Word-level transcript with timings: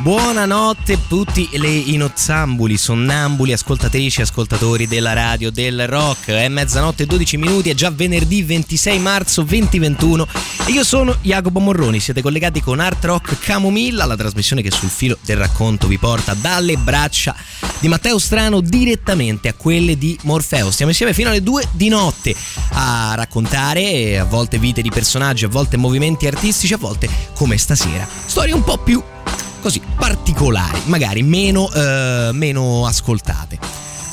Buonanotte 0.00 0.92
a 0.92 0.98
tutti 1.08 1.48
le 1.54 1.68
inozzambuli, 1.68 2.76
sonnambuli, 2.78 3.52
ascoltatrici 3.52 4.22
ascoltatori 4.22 4.86
della 4.86 5.12
radio 5.12 5.50
del 5.50 5.88
rock. 5.88 6.28
È 6.28 6.46
mezzanotte 6.46 7.02
e 7.02 7.06
12 7.06 7.36
minuti, 7.36 7.70
è 7.70 7.74
già 7.74 7.90
venerdì 7.90 8.44
26 8.44 8.98
marzo 9.00 9.42
2021 9.42 10.26
e 10.66 10.70
io 10.70 10.84
sono 10.84 11.16
Jacopo 11.20 11.58
Morroni. 11.58 11.98
Siete 11.98 12.22
collegati 12.22 12.62
con 12.62 12.78
Art 12.78 13.04
Rock 13.04 13.40
Camomilla, 13.40 14.04
la 14.04 14.16
trasmissione 14.16 14.62
che 14.62 14.70
sul 14.70 14.88
filo 14.88 15.18
del 15.20 15.36
racconto 15.36 15.88
vi 15.88 15.98
porta 15.98 16.32
dalle 16.34 16.76
braccia 16.76 17.34
di 17.80 17.88
Matteo 17.88 18.20
Strano 18.20 18.60
direttamente 18.60 19.48
a 19.48 19.54
quelle 19.54 19.98
di 19.98 20.16
Morfeo. 20.22 20.70
Stiamo 20.70 20.92
insieme 20.92 21.12
fino 21.12 21.30
alle 21.30 21.42
2 21.42 21.70
di 21.72 21.88
notte 21.88 22.36
a 22.74 23.14
raccontare 23.16 24.16
a 24.16 24.24
volte 24.24 24.58
vite 24.58 24.80
di 24.80 24.90
personaggi, 24.90 25.44
a 25.44 25.48
volte 25.48 25.76
movimenti 25.76 26.28
artistici, 26.28 26.72
a 26.72 26.78
volte 26.78 27.08
come 27.34 27.58
stasera. 27.58 28.06
Storie 28.26 28.54
un 28.54 28.62
po' 28.62 28.78
più 28.78 29.02
così 29.68 29.82
particolari, 29.98 30.80
magari 30.86 31.22
meno, 31.22 31.70
eh, 31.70 32.30
meno 32.32 32.86
ascoltate. 32.86 33.58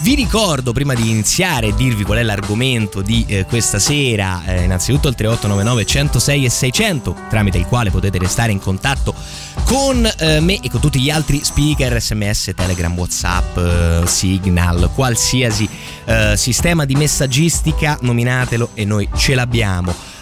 Vi 0.02 0.14
ricordo 0.14 0.74
prima 0.74 0.94
di 0.94 1.10
iniziare 1.10 1.68
e 1.68 1.76
dirvi 1.76 2.04
qual 2.04 2.18
è 2.18 2.24
l'argomento 2.24 3.02
di 3.02 3.24
eh, 3.26 3.46
questa 3.46 3.80
sera, 3.80 4.44
eh, 4.46 4.64
innanzitutto 4.64 5.08
il 5.08 5.16
3899 5.16 5.86
106 5.86 6.46
e 6.46 6.50
600 6.50 7.16
tramite 7.30 7.58
il 7.58 7.68
quale 7.68 7.90
potete 7.90 8.18
restare 8.18 8.52
in 8.52 8.60
contatto 8.60 9.16
con 9.64 10.06
eh, 10.20 10.42
me 10.42 10.60
e 10.60 10.70
con 10.70 10.82
tutti 10.82 11.00
gli 11.00 11.10
altri 11.10 11.42
speaker, 11.42 12.02
sms, 12.02 12.52
telegram, 12.54 12.94
whatsapp, 12.94 13.58
eh, 13.58 14.02
signal, 14.08 14.92
qualsiasi 14.94 15.70
eh, 16.04 16.34
sistema 16.36 16.84
di 16.84 16.96
messaggistica, 16.96 17.98
nominatelo 18.02 18.72
e 18.74 18.84
noi 18.84 19.08
ce 19.16 19.36
l'abbiamo. 19.36 20.15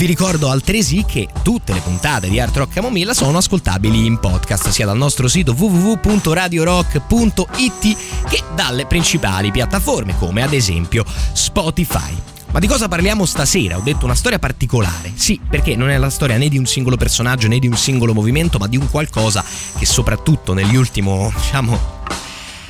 Vi 0.00 0.06
ricordo 0.06 0.48
altresì 0.48 1.04
che 1.06 1.28
tutte 1.42 1.74
le 1.74 1.80
puntate 1.80 2.30
di 2.30 2.40
Art 2.40 2.56
Rock 2.56 2.72
Camomilla 2.72 3.12
sono 3.12 3.36
ascoltabili 3.36 4.06
in 4.06 4.18
podcast 4.18 4.70
sia 4.70 4.86
dal 4.86 4.96
nostro 4.96 5.28
sito 5.28 5.52
www.radiorock.it 5.52 7.96
che 8.26 8.42
dalle 8.54 8.86
principali 8.86 9.50
piattaforme 9.50 10.16
come 10.16 10.40
ad 10.40 10.54
esempio 10.54 11.04
Spotify. 11.34 12.16
Ma 12.50 12.60
di 12.60 12.66
cosa 12.66 12.88
parliamo 12.88 13.26
stasera? 13.26 13.76
Ho 13.76 13.82
detto 13.82 14.06
una 14.06 14.14
storia 14.14 14.38
particolare. 14.38 15.12
Sì, 15.14 15.38
perché 15.46 15.76
non 15.76 15.90
è 15.90 15.98
la 15.98 16.08
storia 16.08 16.38
né 16.38 16.48
di 16.48 16.56
un 16.56 16.64
singolo 16.64 16.96
personaggio 16.96 17.46
né 17.46 17.58
di 17.58 17.66
un 17.66 17.76
singolo 17.76 18.14
movimento, 18.14 18.56
ma 18.56 18.68
di 18.68 18.78
un 18.78 18.88
qualcosa 18.88 19.44
che 19.78 19.84
soprattutto 19.84 20.54
negli 20.54 20.76
ultimi, 20.76 21.30
diciamo, 21.36 21.78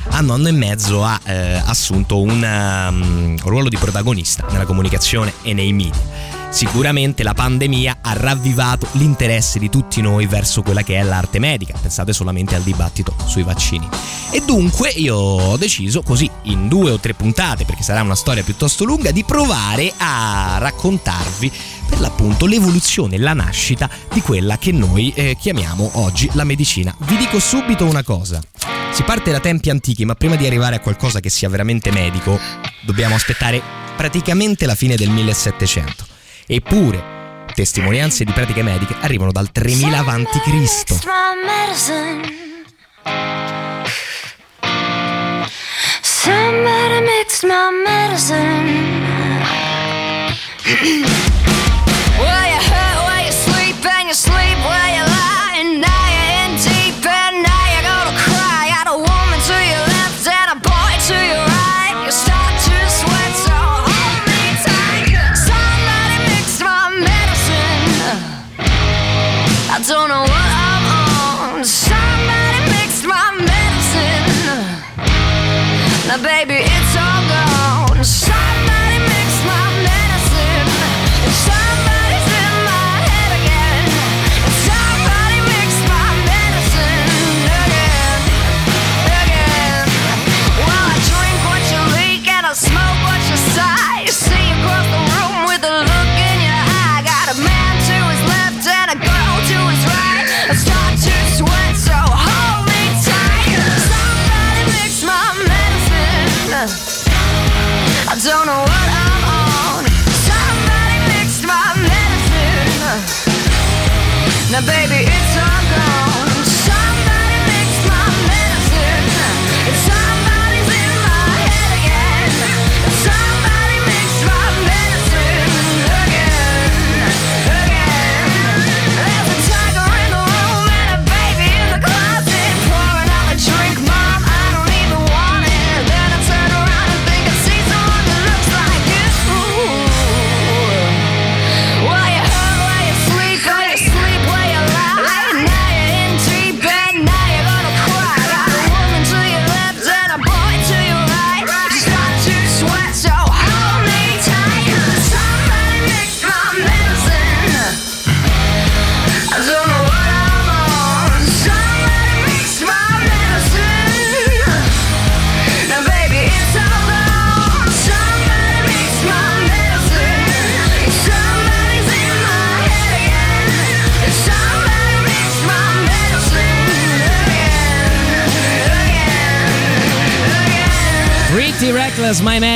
anno, 0.08 0.32
anno 0.32 0.48
e 0.48 0.52
mezzo 0.52 1.04
ha 1.04 1.20
eh, 1.22 1.62
assunto 1.64 2.20
un 2.20 2.42
um, 2.42 3.38
ruolo 3.44 3.68
di 3.68 3.76
protagonista 3.76 4.44
nella 4.50 4.66
comunicazione 4.66 5.32
e 5.42 5.54
nei 5.54 5.72
media. 5.72 6.39
Sicuramente 6.50 7.22
la 7.22 7.32
pandemia 7.32 7.98
ha 8.02 8.12
ravvivato 8.12 8.88
l'interesse 8.92 9.60
di 9.60 9.70
tutti 9.70 10.02
noi 10.02 10.26
verso 10.26 10.62
quella 10.62 10.82
che 10.82 10.98
è 10.98 11.02
l'arte 11.02 11.38
medica, 11.38 11.78
pensate 11.80 12.12
solamente 12.12 12.56
al 12.56 12.62
dibattito 12.62 13.14
sui 13.24 13.44
vaccini. 13.44 13.88
E 14.32 14.42
dunque 14.44 14.90
io 14.90 15.16
ho 15.16 15.56
deciso 15.56 16.02
così 16.02 16.28
in 16.42 16.68
due 16.68 16.90
o 16.90 16.98
tre 16.98 17.14
puntate, 17.14 17.64
perché 17.64 17.84
sarà 17.84 18.02
una 18.02 18.16
storia 18.16 18.42
piuttosto 18.42 18.84
lunga, 18.84 19.12
di 19.12 19.22
provare 19.22 19.92
a 19.96 20.58
raccontarvi 20.58 21.50
per 21.88 22.00
l'appunto 22.00 22.46
l'evoluzione, 22.46 23.16
la 23.16 23.32
nascita 23.32 23.88
di 24.12 24.20
quella 24.20 24.58
che 24.58 24.72
noi 24.72 25.12
eh, 25.14 25.36
chiamiamo 25.38 25.88
oggi 25.94 26.28
la 26.34 26.44
medicina. 26.44 26.94
Vi 26.98 27.16
dico 27.16 27.38
subito 27.38 27.84
una 27.84 28.02
cosa. 28.02 28.40
Si 28.92 29.04
parte 29.04 29.30
da 29.30 29.38
tempi 29.38 29.70
antichi, 29.70 30.04
ma 30.04 30.14
prima 30.14 30.34
di 30.34 30.46
arrivare 30.46 30.76
a 30.76 30.80
qualcosa 30.80 31.20
che 31.20 31.30
sia 31.30 31.48
veramente 31.48 31.92
medico, 31.92 32.38
dobbiamo 32.84 33.14
aspettare 33.14 33.62
praticamente 33.96 34.66
la 34.66 34.74
fine 34.74 34.96
del 34.96 35.10
1700. 35.10 36.18
Eppure, 36.52 37.46
testimonianze 37.54 38.24
di 38.24 38.32
pratiche 38.32 38.64
mediche 38.64 38.96
arrivano 39.02 39.30
dal 39.30 39.52
3000 39.52 39.96
avanti 39.96 40.40
Cristo. 40.40 40.98
Somebody 46.02 47.00
mixed 47.02 47.44
my 47.44 47.70
medicine. 47.84 48.88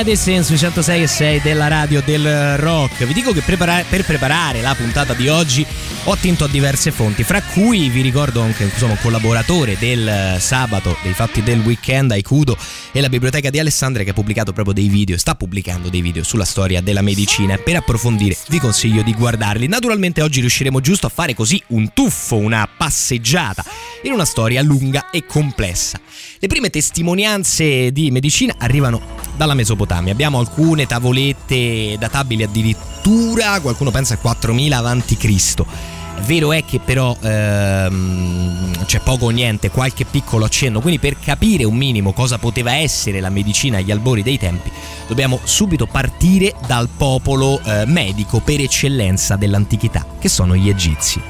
My 0.05 0.11
Medicine 0.11 0.43
sui 0.43 0.59
106 0.59 1.03
e 1.03 1.07
6 1.07 1.41
della 1.41 1.67
radio 1.67 2.03
del 2.05 2.59
rock. 2.59 3.07
Vi 3.07 3.15
dico 3.15 3.33
che 3.33 3.41
prepara- 3.41 3.85
per 3.89 4.05
preparare 4.05 4.61
la 4.61 4.75
puntata 4.75 5.15
di 5.15 5.29
oggi 5.29 5.65
ho 6.07 6.13
attinto 6.13 6.45
a 6.45 6.49
diverse 6.49 6.91
fonti, 6.91 7.23
fra 7.25 7.41
cui 7.41 7.89
vi 7.89 8.03
ricordo 8.03 8.43
anche 8.43 8.65
insomma, 8.65 8.93
un 8.93 8.99
collaboratore 9.01 9.79
del 9.79 10.37
sabato, 10.39 10.99
dei 11.03 11.15
fatti 11.15 11.43
del 11.43 11.61
weekend, 11.61 12.11
Aikudo 12.11 12.55
e 12.93 13.01
la 13.01 13.09
biblioteca 13.09 13.49
di 13.49 13.59
Alessandria 13.59 14.05
che 14.05 14.11
ha 14.11 14.15
pubblicato 14.15 14.53
proprio 14.53 14.75
dei 14.75 14.89
video, 14.89 15.17
sta 15.17 15.35
pubblicando 15.35 15.89
dei 15.89 16.03
video 16.03 16.23
sulla 16.23 16.45
storia 16.45 16.83
della 16.83 17.01
medicina. 17.01 17.57
Per 17.57 17.77
approfondire 17.77 18.37
vi 18.49 18.59
consiglio 18.59 19.03
di 19.03 19.15
guardarli. 19.15 19.67
Naturalmente 19.67 20.21
oggi 20.21 20.41
riusciremo 20.41 20.81
giusto 20.81 21.07
a 21.07 21.11
fare 21.11 21.35
così 21.35 21.63
un 21.69 21.95
tuffo, 21.95 22.37
una 22.37 22.69
passeggiata 22.69 23.65
in 24.03 24.13
una 24.13 24.27
storia 24.27 24.61
lunga 24.61 25.09
e 25.09 25.25
complessa. 25.25 25.99
Le 26.45 26.51
prime 26.51 26.69
testimonianze 26.69 27.91
di 27.91 28.11
medicina 28.11 28.57
arrivano 28.59 29.01
dalla 29.35 29.55
Mesopotamia. 29.55 30.13
Abbiamo 30.13 30.41
alcune 30.41 30.85
tavolette 30.85 31.97
databili 31.99 32.43
addirittura, 32.43 33.59
qualcuno 33.63 33.91
pensa 33.91 34.13
al 34.13 34.21
4000 34.21 34.77
a.C. 34.77 35.65
Vero 36.27 36.53
è 36.53 36.63
che 36.63 36.81
però 36.81 37.17
ehm, 37.19 38.85
c'è 38.85 39.01
poco 39.01 39.25
o 39.25 39.31
niente, 39.31 39.71
qualche 39.71 40.05
piccolo 40.05 40.45
accenno, 40.45 40.83
quindi 40.83 41.01
per 41.01 41.19
capire 41.19 41.65
un 41.65 41.77
minimo 41.77 42.13
cosa 42.13 42.37
poteva 42.37 42.75
essere 42.75 43.21
la 43.21 43.31
medicina 43.31 43.79
agli 43.79 43.91
albori 43.91 44.23
dei 44.23 44.37
tempi, 44.37 44.71
dobbiamo 45.09 45.41
subito 45.45 45.87
partire 45.87 46.55
dal 46.67 46.91
popolo 46.95 47.59
eh, 47.65 47.87
medico 47.87 48.41
per 48.41 48.61
eccellenza 48.61 49.37
dell'antichità, 49.37 50.05
che 50.21 50.29
sono 50.29 50.55
gli 50.55 50.69
egizi. 50.69 51.23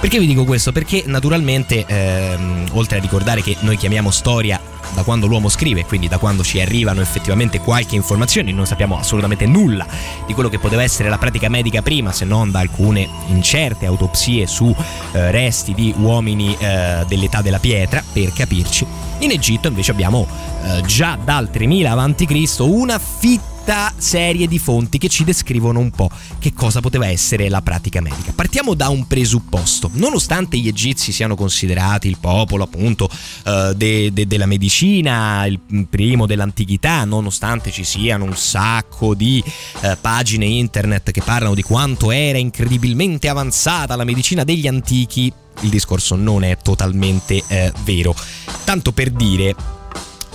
Perché 0.00 0.18
vi 0.18 0.26
dico 0.26 0.44
questo? 0.44 0.72
Perché 0.72 1.04
naturalmente, 1.06 1.84
ehm, 1.86 2.68
oltre 2.72 2.98
a 2.98 3.00
ricordare 3.00 3.42
che 3.42 3.56
noi 3.60 3.76
chiamiamo 3.76 4.10
storia 4.10 4.60
da 4.94 5.02
quando 5.02 5.26
l'uomo 5.26 5.48
scrive, 5.48 5.84
quindi 5.84 6.06
da 6.06 6.18
quando 6.18 6.44
ci 6.44 6.60
arrivano 6.60 7.00
effettivamente 7.00 7.60
qualche 7.60 7.96
informazione, 7.96 8.52
non 8.52 8.66
sappiamo 8.66 8.98
assolutamente 8.98 9.46
nulla 9.46 9.86
di 10.26 10.32
quello 10.32 10.48
che 10.48 10.58
poteva 10.58 10.82
essere 10.82 11.08
la 11.08 11.18
pratica 11.18 11.48
medica 11.48 11.82
prima, 11.82 12.12
se 12.12 12.24
non 12.24 12.50
da 12.50 12.60
alcune 12.60 13.08
incerte 13.28 13.86
autopsie 13.86 14.46
su 14.46 14.74
eh, 15.12 15.30
resti 15.30 15.74
di 15.74 15.92
uomini 15.98 16.56
eh, 16.58 17.04
dell'età 17.08 17.42
della 17.42 17.58
pietra, 17.58 18.02
per 18.12 18.32
capirci. 18.32 18.86
In 19.20 19.30
Egitto 19.30 19.68
invece 19.68 19.90
abbiamo 19.90 20.26
eh, 20.62 20.82
già 20.82 21.18
dal 21.22 21.50
3000 21.50 21.90
a.C. 21.90 22.56
una 22.60 22.98
fitta 22.98 23.55
serie 23.98 24.46
di 24.46 24.58
fonti 24.58 24.98
che 24.98 25.08
ci 25.08 25.24
descrivono 25.24 25.80
un 25.80 25.90
po' 25.90 26.10
che 26.38 26.52
cosa 26.52 26.80
poteva 26.80 27.06
essere 27.08 27.48
la 27.48 27.62
pratica 27.62 28.00
medica. 28.00 28.32
Partiamo 28.32 28.74
da 28.74 28.88
un 28.88 29.06
presupposto. 29.06 29.90
Nonostante 29.94 30.58
gli 30.58 30.68
egizi 30.68 31.12
siano 31.12 31.34
considerati 31.34 32.08
il 32.08 32.18
popolo 32.18 32.64
appunto 32.64 33.08
eh, 33.44 33.72
de, 33.76 34.12
de, 34.12 34.26
della 34.26 34.46
medicina, 34.46 35.46
il 35.46 35.60
primo 35.88 36.26
dell'antichità, 36.26 37.04
nonostante 37.04 37.70
ci 37.70 37.84
siano 37.84 38.24
un 38.24 38.36
sacco 38.36 39.14
di 39.14 39.42
eh, 39.80 39.96
pagine 40.00 40.44
internet 40.46 41.10
che 41.10 41.22
parlano 41.22 41.54
di 41.54 41.62
quanto 41.62 42.10
era 42.10 42.38
incredibilmente 42.38 43.28
avanzata 43.28 43.96
la 43.96 44.04
medicina 44.04 44.44
degli 44.44 44.66
antichi, 44.66 45.32
il 45.60 45.70
discorso 45.70 46.14
non 46.14 46.44
è 46.44 46.56
totalmente 46.62 47.42
eh, 47.46 47.72
vero. 47.84 48.14
Tanto 48.64 48.92
per 48.92 49.10
dire, 49.10 49.54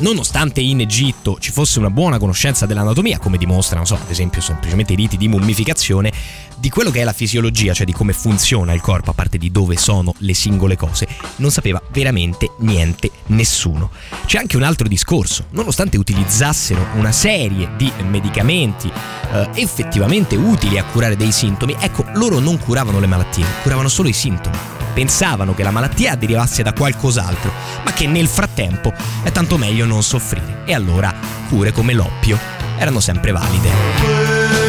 nonostante 0.01 0.61
in 0.61 0.81
Egitto 0.81 1.37
ci 1.39 1.51
fosse 1.51 1.79
una 1.79 1.89
buona 1.89 2.19
conoscenza 2.19 2.65
dell'anatomia, 2.65 3.17
come 3.17 3.37
dimostrano, 3.37 3.85
so, 3.85 3.95
ad 3.95 4.09
esempio, 4.09 4.41
semplicemente 4.41 4.93
i 4.93 4.95
riti 4.95 5.17
di 5.17 5.27
mummificazione, 5.27 6.11
di 6.57 6.69
quello 6.69 6.91
che 6.91 7.01
è 7.01 7.03
la 7.03 7.13
fisiologia, 7.13 7.73
cioè 7.73 7.85
di 7.85 7.93
come 7.93 8.13
funziona 8.13 8.73
il 8.73 8.81
corpo, 8.81 9.11
a 9.11 9.13
parte 9.13 9.37
di 9.37 9.51
dove 9.51 9.77
sono 9.77 10.13
le 10.19 10.33
singole 10.33 10.75
cose, 10.75 11.07
non 11.37 11.49
sapeva 11.49 11.81
veramente 11.91 12.51
niente 12.59 13.09
nessuno. 13.27 13.89
C'è 14.25 14.37
anche 14.37 14.57
un 14.57 14.63
altro 14.63 14.87
discorso, 14.87 15.45
nonostante 15.51 15.97
utilizzassero 15.97 16.87
una 16.95 17.11
serie 17.11 17.69
di 17.77 17.91
medicamenti 18.03 18.91
eh, 19.33 19.49
effettivamente 19.53 20.35
utili 20.35 20.77
a 20.77 20.83
curare 20.83 21.15
dei 21.15 21.31
sintomi, 21.31 21.75
ecco, 21.79 22.05
loro 22.13 22.39
non 22.39 22.59
curavano 22.59 22.99
le 22.99 23.07
malattie, 23.07 23.45
curavano 23.63 23.87
solo 23.87 24.09
i 24.09 24.13
sintomi 24.13 24.80
pensavano 24.91 25.53
che 25.53 25.63
la 25.63 25.71
malattia 25.71 26.15
derivasse 26.15 26.63
da 26.63 26.73
qualcos'altro, 26.73 27.51
ma 27.83 27.93
che 27.93 28.07
nel 28.07 28.27
frattempo 28.27 28.93
è 29.23 29.31
tanto 29.31 29.57
meglio 29.57 29.85
non 29.85 30.03
soffrire. 30.03 30.63
E 30.65 30.73
allora 30.73 31.13
cure 31.49 31.71
come 31.71 31.93
l'oppio 31.93 32.37
erano 32.77 32.99
sempre 32.99 33.31
valide. 33.31 34.61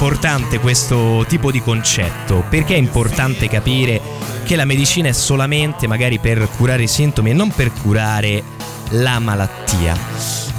Importante 0.00 0.60
questo 0.60 1.24
tipo 1.26 1.50
di 1.50 1.60
concetto? 1.60 2.44
Perché 2.48 2.74
è 2.74 2.78
importante 2.78 3.48
capire 3.48 4.00
che 4.44 4.54
la 4.54 4.64
medicina 4.64 5.08
è 5.08 5.12
solamente 5.12 5.88
magari 5.88 6.20
per 6.20 6.48
curare 6.56 6.84
i 6.84 6.86
sintomi 6.86 7.30
e 7.30 7.32
non 7.32 7.50
per 7.50 7.72
curare 7.72 8.40
la 8.90 9.18
malattia? 9.18 9.98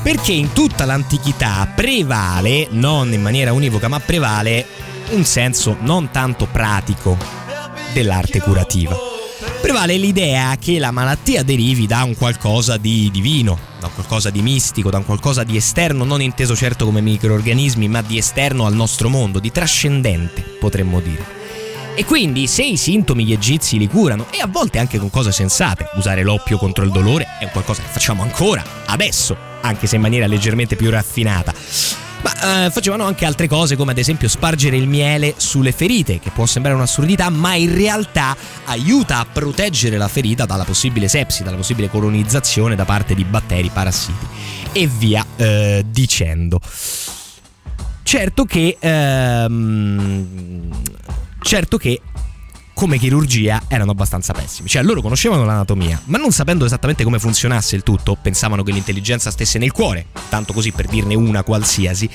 Perché 0.03 0.33
in 0.33 0.51
tutta 0.51 0.83
l'antichità 0.83 1.71
prevale, 1.73 2.67
non 2.71 3.13
in 3.13 3.21
maniera 3.21 3.53
univoca, 3.53 3.87
ma 3.87 4.01
prevale 4.01 4.65
un 5.11 5.23
senso 5.23 5.77
non 5.79 6.11
tanto 6.11 6.45
pratico 6.51 7.15
dell'arte 7.93 8.41
curativa. 8.41 9.08
Prevale 9.61 9.97
l'idea 9.97 10.55
che 10.57 10.79
la 10.79 10.91
malattia 10.91 11.43
derivi 11.43 11.85
da 11.85 12.03
un 12.03 12.15
qualcosa 12.15 12.77
di 12.77 13.09
divino, 13.11 13.59
da 13.79 13.87
un 13.87 13.93
qualcosa 13.93 14.29
di 14.29 14.41
mistico, 14.41 14.89
da 14.89 14.97
un 14.97 15.05
qualcosa 15.05 15.43
di 15.43 15.57
esterno, 15.57 16.05
non 16.05 16.21
inteso 16.21 16.55
certo 16.55 16.85
come 16.85 17.01
microorganismi, 17.01 17.87
ma 17.89 18.01
di 18.01 18.17
esterno 18.17 18.65
al 18.65 18.73
nostro 18.73 19.09
mondo, 19.09 19.39
di 19.39 19.51
trascendente, 19.51 20.41
potremmo 20.41 21.01
dire. 21.01 21.37
E 21.93 22.05
quindi 22.05 22.47
se 22.47 22.63
i 22.63 22.77
sintomi 22.77 23.25
gli 23.25 23.33
egizi 23.33 23.77
li 23.77 23.87
curano, 23.87 24.27
e 24.31 24.39
a 24.39 24.47
volte 24.47 24.79
anche 24.79 24.97
con 24.97 25.09
cose 25.09 25.33
sensate, 25.33 25.89
usare 25.95 26.23
l'oppio 26.23 26.57
contro 26.57 26.85
il 26.85 26.91
dolore 26.91 27.27
è 27.39 27.43
un 27.43 27.51
qualcosa 27.51 27.81
che 27.81 27.89
facciamo 27.89 28.23
ancora, 28.23 28.63
adesso, 28.85 29.35
anche 29.61 29.87
se 29.87 29.97
in 29.97 30.01
maniera 30.01 30.25
leggermente 30.25 30.77
più 30.77 30.89
raffinata. 30.89 31.53
Ma 32.21 32.65
eh, 32.65 32.69
facevano 32.69 33.05
anche 33.05 33.25
altre 33.25 33.47
cose 33.47 33.75
come 33.75 33.91
ad 33.91 33.97
esempio 33.97 34.27
spargere 34.27 34.75
il 34.75 34.87
miele 34.87 35.35
sulle 35.37 35.71
ferite, 35.71 36.19
che 36.19 36.31
può 36.31 36.45
sembrare 36.45 36.75
un'assurdità, 36.75 37.29
ma 37.29 37.55
in 37.55 37.73
realtà 37.73 38.35
aiuta 38.65 39.19
a 39.19 39.25
proteggere 39.25 39.97
la 39.97 40.07
ferita 40.07 40.45
dalla 40.45 40.65
possibile 40.65 41.07
sepsi, 41.07 41.43
dalla 41.43 41.57
possibile 41.57 41.89
colonizzazione 41.89 42.75
da 42.75 42.85
parte 42.85 43.15
di 43.15 43.23
batteri 43.23 43.69
parassiti 43.69 44.25
e 44.73 44.87
via 44.87 45.25
eh, 45.37 45.85
dicendo. 45.87 46.59
Certo 48.03 48.45
che. 48.45 48.77
ehm, 48.79 50.69
certo 51.41 51.77
che. 51.77 52.01
Come 52.79 52.97
chirurgia 52.97 53.63
erano 53.67 53.91
abbastanza 53.91 54.31
pessimi. 54.31 54.69
Cioè, 54.69 54.83
loro 54.83 55.01
conoscevano 55.01 55.43
l'anatomia, 55.43 56.01
ma 56.05 56.17
non 56.17 56.31
sapendo 56.31 56.63
esattamente 56.63 57.03
come 57.03 57.19
funzionasse 57.19 57.75
il 57.75 57.83
tutto, 57.83 58.15
pensavano 58.15 58.63
che 58.63 58.71
l'intelligenza 58.71 59.31
stesse 59.31 59.59
nel 59.59 59.73
cuore, 59.73 60.05
tanto 60.29 60.53
così 60.53 60.71
per 60.71 60.87
dirne 60.87 61.13
una 61.13 61.43
qualsiasi. 61.43 62.09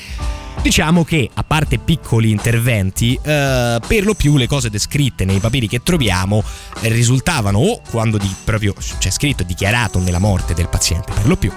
Diciamo 0.63 1.05
che, 1.05 1.29
a 1.35 1.45
parte 1.45 1.77
piccoli 1.77 2.31
interventi, 2.31 3.13
eh, 3.23 3.79
per 3.87 4.05
lo 4.07 4.15
più 4.15 4.39
le 4.39 4.47
cose 4.47 4.71
descritte 4.71 5.27
nei 5.27 5.39
papiri 5.39 5.69
che 5.69 5.83
troviamo 5.83 6.43
eh, 6.81 6.89
risultavano 6.89 7.59
o 7.59 7.83
quando 7.91 8.17
di- 8.17 8.35
proprio 8.43 8.73
c'è 8.73 9.11
scritto 9.11 9.43
e 9.43 9.47
dichiarato 9.47 9.99
nella 9.99 10.19
morte 10.19 10.55
del 10.55 10.71
paziente, 10.71 11.13
per 11.13 11.27
lo 11.27 11.37
più, 11.37 11.53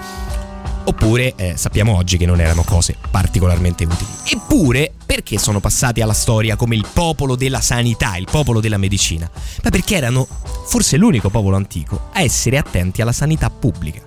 oppure 0.88 1.34
eh, 1.36 1.54
sappiamo 1.56 1.94
oggi 1.94 2.16
che 2.16 2.24
non 2.24 2.40
erano 2.40 2.64
cose 2.64 2.96
particolarmente 3.10 3.84
utili. 3.84 4.08
Eppure, 4.24 4.90
perché 5.04 5.38
sono 5.38 5.60
passati 5.60 6.00
alla 6.00 6.14
storia 6.14 6.56
come 6.56 6.76
il 6.76 6.86
popolo 6.90 7.36
della 7.36 7.60
sanità, 7.60 8.16
il 8.16 8.26
popolo 8.30 8.60
della 8.60 8.78
medicina? 8.78 9.30
Ma 9.62 9.70
perché 9.70 9.96
erano 9.96 10.26
forse 10.66 10.96
l'unico 10.96 11.28
popolo 11.28 11.56
antico 11.56 12.08
a 12.12 12.22
essere 12.22 12.56
attenti 12.56 13.02
alla 13.02 13.12
sanità 13.12 13.50
pubblica. 13.50 14.00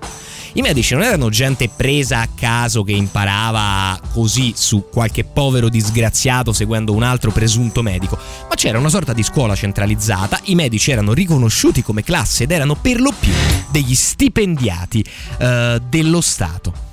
I 0.53 0.62
medici 0.62 0.93
non 0.93 1.03
erano 1.03 1.29
gente 1.29 1.70
presa 1.70 2.20
a 2.20 2.27
caso 2.36 2.84
che 2.84 2.91
imparava 2.91 3.98
così 4.12 4.53
su 4.55 4.89
qualche 4.91 5.24
povero 5.24 5.70
disgraziato 5.70 6.51
seguendo 6.51 6.93
un 6.93 7.03
altro 7.03 7.31
presunto 7.31 7.81
medico, 7.81 8.17
ma 8.50 8.55
c'era 8.55 8.77
una 8.77 8.89
sorta 8.89 9.13
di 9.13 9.24
scuola 9.24 9.55
centralizzata, 9.55 10.39
i 10.46 10.55
medici 10.55 10.91
erano 10.91 11.13
riconosciuti 11.13 11.81
come 11.81 12.03
classe 12.03 12.43
ed 12.43 12.51
erano 12.51 12.75
per 12.75 13.00
lo 13.00 13.13
più 13.17 13.31
degli 13.70 13.96
stipendiati 13.96 15.05
eh, 15.38 15.81
dello 15.88 16.20
Stato. 16.20 16.90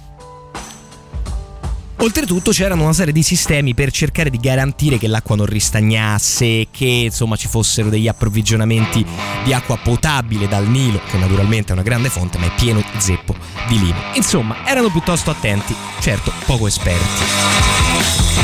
Oltretutto 2.00 2.52
c'erano 2.52 2.84
una 2.84 2.92
serie 2.92 3.12
di 3.12 3.24
sistemi 3.24 3.74
per 3.74 3.90
cercare 3.90 4.30
di 4.30 4.38
garantire 4.38 4.98
che 4.98 5.08
l'acqua 5.08 5.34
non 5.34 5.46
ristagnasse, 5.46 6.68
che 6.70 6.84
insomma 6.84 7.34
ci 7.34 7.48
fossero 7.48 7.88
degli 7.88 8.06
approvvigionamenti 8.06 9.04
di 9.42 9.52
acqua 9.52 9.76
potabile 9.78 10.46
dal 10.46 10.68
Nilo, 10.68 11.00
che 11.10 11.18
naturalmente 11.18 11.70
è 11.70 11.72
una 11.72 11.82
grande 11.82 12.08
fonte 12.08 12.38
ma 12.38 12.46
è 12.46 12.54
pieno 12.54 12.84
zeppo 12.98 13.34
di 13.66 13.80
limo. 13.80 13.98
Insomma, 14.14 14.64
erano 14.64 14.90
piuttosto 14.90 15.30
attenti, 15.30 15.74
certo 15.98 16.32
poco 16.46 16.68
esperti. 16.68 18.37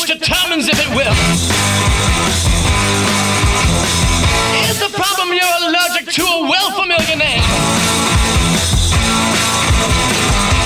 Which 0.00 0.18
determines 0.18 0.68
if 0.68 0.78
it 0.78 0.88
will. 0.94 1.12
Is 4.70 4.78
the 4.78 4.90
problem 4.96 5.34
you're 5.34 5.68
allergic 5.68 6.06
to 6.14 6.22
a 6.22 6.42
well 6.42 6.70
familiar 6.70 7.16
name? 7.16 7.42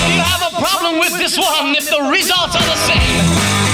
Do 0.05 0.13
you 0.13 0.21
have 0.21 0.53
a 0.53 0.61
problem 0.61 0.99
with 0.99 1.17
this 1.17 1.37
one 1.37 1.73
if 1.75 1.89
the 1.89 2.01
results 2.11 2.55
are 2.55 2.61
the 2.61 2.75
same? 2.75 3.72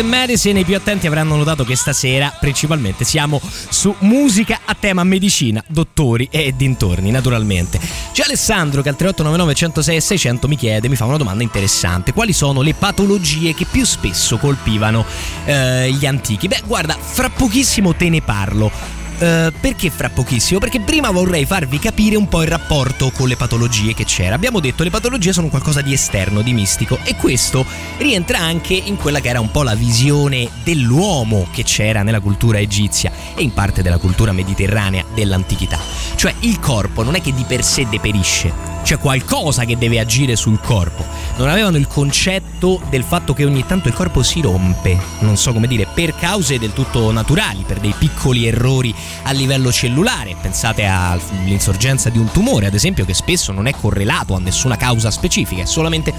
In 0.00 0.08
medicine. 0.08 0.60
I 0.60 0.64
più 0.64 0.76
attenti 0.76 1.06
avranno 1.06 1.36
notato 1.36 1.64
che 1.64 1.76
stasera 1.76 2.34
principalmente 2.38 3.04
siamo 3.04 3.40
su 3.42 3.94
musica 4.00 4.60
a 4.64 4.74
tema 4.78 5.04
medicina, 5.04 5.62
dottori 5.66 6.28
e 6.30 6.54
dintorni, 6.56 7.10
naturalmente. 7.10 7.80
C'è 8.12 8.24
Alessandro 8.24 8.82
che 8.82 8.88
al 8.88 8.96
3899 8.96 9.54
106 9.54 9.96
e 9.96 10.00
600 10.00 10.48
mi 10.48 10.56
chiede, 10.56 10.88
mi 10.88 10.96
fa 10.96 11.04
una 11.04 11.16
domanda 11.16 11.42
interessante. 11.42 12.12
Quali 12.12 12.32
sono 12.32 12.62
le 12.62 12.74
patologie 12.74 13.54
che 13.54 13.66
più 13.70 13.84
spesso 13.84 14.36
colpivano 14.38 15.04
eh, 15.44 15.92
gli 15.92 16.06
antichi? 16.06 16.48
Beh, 16.48 16.62
guarda, 16.66 16.96
fra 16.98 17.30
pochissimo 17.30 17.94
te 17.94 18.08
ne 18.08 18.20
parlo. 18.20 18.97
Eh, 19.18 19.52
perché 19.60 19.90
fra 19.90 20.10
pochissimo? 20.10 20.60
Perché 20.60 20.78
prima 20.80 21.10
vorrei 21.10 21.44
farvi 21.44 21.80
capire 21.80 22.14
un 22.14 22.28
po' 22.28 22.42
il 22.42 22.48
rapporto 22.48 23.10
con 23.10 23.26
le 23.26 23.36
patologie 23.36 23.92
che 23.92 24.04
c'era. 24.04 24.36
Abbiamo 24.36 24.60
detto 24.60 24.84
le 24.84 24.90
patologie 24.90 25.32
sono 25.32 25.48
qualcosa 25.48 25.80
di 25.80 25.92
esterno, 25.92 26.40
di 26.40 26.52
mistico 26.52 26.98
e 27.02 27.16
questo 27.16 27.66
rientra 27.98 28.38
anche 28.38 28.74
in 28.74 28.96
quella 28.96 29.18
che 29.18 29.28
era 29.28 29.40
un 29.40 29.50
po' 29.50 29.64
la 29.64 29.74
visione 29.74 30.48
dell'uomo 30.62 31.48
che 31.50 31.64
c'era 31.64 32.04
nella 32.04 32.20
cultura 32.20 32.60
egizia 32.60 33.10
e 33.34 33.42
in 33.42 33.52
parte 33.52 33.82
della 33.82 33.98
cultura 33.98 34.30
mediterranea 34.30 35.04
dell'antichità. 35.12 35.80
Cioè 36.14 36.34
il 36.40 36.60
corpo 36.60 37.02
non 37.02 37.16
è 37.16 37.20
che 37.20 37.34
di 37.34 37.44
per 37.44 37.64
sé 37.64 37.88
deperisce, 37.88 38.52
c'è 38.82 38.98
qualcosa 38.98 39.64
che 39.64 39.76
deve 39.76 39.98
agire 39.98 40.36
sul 40.36 40.60
corpo. 40.60 41.04
non 41.36 41.48
avevano 41.48 41.76
il 41.76 41.86
concetto 41.86 42.80
del 42.88 43.04
fatto 43.04 43.34
che 43.34 43.44
ogni 43.44 43.64
tanto 43.66 43.88
il 43.88 43.94
corpo 43.94 44.22
si 44.22 44.40
rompe, 44.40 44.98
non 45.20 45.36
so 45.36 45.52
come 45.52 45.66
dire, 45.66 45.86
per 45.92 46.14
cause 46.16 46.58
del 46.58 46.72
tutto 46.72 47.12
naturali, 47.12 47.64
per 47.66 47.80
dei 47.80 47.94
piccoli 47.96 48.46
errori 48.46 48.94
a 49.22 49.32
livello 49.32 49.72
cellulare. 49.72 50.36
Pensate 50.40 50.86
all'insorgenza 50.86 52.10
di 52.10 52.18
un 52.18 52.30
tumore, 52.30 52.66
ad 52.66 52.74
esempio, 52.74 53.04
che 53.04 53.14
spesso 53.14 53.52
non 53.52 53.66
è 53.66 53.74
correlato 53.78 54.34
a 54.34 54.38
nessuna 54.38 54.76
causa 54.76 55.10
specifica, 55.10 55.62
è 55.62 55.66
solamente 55.66 56.12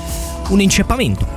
un 0.50 0.62
inceppamento 0.62 1.28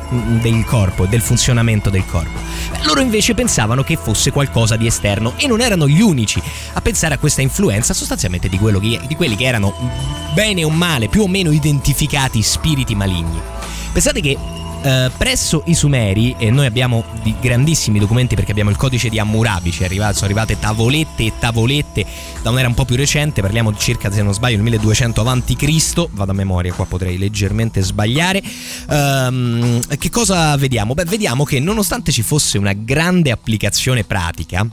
del 0.40 0.64
corpo 0.64 1.04
e 1.04 1.08
del 1.08 1.20
funzionamento 1.20 1.90
del 1.90 2.04
corpo. 2.06 2.38
Loro 2.84 3.00
invece 3.00 3.34
pensavano 3.34 3.82
che 3.82 3.96
fosse 3.96 4.30
qualcosa 4.30 4.76
di 4.76 4.86
esterno 4.86 5.34
e 5.36 5.46
non 5.46 5.60
erano 5.60 5.86
gli 5.86 6.00
unici 6.00 6.40
a 6.72 6.80
pensare 6.80 7.14
a 7.14 7.18
questa 7.18 7.42
influenza 7.42 7.94
sostanzialmente 7.94 8.48
di, 8.48 8.58
che- 8.58 9.00
di 9.06 9.14
quelli 9.14 9.36
che 9.36 9.44
erano 9.44 9.74
bene 10.34 10.64
o 10.64 10.70
male, 10.70 11.08
più 11.08 11.22
o 11.22 11.28
meno 11.28 11.50
identificati 11.50 12.42
spiriti 12.42 12.94
maligni. 12.94 13.40
Pensate 13.92 14.20
che 14.20 14.38
eh, 14.82 15.10
presso 15.16 15.62
i 15.66 15.74
Sumeri, 15.74 16.34
e 16.38 16.50
noi 16.50 16.66
abbiamo 16.66 17.04
di 17.22 17.34
grandissimi 17.40 17.98
documenti 17.98 18.34
perché 18.34 18.50
abbiamo 18.50 18.70
il 18.70 18.76
codice 18.76 19.08
di 19.08 19.18
Hammurabi, 19.18 19.70
ci 19.70 19.82
è 19.82 19.84
arrivato- 19.84 20.14
sono 20.14 20.26
arrivate 20.26 20.58
tavolette 20.58 21.24
e 21.24 21.32
tavolette 21.38 22.04
da 22.42 22.50
un'era 22.50 22.68
un 22.68 22.74
po' 22.74 22.84
più 22.84 22.96
recente, 22.96 23.40
parliamo 23.40 23.70
di 23.70 23.78
circa, 23.78 24.10
se 24.10 24.22
non 24.22 24.34
sbaglio, 24.34 24.56
il 24.56 24.62
1200 24.62 25.22
a.C., 25.22 26.08
vado 26.10 26.30
a 26.32 26.34
memoria, 26.34 26.72
qua 26.72 26.86
potrei 26.86 27.16
leggermente 27.16 27.80
sbagliare. 27.80 28.42
Ehm, 28.90 29.80
che 29.98 30.10
cosa 30.10 30.56
vediamo? 30.56 30.94
Beh, 30.94 31.04
vediamo 31.04 31.44
che 31.44 31.60
nonostante 31.60 32.10
ci 32.10 32.22
fosse 32.22 32.58
una 32.58 32.72
grande 32.72 33.30
applicazione 33.30 34.04
pratica, 34.04 34.66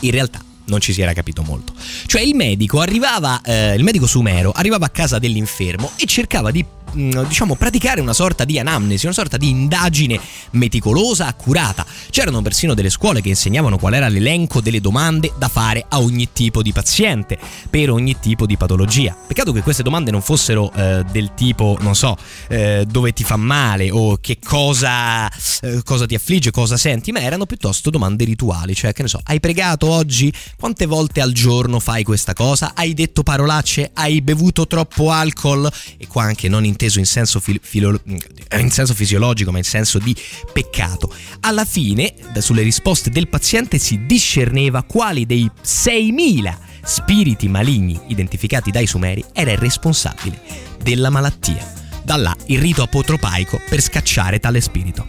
in 0.00 0.10
realtà 0.10 0.40
non 0.66 0.80
ci 0.80 0.92
si 0.92 1.02
era 1.02 1.12
capito 1.12 1.42
molto. 1.42 1.72
Cioè 2.06 2.22
il 2.22 2.34
medico 2.34 2.80
arrivava, 2.80 3.40
eh, 3.42 3.74
il 3.74 3.82
medico 3.82 4.06
sumero 4.06 4.52
arrivava 4.52 4.86
a 4.86 4.90
casa 4.90 5.18
dell'infermo 5.18 5.90
e 5.96 6.06
cercava 6.06 6.50
di 6.50 6.64
diciamo 6.94 7.56
praticare 7.56 8.00
una 8.00 8.12
sorta 8.12 8.44
di 8.44 8.58
anamnesi, 8.58 9.06
una 9.06 9.14
sorta 9.14 9.36
di 9.36 9.48
indagine 9.48 10.18
meticolosa, 10.52 11.26
accurata. 11.26 11.84
C'erano 12.10 12.42
persino 12.42 12.74
delle 12.74 12.90
scuole 12.90 13.20
che 13.20 13.28
insegnavano 13.28 13.78
qual 13.78 13.94
era 13.94 14.08
l'elenco 14.08 14.60
delle 14.60 14.80
domande 14.80 15.32
da 15.36 15.48
fare 15.48 15.84
a 15.88 16.00
ogni 16.00 16.28
tipo 16.32 16.62
di 16.62 16.72
paziente, 16.72 17.38
per 17.68 17.90
ogni 17.90 18.18
tipo 18.20 18.46
di 18.46 18.56
patologia. 18.56 19.16
Peccato 19.26 19.52
che 19.52 19.62
queste 19.62 19.82
domande 19.82 20.10
non 20.10 20.22
fossero 20.22 20.72
eh, 20.74 21.04
del 21.10 21.32
tipo, 21.34 21.76
non 21.80 21.94
so, 21.94 22.16
eh, 22.48 22.84
dove 22.88 23.12
ti 23.12 23.24
fa 23.24 23.36
male 23.36 23.90
o 23.90 24.18
che 24.20 24.38
cosa, 24.42 25.30
eh, 25.62 25.82
cosa 25.82 26.06
ti 26.06 26.14
affligge, 26.14 26.50
cosa 26.50 26.76
senti, 26.76 27.12
ma 27.12 27.20
erano 27.20 27.46
piuttosto 27.46 27.90
domande 27.90 28.24
rituali, 28.24 28.74
cioè 28.74 28.92
che 28.92 29.02
ne 29.02 29.08
so, 29.08 29.20
hai 29.24 29.40
pregato 29.40 29.88
oggi? 29.88 30.32
Quante 30.58 30.86
volte 30.86 31.20
al 31.20 31.32
giorno 31.32 31.80
fai 31.80 32.04
questa 32.04 32.32
cosa? 32.32 32.72
Hai 32.74 32.94
detto 32.94 33.22
parolacce? 33.22 33.90
Hai 33.92 34.20
bevuto 34.22 34.66
troppo 34.66 35.10
alcol? 35.10 35.70
E 35.96 36.06
qua 36.06 36.24
anche 36.24 36.48
non 36.48 36.64
inteso 36.84 36.98
in 36.98 37.06
senso, 37.06 37.40
fil- 37.40 37.60
filo- 37.62 38.00
in 38.04 38.70
senso 38.70 38.94
fisiologico, 38.94 39.50
ma 39.50 39.58
in 39.58 39.64
senso 39.64 39.98
di 39.98 40.14
peccato. 40.52 41.12
Alla 41.40 41.64
fine, 41.64 42.14
sulle 42.38 42.62
risposte 42.62 43.10
del 43.10 43.28
paziente 43.28 43.78
si 43.78 44.04
discerneva 44.06 44.82
quali 44.82 45.26
dei 45.26 45.50
6.000 45.64 46.56
spiriti 46.82 47.48
maligni 47.48 47.98
identificati 48.08 48.70
dai 48.70 48.86
Sumeri 48.86 49.24
era 49.32 49.52
il 49.52 49.58
responsabile 49.58 50.40
della 50.82 51.10
malattia. 51.10 51.72
Da 52.02 52.16
là 52.16 52.36
il 52.46 52.60
rito 52.60 52.82
apotropaico 52.82 53.60
per 53.68 53.80
scacciare 53.80 54.38
tale 54.38 54.60
spirito. 54.60 55.06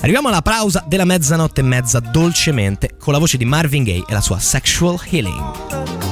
Arriviamo 0.00 0.28
alla 0.28 0.42
pausa 0.42 0.84
della 0.86 1.06
mezzanotte 1.06 1.62
e 1.62 1.64
mezza 1.64 2.00
dolcemente 2.00 2.96
con 2.98 3.14
la 3.14 3.18
voce 3.18 3.38
di 3.38 3.46
Marvin 3.46 3.84
Gaye 3.84 4.04
e 4.06 4.12
la 4.12 4.20
sua 4.20 4.38
Sexual 4.38 5.00
Healing. 5.08 6.03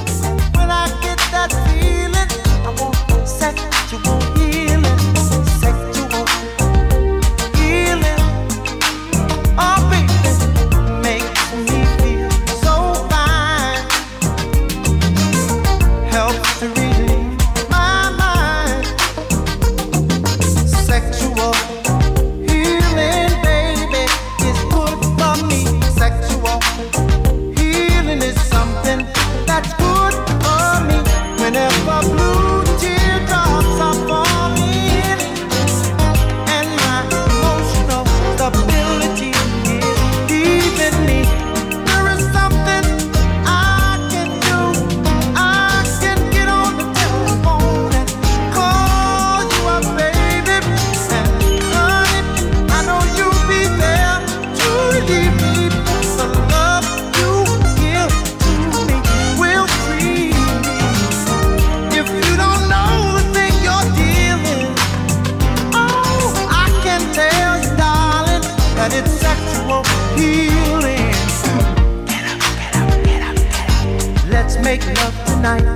night. 75.43 75.72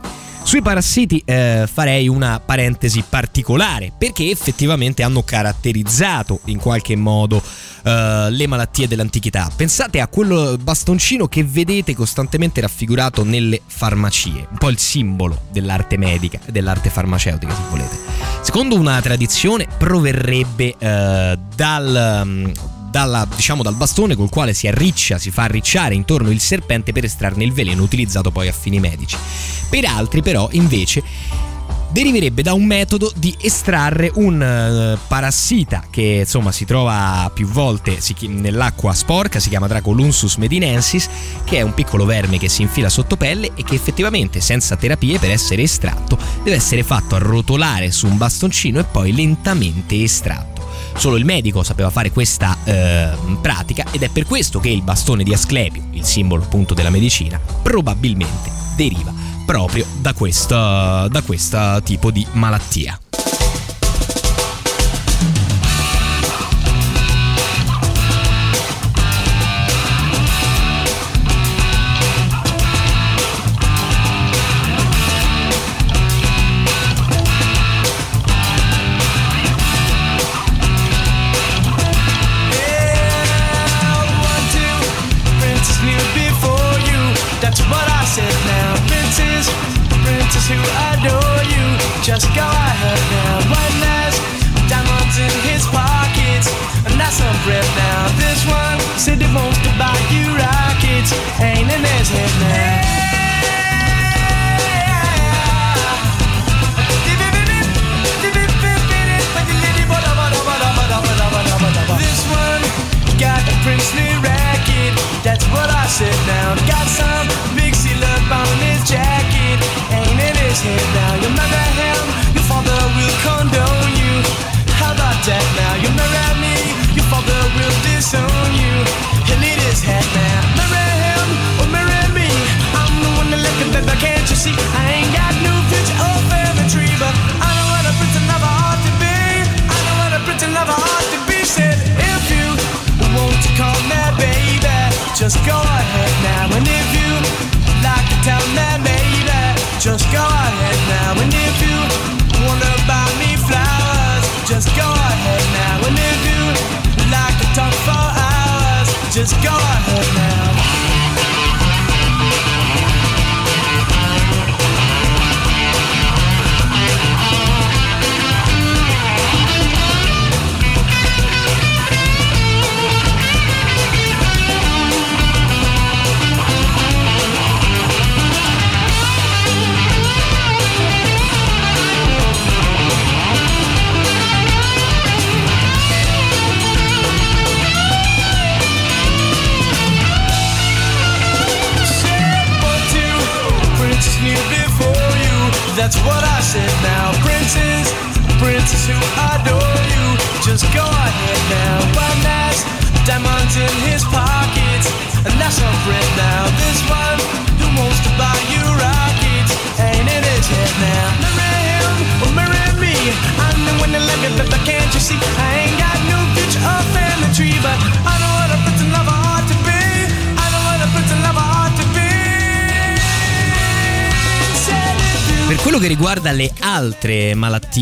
Sui 0.44 0.60
parassiti 0.60 1.22
eh, 1.24 1.66
farei 1.72 2.08
una 2.08 2.38
parentesi 2.38 3.02
particolare 3.08 3.92
perché 3.96 4.28
effettivamente 4.28 5.02
hanno 5.02 5.22
caratterizzato 5.22 6.40
in 6.46 6.58
qualche 6.58 6.94
modo 6.94 7.42
eh, 7.82 8.26
le 8.28 8.46
malattie 8.46 8.86
dell'antichità. 8.86 9.50
Pensate 9.54 10.00
a 10.00 10.08
quello 10.08 10.58
bastoncino 10.60 11.26
che 11.26 11.42
vedete 11.44 11.94
costantemente 11.94 12.60
raffigurato 12.60 13.24
nelle 13.24 13.62
farmacie, 13.64 14.46
un 14.50 14.58
po' 14.58 14.68
il 14.68 14.78
simbolo 14.78 15.42
dell'arte 15.50 15.96
medica 15.96 16.38
e 16.44 16.52
dell'arte 16.52 16.90
farmaceutica 16.90 17.54
se 17.54 17.62
volete. 17.70 17.98
Secondo 18.42 18.76
una 18.76 19.00
tradizione 19.00 19.66
proverrebbe 19.78 20.74
eh, 20.76 21.38
dal... 21.54 22.52
dalla- 22.92 23.26
diciamo, 23.34 23.62
dal 23.62 23.74
bastone 23.74 24.14
col 24.14 24.28
quale 24.28 24.52
si 24.52 24.68
arriccia, 24.68 25.18
si 25.18 25.30
fa 25.30 25.44
arricciare 25.44 25.94
intorno 25.94 26.30
il 26.30 26.40
serpente 26.40 26.92
per 26.92 27.04
estrarne 27.04 27.42
il 27.42 27.52
veleno 27.52 27.82
utilizzato 27.82 28.30
poi 28.30 28.48
a 28.48 28.52
fini 28.52 28.78
medici. 28.78 29.16
Per 29.70 29.84
altri 29.86 30.22
però 30.22 30.48
invece 30.52 31.02
deriverebbe 31.90 32.42
da 32.42 32.52
un 32.54 32.64
metodo 32.64 33.12
di 33.14 33.34
estrarre 33.40 34.10
un 34.14 34.42
eh, 34.42 34.98
parassita 35.06 35.84
che 35.90 36.20
insomma 36.20 36.50
si 36.52 36.64
trova 36.64 37.30
più 37.32 37.46
volte 37.46 37.98
nell'acqua 38.28 38.94
sporca, 38.94 39.40
si 39.40 39.48
chiama 39.48 39.66
Dracolunsus 39.66 40.36
medinensis, 40.36 41.08
che 41.44 41.58
è 41.58 41.62
un 41.62 41.74
piccolo 41.74 42.04
verme 42.04 42.38
che 42.38 42.48
si 42.48 42.62
infila 42.62 42.90
sotto 42.90 43.16
pelle 43.16 43.52
e 43.54 43.64
che 43.64 43.74
effettivamente 43.74 44.40
senza 44.40 44.76
terapie 44.76 45.18
per 45.18 45.30
essere 45.30 45.62
estratto 45.62 46.18
deve 46.42 46.56
essere 46.56 46.82
fatto 46.82 47.14
arrotolare 47.14 47.90
su 47.90 48.06
un 48.06 48.18
bastoncino 48.18 48.78
e 48.78 48.84
poi 48.84 49.12
lentamente 49.12 50.02
estratto. 50.02 50.51
Solo 50.96 51.16
il 51.16 51.24
medico 51.24 51.62
sapeva 51.62 51.90
fare 51.90 52.10
questa 52.10 52.56
eh, 52.64 53.10
pratica 53.40 53.84
ed 53.90 54.02
è 54.02 54.08
per 54.08 54.24
questo 54.24 54.60
che 54.60 54.68
il 54.68 54.82
bastone 54.82 55.24
di 55.24 55.32
Asclepio, 55.32 55.88
il 55.92 56.04
simbolo 56.04 56.42
appunto 56.42 56.74
della 56.74 56.90
medicina, 56.90 57.40
probabilmente 57.62 58.50
deriva 58.76 59.12
proprio 59.44 59.84
da 60.00 60.12
questo, 60.14 60.54
da 60.54 61.22
questo 61.24 61.80
tipo 61.82 62.10
di 62.10 62.26
malattia. 62.32 62.98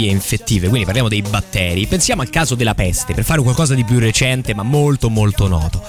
Malattie 0.00 0.10
infettive, 0.10 0.68
quindi 0.68 0.84
parliamo 0.84 1.08
dei 1.08 1.22
batteri, 1.22 1.86
pensiamo 1.86 2.22
al 2.22 2.30
caso 2.30 2.54
della 2.54 2.74
peste, 2.74 3.14
per 3.14 3.24
fare 3.24 3.42
qualcosa 3.42 3.74
di 3.74 3.84
più 3.84 3.98
recente 3.98 4.54
ma 4.54 4.62
molto 4.62 5.10
molto 5.10 5.46
noto. 5.46 5.82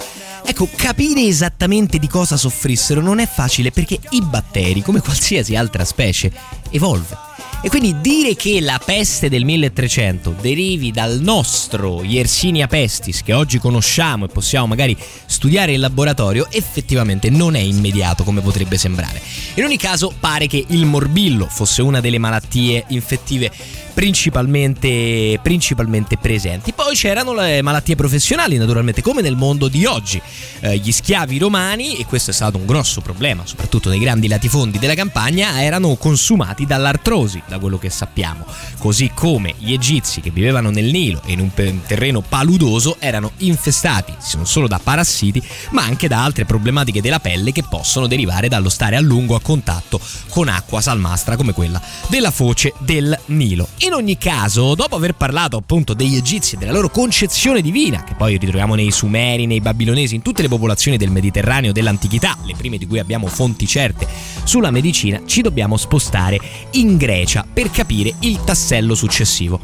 Ecco, 0.43 0.67
capire 0.75 1.21
esattamente 1.21 1.97
di 1.97 2.07
cosa 2.07 2.35
soffrissero 2.35 2.99
non 2.99 3.19
è 3.19 3.27
facile 3.27 3.71
perché 3.71 3.99
i 4.09 4.21
batteri, 4.21 4.81
come 4.81 4.99
qualsiasi 4.99 5.55
altra 5.55 5.85
specie, 5.85 6.31
evolve. 6.71 7.20
E 7.63 7.69
quindi 7.69 8.01
dire 8.01 8.35
che 8.35 8.59
la 8.59 8.81
peste 8.83 9.29
del 9.29 9.45
1300 9.45 10.35
derivi 10.41 10.91
dal 10.91 11.19
nostro 11.19 12.01
Yersinia 12.03 12.65
pestis 12.65 13.21
che 13.21 13.33
oggi 13.33 13.59
conosciamo 13.59 14.25
e 14.25 14.29
possiamo 14.29 14.65
magari 14.65 14.97
studiare 15.27 15.73
in 15.73 15.79
laboratorio 15.79 16.47
effettivamente 16.49 17.29
non 17.29 17.53
è 17.53 17.59
immediato 17.59 18.23
come 18.23 18.41
potrebbe 18.41 18.79
sembrare. 18.79 19.21
In 19.53 19.63
ogni 19.63 19.77
caso 19.77 20.11
pare 20.19 20.47
che 20.47 20.65
il 20.69 20.85
morbillo 20.87 21.45
fosse 21.45 21.83
una 21.83 21.99
delle 21.99 22.17
malattie 22.17 22.83
infettive 22.87 23.51
principalmente, 23.93 25.39
principalmente 25.41 26.17
presenti. 26.17 26.73
Poi 26.73 26.95
c'erano 26.95 27.33
le 27.33 27.61
malattie 27.61 27.95
professionali, 27.95 28.57
naturalmente, 28.57 29.01
come 29.01 29.21
nel 29.21 29.35
mondo 29.35 29.67
di 29.67 29.85
oggi. 29.85 30.21
Eh, 30.61 30.77
gli 30.77 30.91
schiavi 30.91 31.37
romani, 31.37 31.97
e 31.97 32.05
questo 32.05 32.31
è 32.31 32.33
stato 32.33 32.57
un 32.57 32.65
grosso 32.65 33.01
problema, 33.01 33.45
soprattutto 33.45 33.89
nei 33.89 33.99
grandi 33.99 34.27
latifondi 34.27 34.79
della 34.79 34.95
campagna, 34.95 35.61
erano 35.61 35.95
consumati 35.95 36.65
dall'artrosi, 36.65 37.41
da 37.51 37.59
quello 37.59 37.77
che 37.77 37.89
sappiamo. 37.89 38.45
Così 38.79 39.11
come 39.13 39.55
gli 39.57 39.73
egizi 39.73 40.21
che 40.21 40.31
vivevano 40.31 40.69
nel 40.69 40.89
Nilo 40.89 41.21
e 41.25 41.33
in 41.33 41.39
un 41.41 41.51
terreno 41.85 42.21
paludoso 42.21 42.95
erano 42.99 43.31
infestati 43.37 44.13
non 44.35 44.45
solo 44.45 44.67
da 44.67 44.79
parassiti, 44.81 45.41
ma 45.71 45.83
anche 45.83 46.07
da 46.07 46.23
altre 46.23 46.45
problematiche 46.45 47.01
della 47.01 47.19
pelle 47.19 47.51
che 47.51 47.63
possono 47.63 48.07
derivare 48.07 48.47
dallo 48.47 48.69
stare 48.69 48.95
a 48.95 49.01
lungo 49.01 49.35
a 49.35 49.41
contatto 49.41 49.99
con 50.29 50.47
acqua 50.47 50.81
salmastra 50.81 51.35
come 51.35 51.53
quella 51.53 51.81
della 52.07 52.31
foce 52.31 52.73
del 52.79 53.17
Nilo. 53.27 53.67
In 53.79 53.93
ogni 53.93 54.17
caso, 54.17 54.75
dopo 54.75 54.95
aver 54.95 55.13
parlato 55.13 55.57
appunto 55.57 55.93
degli 55.93 56.15
egizi 56.15 56.55
e 56.55 56.57
della 56.57 56.71
loro 56.71 56.89
concezione 56.89 57.61
divina, 57.61 58.03
che 58.03 58.15
poi 58.15 58.37
ritroviamo 58.37 58.75
nei 58.75 58.91
Sumeri, 58.91 59.45
nei 59.45 59.61
Babilonesi, 59.61 60.15
in 60.15 60.21
tutte 60.21 60.41
le 60.41 60.47
popolazioni 60.47 60.97
del 60.97 61.11
Mediterraneo 61.11 61.71
dell'antichità, 61.71 62.37
le 62.43 62.55
prime 62.55 62.77
di 62.77 62.87
cui 62.87 62.99
abbiamo 62.99 63.27
fonti 63.27 63.67
certe 63.67 64.07
sulla 64.43 64.71
medicina, 64.71 65.21
ci 65.25 65.41
dobbiamo 65.41 65.77
spostare 65.77 66.39
in 66.71 66.97
Grecia 66.97 67.40
per 67.51 67.71
capire 67.71 68.13
il 68.19 68.43
tassello 68.43 68.95
successivo. 68.95 69.59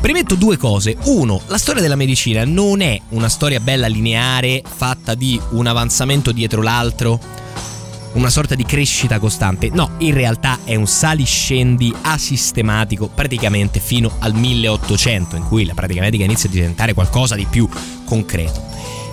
Premetto 0.00 0.34
due 0.34 0.56
cose. 0.56 0.96
Uno, 1.04 1.40
la 1.46 1.58
storia 1.58 1.82
della 1.82 1.96
medicina 1.96 2.44
non 2.44 2.80
è 2.80 3.00
una 3.10 3.28
storia 3.28 3.60
bella 3.60 3.86
lineare, 3.86 4.62
fatta 4.64 5.14
di 5.14 5.40
un 5.50 5.66
avanzamento 5.66 6.32
dietro 6.32 6.62
l'altro, 6.62 7.18
una 8.12 8.30
sorta 8.30 8.54
di 8.54 8.64
crescita 8.64 9.18
costante. 9.18 9.70
No, 9.72 9.92
in 9.98 10.14
realtà 10.14 10.60
è 10.64 10.74
un 10.74 10.86
saliscendi 10.86 11.94
asistematico 12.02 13.08
praticamente 13.08 13.80
fino 13.80 14.12
al 14.20 14.34
1800, 14.34 15.36
in 15.36 15.46
cui 15.46 15.64
la 15.64 15.74
pratica 15.74 16.00
medica 16.00 16.24
inizia 16.24 16.48
a 16.48 16.52
diventare 16.52 16.94
qualcosa 16.94 17.34
di 17.34 17.46
più 17.46 17.68
concreto. 18.04 18.62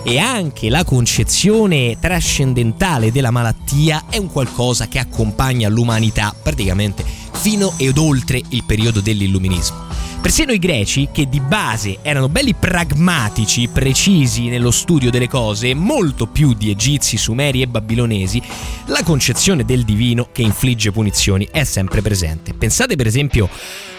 E 0.06 0.18
anche 0.18 0.68
la 0.68 0.84
concezione 0.84 1.96
trascendentale 1.98 3.10
della 3.10 3.30
malattia 3.30 4.04
è 4.10 4.18
un 4.18 4.30
qualcosa 4.30 4.86
che 4.86 4.98
accompagna 4.98 5.70
l'umanità 5.70 6.34
praticamente 6.40 7.02
fino 7.32 7.72
ed 7.78 7.96
oltre 7.96 8.42
il 8.50 8.64
periodo 8.64 9.00
dell'illuminismo. 9.00 9.84
Persino 10.20 10.52
i 10.52 10.58
greci, 10.58 11.08
che 11.12 11.28
di 11.28 11.40
base 11.40 11.98
erano 12.02 12.28
belli 12.30 12.54
pragmatici, 12.54 13.68
precisi 13.68 14.48
nello 14.48 14.70
studio 14.70 15.10
delle 15.10 15.28
cose, 15.28 15.74
molto 15.74 16.26
più 16.26 16.54
di 16.54 16.70
egizi, 16.70 17.18
sumeri 17.18 17.60
e 17.60 17.66
babilonesi, 17.66 18.42
la 18.86 19.02
concezione 19.02 19.64
del 19.64 19.84
divino 19.84 20.28
che 20.32 20.40
infligge 20.40 20.92
punizioni 20.92 21.48
è 21.50 21.64
sempre 21.64 22.00
presente. 22.00 22.54
Pensate 22.54 22.96
per 22.96 23.06
esempio 23.06 23.48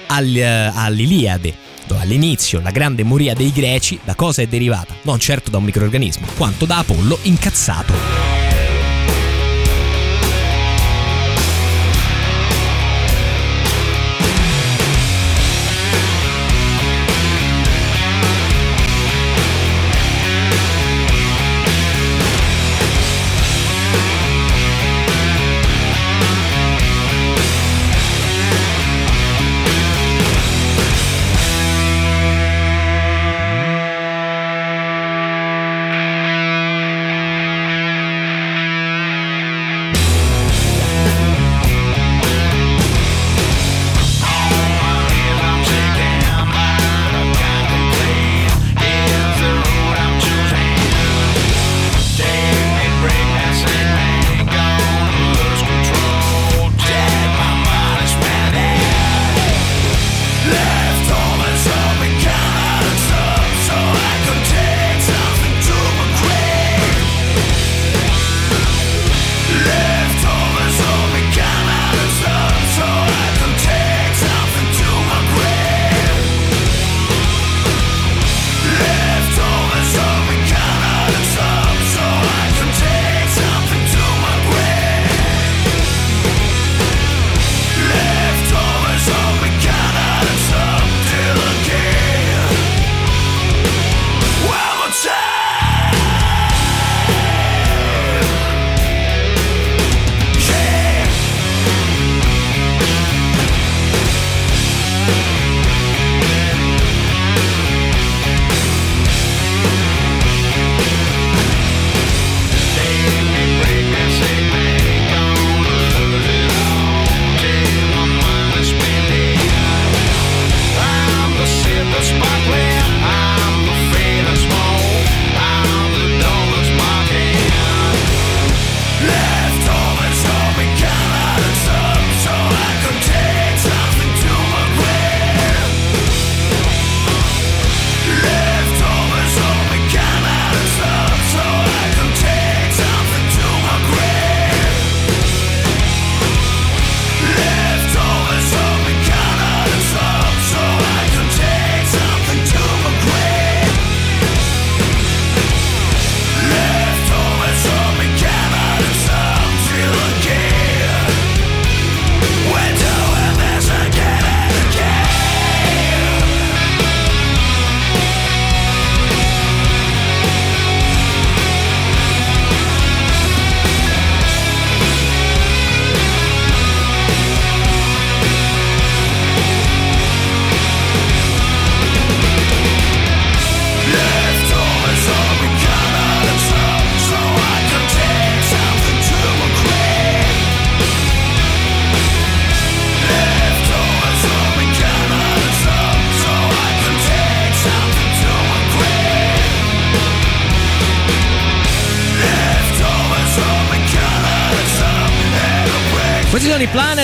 eh, 0.08 0.44
all'Iliade, 0.44 1.65
dove 1.88 2.02
all'inizio 2.02 2.62
la 2.62 2.72
grande 2.72 3.04
moria 3.04 3.34
dei 3.34 3.52
greci 3.52 4.00
da 4.04 4.16
cosa 4.16 4.42
è 4.42 4.48
derivata? 4.48 4.94
Non 5.04 5.20
certo 5.20 5.50
da 5.50 5.58
un 5.58 5.64
microorganismo, 5.64 6.28
quanto 6.38 6.66
da 6.66 6.80
Apollo 6.80 7.20
incazzato. 7.24 8.55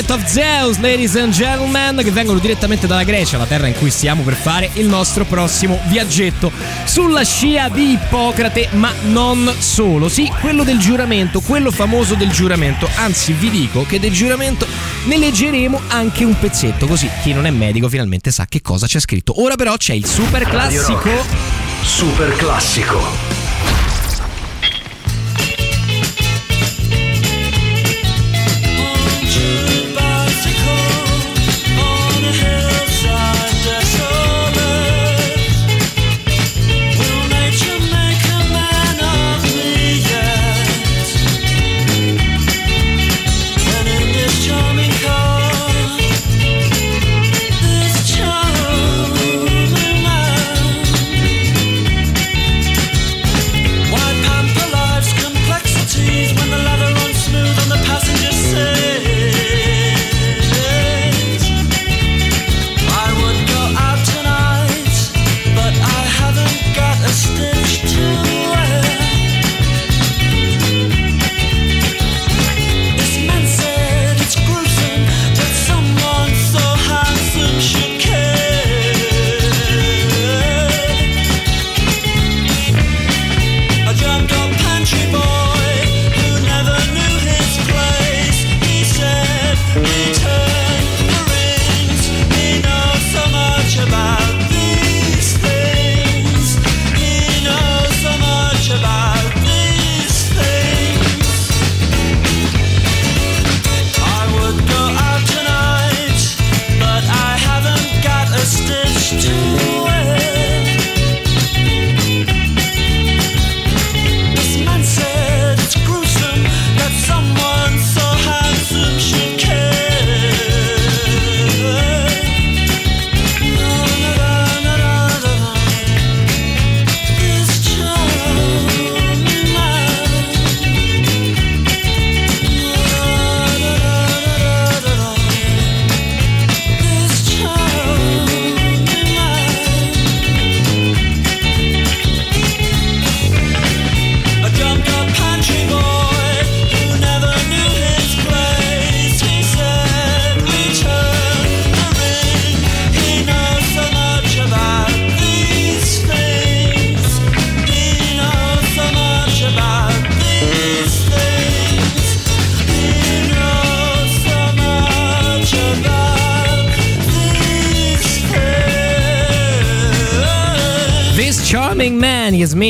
Planet 0.02 0.10
of 0.12 0.32
Zeus, 0.32 0.80
ladies 0.80 1.16
and 1.16 1.32
gentlemen, 1.32 2.02
che 2.04 2.12
vengono 2.12 2.40
direttamente 2.40 2.88
dalla 2.88 3.04
Grecia, 3.04 3.38
la 3.38 3.46
terra 3.46 3.68
in 3.68 3.76
cui 3.76 3.92
stiamo 3.92 4.24
per 4.24 4.34
fare 4.34 4.70
il 4.74 4.88
nostro 4.88 5.26
prossimo 5.26 5.80
viaggetto 5.86 6.52
sulla 6.86 7.24
scia 7.24 7.70
di 7.70 7.92
Ippocrate, 7.92 8.70
ma 8.72 8.92
non 9.04 9.54
solo. 9.60 10.10
Sì, 10.10 10.32
quello 10.40 10.64
del 10.64 10.80
giuramento, 10.80 11.42
quello 11.42 11.70
famoso 11.72 12.16
del 12.16 12.30
giuramento. 12.30 12.90
Anzi, 12.96 13.34
vi 13.34 13.50
dico 13.50 13.86
che 13.86 14.00
del 14.00 14.12
giuramento 14.12 14.66
ne 15.06 15.18
leggeremo 15.18 15.80
anche 15.90 16.24
un 16.24 16.38
pezzetto, 16.40 16.88
così 16.88 17.10
chi 17.22 17.34
non 17.34 17.46
è 17.46 17.52
medico 17.52 17.88
finalmente 17.88 18.32
sa 18.32 18.46
che 18.48 18.62
cosa 18.62 18.88
c'è 18.88 19.00
scritto. 19.00 19.42
Ora 19.42 19.56
però 19.56 19.76
c'è 19.78 19.94
il 19.94 20.06
super 20.06 20.44
classico. 20.44 21.10
Super 21.84 22.36
classico. 22.36 23.31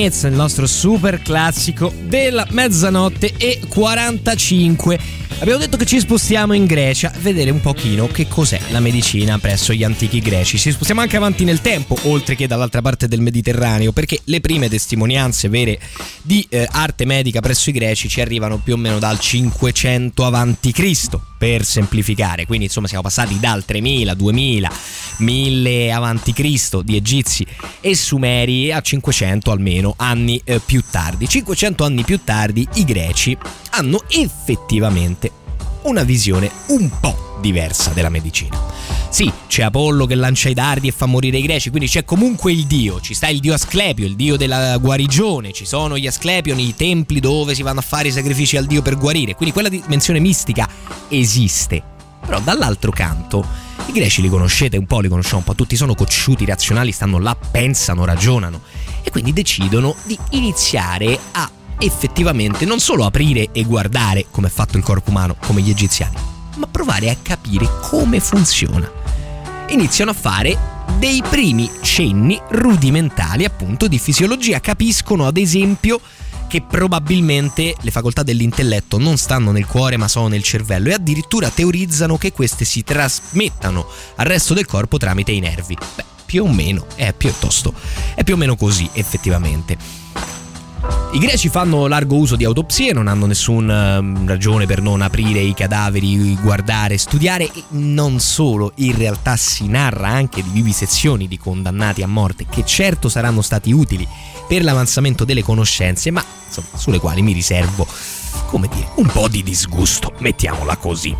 Smiths, 0.02 0.24
il 0.24 0.34
nostro 0.34 0.66
super 0.66 1.22
classico 1.22 1.94
della 2.06 2.48
mezzanotte 2.50 3.34
e 3.38 3.60
45. 3.68 5.00
Abbiamo 5.40 5.60
detto 5.60 5.78
che 5.78 5.86
ci 5.86 6.00
spostiamo 6.00 6.54
in 6.54 6.66
Grecia 6.66 7.12
a 7.12 7.20
vedere 7.20 7.52
un 7.52 7.62
pochino 7.62 8.08
che 8.08 8.28
cos'è 8.28 8.60
la 8.70 8.80
medicina 8.80 9.38
presso 9.38 9.74
gli 9.74 9.84
antichi 9.84 10.20
greci. 10.20 10.58
Ci 10.58 10.72
spostiamo 10.72 11.02
anche 11.02 11.18
avanti 11.18 11.44
nel 11.44 11.62
tempo, 11.62 11.96
oltre 12.04 12.36
che 12.36 12.48
dall'altra 12.48 12.82
parte 12.82 13.08
del 13.08 13.22
Mediterraneo, 13.22 13.92
perché 13.92 14.20
le 14.24 14.42
prime 14.42 14.70
testimonianze 14.70 15.50
vere 15.50 15.80
di 16.24 16.46
eh, 16.50 16.68
arte 16.72 17.06
medica 17.06 17.40
presso 17.40 17.70
i 17.70 17.74
greci 17.74 18.10
ci 18.10 18.22
arrivano 18.22 18.58
più 18.58 18.74
o 18.74 18.78
meno 18.78 18.98
dal 18.98 19.20
500 19.20 20.26
avanti 20.26 20.72
Cristo, 20.72 21.31
per 21.42 21.66
semplificare. 21.66 22.46
Quindi 22.46 22.66
insomma 22.66 22.86
siamo 22.86 23.02
passati 23.02 23.40
dal 23.40 23.66
3000, 23.66 24.14
2000, 24.14 24.72
1000 25.18 25.92
avanti 25.92 26.34
Cristo 26.34 26.84
di 26.84 26.96
egizi 26.96 27.44
e 27.80 27.96
sumeri 27.96 28.72
a 28.72 28.80
500 28.80 29.52
almeno 29.52 29.96
anni 29.98 30.40
eh, 30.44 30.60
più 30.64 30.84
tardi. 30.88 31.28
500 31.28 31.84
anni 31.84 32.04
più 32.04 32.20
tardi 32.24 32.68
i 32.76 32.86
greci 32.86 33.36
hanno 33.72 34.04
effettivamente 34.10 35.32
una 35.84 36.04
visione 36.04 36.52
un 36.68 36.88
po' 37.00 37.40
diversa 37.42 37.90
della 37.90 38.10
medicina. 38.10 38.91
Sì, 39.12 39.30
c'è 39.47 39.63
Apollo 39.63 40.06
che 40.06 40.15
lancia 40.15 40.47
i 40.47 40.54
dardi 40.54 40.88
e 40.88 40.91
fa 40.91 41.06
morire 41.06 41.38
i 41.38 41.41
greci, 41.41 41.69
quindi 41.69 41.89
c'è 41.89 42.06
comunque 42.06 42.54
il 42.54 42.65
dio, 42.65 43.02
ci 43.02 43.13
sta 43.13 43.28
il 43.28 43.41
dio 43.41 43.54
Asclepio, 43.54 44.06
il 44.06 44.15
dio 44.15 44.38
della 44.38 44.78
guarigione, 44.78 45.52
ci 45.52 45.65
sono 45.65 45.97
gli 45.97 46.08
Asclepioni, 46.08 46.69
i 46.69 46.76
templi 46.76 47.19
dove 47.19 47.54
si 47.54 47.62
vanno 47.62 47.80
a 47.80 47.84
fare 47.84 48.08
i 48.08 48.12
sacrifici 48.12 48.56
al 48.56 48.65
dio 48.65 48.82
per 48.82 48.97
guarire, 48.97 49.36
quindi 49.36 49.54
quella 49.54 49.67
dimensione 49.67 50.19
mistica 50.19 50.65
esiste. 51.10 51.84
Però 52.26 52.39
dall'altro 52.39 52.91
canto, 52.91 53.45
i 53.88 53.91
greci 53.91 54.21
li 54.21 54.30
conoscete 54.30 54.78
un 54.78 54.86
po', 54.86 55.02
li 55.02 55.10
conosciamo 55.10 55.39
un 55.39 55.43
po', 55.43 55.56
tutti 55.56 55.76
sono 55.76 55.93
cocciuti, 55.93 56.45
razionali, 56.45 56.93
stanno 56.93 57.19
là, 57.19 57.36
pensano, 57.36 58.06
ragionano 58.06 58.62
e 59.04 59.12
quindi 59.12 59.34
decidono 59.34 59.93
di 60.06 60.17
iniziare 60.30 61.19
a 61.34 61.52
effettivamente 61.80 62.63
non 62.63 62.80
solo 62.80 63.04
aprire 63.04 63.50
e 63.52 63.65
guardare 63.65 64.28
come 64.32 64.47
è 64.47 64.52
fatto 64.52 64.78
il 64.78 64.84
corpo 64.84 65.10
umano, 65.10 65.36
come 65.36 65.60
gli 65.60 65.69
egiziani, 65.69 66.15
ma 66.56 66.67
provare 66.67 67.10
a 67.10 67.17
capire 67.21 67.69
come 67.82 68.21
funziona. 68.21 69.01
Iniziano 69.72 70.12
a 70.12 70.14
fare 70.14 70.58
dei 71.00 71.24
primi 71.30 71.70
cenni 71.82 72.38
rudimentali 72.50 73.46
appunto 73.46 73.88
di 73.88 74.00
fisiologia, 74.00 74.60
capiscono 74.60 75.26
ad 75.26 75.38
esempio 75.38 76.02
che 76.50 76.62
probabilmente 76.62 77.76
le 77.80 77.92
facoltà 77.92 78.22
dell'intelletto 78.22 78.98
non 78.98 79.16
stanno 79.16 79.52
nel 79.52 79.66
cuore 79.66 79.96
ma 79.96 80.10
sono 80.10 80.28
nel 80.28 80.44
cervello 80.44 80.90
e 80.90 80.94
addirittura 80.94 81.50
teorizzano 81.50 82.18
che 82.18 82.34
queste 82.34 82.66
si 82.66 82.84
trasmettano 82.84 83.88
al 84.18 84.26
resto 84.26 84.54
del 84.54 84.66
corpo 84.66 84.98
tramite 84.98 85.32
i 85.32 85.40
nervi. 85.40 85.78
Beh, 85.96 86.04
più 86.26 86.44
o 86.44 86.52
meno 86.52 86.86
è 86.96 87.14
piuttosto 87.14 87.74
è 88.14 88.26
più 88.26 88.34
o 88.34 88.38
meno 88.38 88.58
così 88.58 88.90
effettivamente. 88.92 90.01
I 91.13 91.19
greci 91.19 91.50
fanno 91.50 91.88
largo 91.88 92.15
uso 92.15 92.38
di 92.38 92.45
autopsie, 92.45 92.93
non 92.93 93.10
hanno 93.10 93.26
nessuna 93.26 94.02
ragione 94.24 94.65
per 94.65 94.82
non 94.82 95.02
aprire 95.02 95.41
i 95.41 95.54
cadaveri, 95.54 96.36
guardare, 96.36 96.97
studiare 96.97 97.52
e 97.52 97.63
non 97.71 98.21
solo, 98.21 98.71
in 98.76 98.95
realtà 98.95 99.36
si 99.36 99.67
narra 99.67 100.08
anche 100.08 100.41
di 100.41 100.50
vivisezioni 100.50 101.28
di 101.28 101.38
condannati 101.38 102.02
a 102.02 102.08
morte 102.08 102.45
che 102.50 102.63
certo 102.63 103.10
saranno 103.10 103.41
stati 103.41 103.74
utili 103.74 104.08
per 104.47 104.63
l'avanzamento 104.63 105.26
delle 105.26 105.43
conoscenze, 105.43 106.12
ma 106.12 106.24
insomma 106.47 106.78
sulle 106.78 107.00
quali 107.00 107.21
mi 107.21 107.34
riservo, 107.34 107.86
come 108.45 108.69
dire, 108.74 108.88
un 108.95 109.08
po' 109.08 109.28
di 109.28 109.43
disgusto, 109.43 110.13
mettiamola 110.19 110.78
così. 110.78 111.13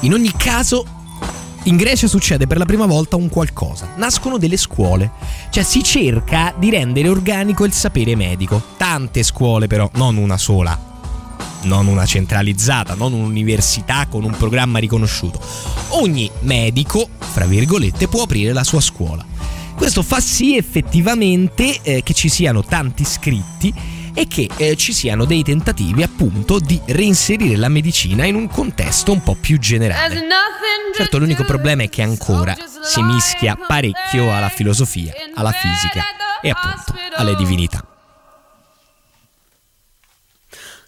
In 0.00 0.12
ogni 0.14 0.32
caso, 0.36 0.84
in 1.64 1.76
Grecia 1.76 2.06
succede 2.06 2.46
per 2.46 2.56
la 2.56 2.64
prima 2.64 2.86
volta 2.86 3.16
un 3.16 3.28
qualcosa. 3.28 3.92
Nascono 3.96 4.38
delle 4.38 4.56
scuole. 4.56 5.10
Cioè 5.50 5.62
si 5.62 5.82
cerca 5.82 6.54
di 6.56 6.70
rendere 6.70 7.08
organico 7.08 7.64
il 7.64 7.72
sapere 7.72 8.16
medico. 8.16 8.62
Tante 8.76 9.22
scuole 9.22 9.66
però, 9.66 9.90
non 9.94 10.16
una 10.16 10.38
sola. 10.38 10.88
non 11.62 11.86
una 11.88 12.06
centralizzata, 12.06 12.94
non 12.94 13.12
un'università 13.12 14.06
con 14.08 14.24
un 14.24 14.34
programma 14.34 14.78
riconosciuto. 14.78 15.38
Ogni 15.88 16.30
medico, 16.40 17.06
fra 17.18 17.44
virgolette, 17.44 18.08
può 18.08 18.22
aprire 18.22 18.54
la 18.54 18.64
sua 18.64 18.80
scuola. 18.80 19.22
Questo 19.76 20.02
fa 20.02 20.20
sì 20.20 20.56
effettivamente 20.56 21.78
eh, 21.82 22.02
che 22.02 22.14
ci 22.14 22.30
siano 22.30 22.64
tanti 22.64 23.02
iscritti 23.02 23.72
e 24.20 24.28
che 24.28 24.50
eh, 24.58 24.76
ci 24.76 24.92
siano 24.92 25.24
dei 25.24 25.42
tentativi 25.42 26.02
appunto 26.02 26.58
di 26.58 26.78
reinserire 26.88 27.56
la 27.56 27.68
medicina 27.68 28.26
in 28.26 28.34
un 28.34 28.48
contesto 28.48 29.12
un 29.12 29.22
po' 29.22 29.34
più 29.34 29.58
generale. 29.58 30.22
Certo, 30.94 31.16
l'unico 31.16 31.44
problema 31.44 31.84
è 31.84 31.88
che 31.88 32.02
ancora 32.02 32.54
si 32.82 33.00
mischia 33.00 33.56
parecchio 33.56 34.34
alla 34.34 34.50
filosofia, 34.50 35.14
alla 35.34 35.52
fisica 35.52 36.04
e 36.42 36.50
appunto 36.50 36.94
alle 37.16 37.34
divinità. 37.34 37.82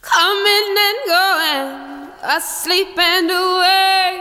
coming 0.03 0.77
and 0.87 0.99
going, 1.07 2.11
asleep 2.23 2.99
and 2.99 3.31
awake, 3.31 4.21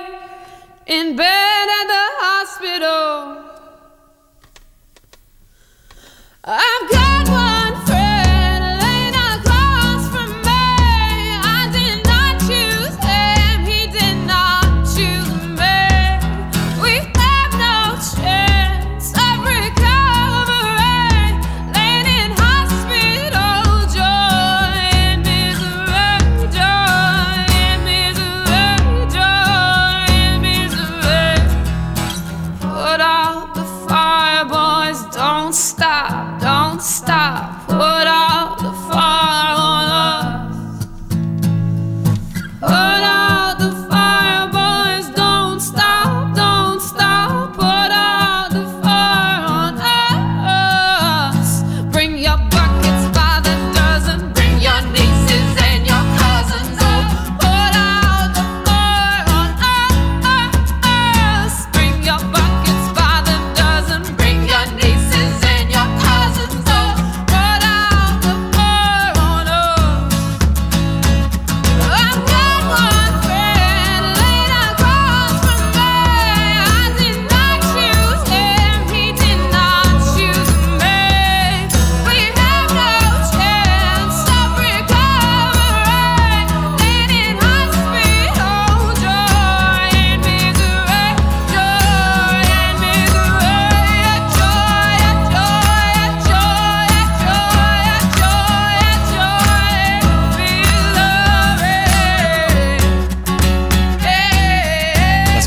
in 0.87 1.15
bed 1.15 1.67
at 1.79 1.87
the 1.93 2.05
hospital. 2.23 3.15
I've 6.43 6.89
got 6.89 7.29
one 7.29 7.60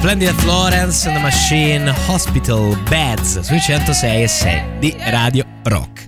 splendida 0.05 0.35
Florence 0.35 1.09
and 1.09 1.17
the 1.17 1.23
Machine 1.23 1.95
Hospital 2.09 2.79
Beds 2.87 3.41
sui 3.41 3.59
106 3.59 4.23
e 4.23 4.29
6 4.29 4.63
di 4.79 4.95
Radio 4.99 5.47
Rock. 5.63 6.07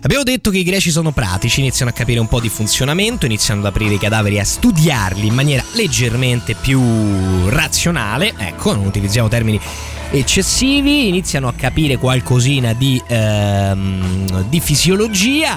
Abbiamo 0.00 0.24
detto 0.24 0.50
che 0.50 0.58
i 0.58 0.64
greci 0.64 0.90
sono 0.90 1.12
pratici, 1.12 1.60
iniziano 1.60 1.92
a 1.92 1.94
capire 1.94 2.18
un 2.18 2.26
po' 2.26 2.40
di 2.40 2.48
funzionamento, 2.48 3.24
iniziano 3.24 3.60
ad 3.60 3.66
aprire 3.66 3.94
i 3.94 3.98
cadaveri 3.98 4.34
e 4.34 4.40
a 4.40 4.44
studiarli 4.44 5.28
in 5.28 5.34
maniera 5.34 5.62
leggermente 5.74 6.56
più 6.56 7.48
razionale, 7.48 8.34
ecco, 8.36 8.74
non 8.74 8.86
utilizziamo 8.86 9.28
termini 9.28 9.60
eccessivi, 10.10 11.06
iniziano 11.06 11.46
a 11.46 11.52
capire 11.52 11.98
qualcosina 11.98 12.72
di, 12.72 13.00
ehm, 13.06 14.48
di 14.48 14.58
fisiologia, 14.58 15.56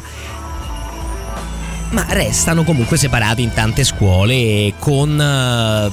ma 1.90 2.06
restano 2.10 2.64
comunque 2.64 2.98
separati 2.98 3.42
in 3.42 3.54
tante 3.54 3.84
scuole 3.84 4.76
con 4.78 5.20
eh, 5.20 5.92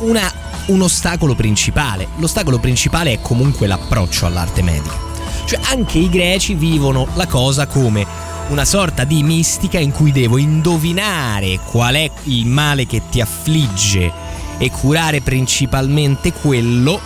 una- 0.00 0.48
un 0.70 0.82
ostacolo 0.82 1.34
principale. 1.34 2.08
L'ostacolo 2.16 2.58
principale 2.58 3.12
è 3.12 3.20
comunque 3.20 3.66
l'approccio 3.66 4.26
all'arte 4.26 4.62
medica. 4.62 5.08
Cioè 5.44 5.60
anche 5.64 5.98
i 5.98 6.08
greci 6.08 6.54
vivono 6.54 7.06
la 7.14 7.26
cosa 7.26 7.66
come 7.66 8.06
una 8.48 8.64
sorta 8.64 9.04
di 9.04 9.22
mistica 9.22 9.78
in 9.78 9.92
cui 9.92 10.12
devo 10.12 10.38
indovinare 10.38 11.60
qual 11.64 11.94
è 11.94 12.10
il 12.24 12.46
male 12.46 12.86
che 12.86 13.02
ti 13.08 13.20
affligge 13.20 14.12
e 14.58 14.70
curare 14.70 15.20
principalmente 15.20 16.32
quello 16.32 17.00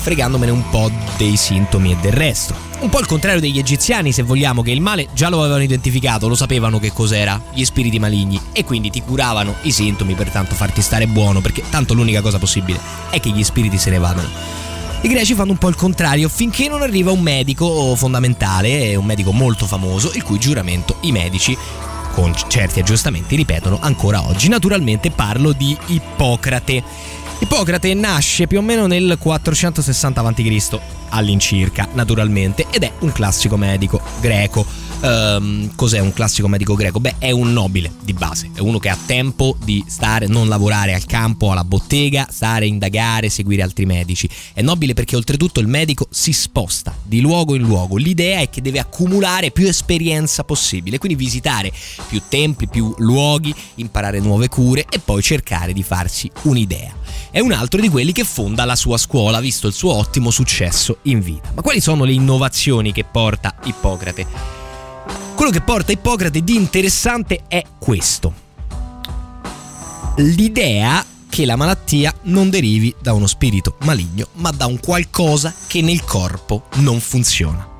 fregandomene 0.00 0.52
un 0.52 0.68
po' 0.70 0.90
dei 1.16 1.36
sintomi 1.36 1.92
e 1.92 1.96
del 2.00 2.12
resto. 2.12 2.73
Un 2.84 2.90
po' 2.90 3.00
il 3.00 3.06
contrario 3.06 3.40
degli 3.40 3.58
egiziani, 3.58 4.12
se 4.12 4.22
vogliamo, 4.22 4.60
che 4.60 4.70
il 4.70 4.82
male 4.82 5.08
già 5.14 5.30
lo 5.30 5.40
avevano 5.40 5.62
identificato, 5.62 6.28
lo 6.28 6.34
sapevano 6.34 6.78
che 6.78 6.92
cos'era, 6.92 7.40
gli 7.54 7.64
spiriti 7.64 7.98
maligni, 7.98 8.38
e 8.52 8.62
quindi 8.62 8.90
ti 8.90 9.00
curavano 9.00 9.54
i 9.62 9.72
sintomi 9.72 10.12
per 10.12 10.28
tanto 10.28 10.54
farti 10.54 10.82
stare 10.82 11.06
buono, 11.06 11.40
perché 11.40 11.62
tanto 11.70 11.94
l'unica 11.94 12.20
cosa 12.20 12.38
possibile 12.38 12.78
è 13.08 13.20
che 13.20 13.30
gli 13.30 13.42
spiriti 13.42 13.78
se 13.78 13.88
ne 13.88 13.98
vadano. 13.98 14.28
I 15.00 15.08
greci 15.08 15.32
fanno 15.32 15.52
un 15.52 15.56
po' 15.56 15.68
il 15.68 15.76
contrario 15.76 16.28
finché 16.28 16.68
non 16.68 16.82
arriva 16.82 17.10
un 17.10 17.22
medico 17.22 17.96
fondamentale, 17.96 18.94
un 18.96 19.06
medico 19.06 19.32
molto 19.32 19.64
famoso, 19.64 20.12
il 20.12 20.22
cui 20.22 20.38
giuramento 20.38 20.98
i 21.00 21.10
medici 21.10 21.56
con 22.12 22.34
certi 22.48 22.80
aggiustamenti 22.80 23.34
ripetono 23.34 23.78
ancora 23.80 24.28
oggi. 24.28 24.48
Naturalmente 24.48 25.10
parlo 25.10 25.52
di 25.52 25.74
Ippocrate. 25.86 26.82
Ippocrate 27.38 27.92
nasce 27.94 28.46
più 28.46 28.58
o 28.58 28.62
meno 28.62 28.86
nel 28.86 29.16
460 29.18 30.20
a.C. 30.20 30.78
all'incirca, 31.10 31.88
naturalmente, 31.92 32.66
ed 32.70 32.84
è 32.84 32.92
un 33.00 33.12
classico 33.12 33.56
medico 33.56 34.00
greco. 34.20 34.64
Ehm, 35.04 35.74
cos'è 35.74 35.98
un 35.98 36.14
classico 36.14 36.48
medico 36.48 36.74
greco? 36.74 36.98
Beh, 36.98 37.16
è 37.18 37.30
un 37.30 37.52
nobile 37.52 37.92
di 38.02 38.14
base, 38.14 38.50
è 38.54 38.60
uno 38.60 38.78
che 38.78 38.88
ha 38.88 38.96
tempo 39.04 39.54
di 39.62 39.84
stare, 39.86 40.26
non 40.26 40.48
lavorare 40.48 40.94
al 40.94 41.04
campo, 41.04 41.50
alla 41.50 41.62
bottega, 41.62 42.26
stare, 42.30 42.66
indagare, 42.66 43.28
seguire 43.28 43.60
altri 43.60 43.84
medici. 43.84 44.26
È 44.54 44.62
nobile 44.62 44.94
perché 44.94 45.14
oltretutto 45.14 45.60
il 45.60 45.66
medico 45.66 46.06
si 46.10 46.32
sposta 46.32 46.96
di 47.02 47.20
luogo 47.20 47.54
in 47.54 47.62
luogo. 47.62 47.98
L'idea 47.98 48.40
è 48.40 48.48
che 48.48 48.62
deve 48.62 48.78
accumulare 48.78 49.50
più 49.50 49.66
esperienza 49.66 50.42
possibile, 50.42 50.96
quindi 50.96 51.22
visitare 51.22 51.70
più 52.08 52.22
templi, 52.26 52.66
più 52.66 52.94
luoghi, 52.98 53.54
imparare 53.74 54.20
nuove 54.20 54.48
cure 54.48 54.86
e 54.88 55.00
poi 55.00 55.22
cercare 55.22 55.74
di 55.74 55.82
farsi 55.82 56.30
un'idea. 56.44 56.94
È 57.30 57.40
un 57.40 57.52
altro 57.52 57.78
di 57.78 57.90
quelli 57.90 58.12
che 58.12 58.24
fonda 58.24 58.64
la 58.64 58.76
sua 58.76 58.96
scuola, 58.96 59.40
visto 59.40 59.66
il 59.66 59.74
suo 59.74 59.92
ottimo 59.92 60.30
successo 60.30 60.98
in 61.02 61.20
vita. 61.20 61.52
Ma 61.54 61.60
quali 61.60 61.82
sono 61.82 62.04
le 62.04 62.12
innovazioni 62.12 62.90
che 62.90 63.04
porta 63.04 63.54
Ippocrate? 63.64 64.63
Quello 65.44 65.58
che 65.58 65.64
porta 65.66 65.92
Ippocrate 65.92 66.42
di 66.42 66.56
interessante 66.56 67.42
è 67.46 67.62
questo. 67.78 68.32
L'idea 70.16 71.04
che 71.28 71.44
la 71.44 71.54
malattia 71.54 72.14
non 72.22 72.48
derivi 72.48 72.94
da 72.98 73.12
uno 73.12 73.26
spirito 73.26 73.76
maligno, 73.82 74.28
ma 74.36 74.50
da 74.52 74.64
un 74.64 74.80
qualcosa 74.80 75.52
che 75.66 75.82
nel 75.82 76.02
corpo 76.02 76.68
non 76.76 76.98
funziona. 76.98 77.76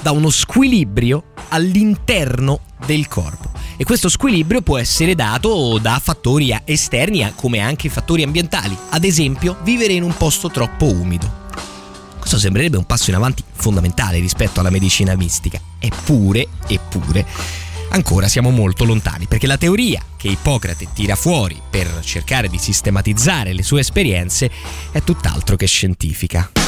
Da 0.00 0.12
uno 0.12 0.30
squilibrio 0.30 1.32
all'interno 1.48 2.60
del 2.86 3.08
corpo. 3.08 3.50
E 3.76 3.82
questo 3.82 4.08
squilibrio 4.08 4.62
può 4.62 4.78
essere 4.78 5.16
dato 5.16 5.76
da 5.78 6.00
fattori 6.00 6.56
esterni 6.66 7.28
come 7.34 7.58
anche 7.58 7.88
fattori 7.88 8.22
ambientali. 8.22 8.78
Ad 8.90 9.02
esempio, 9.02 9.56
vivere 9.64 9.94
in 9.94 10.04
un 10.04 10.16
posto 10.16 10.50
troppo 10.50 10.84
umido. 10.84 11.46
Questo 12.28 12.44
sembrerebbe 12.46 12.76
un 12.76 12.84
passo 12.84 13.08
in 13.08 13.16
avanti 13.16 13.42
fondamentale 13.54 14.18
rispetto 14.18 14.60
alla 14.60 14.68
medicina 14.68 15.16
mistica. 15.16 15.58
Eppure, 15.78 16.46
eppure, 16.66 17.24
ancora 17.92 18.28
siamo 18.28 18.50
molto 18.50 18.84
lontani, 18.84 19.24
perché 19.26 19.46
la 19.46 19.56
teoria 19.56 20.02
che 20.14 20.28
Ippocrate 20.28 20.88
tira 20.92 21.16
fuori 21.16 21.58
per 21.70 22.00
cercare 22.02 22.48
di 22.48 22.58
sistematizzare 22.58 23.54
le 23.54 23.62
sue 23.62 23.80
esperienze 23.80 24.50
è 24.92 25.00
tutt'altro 25.02 25.56
che 25.56 25.66
scientifica. 25.66 26.67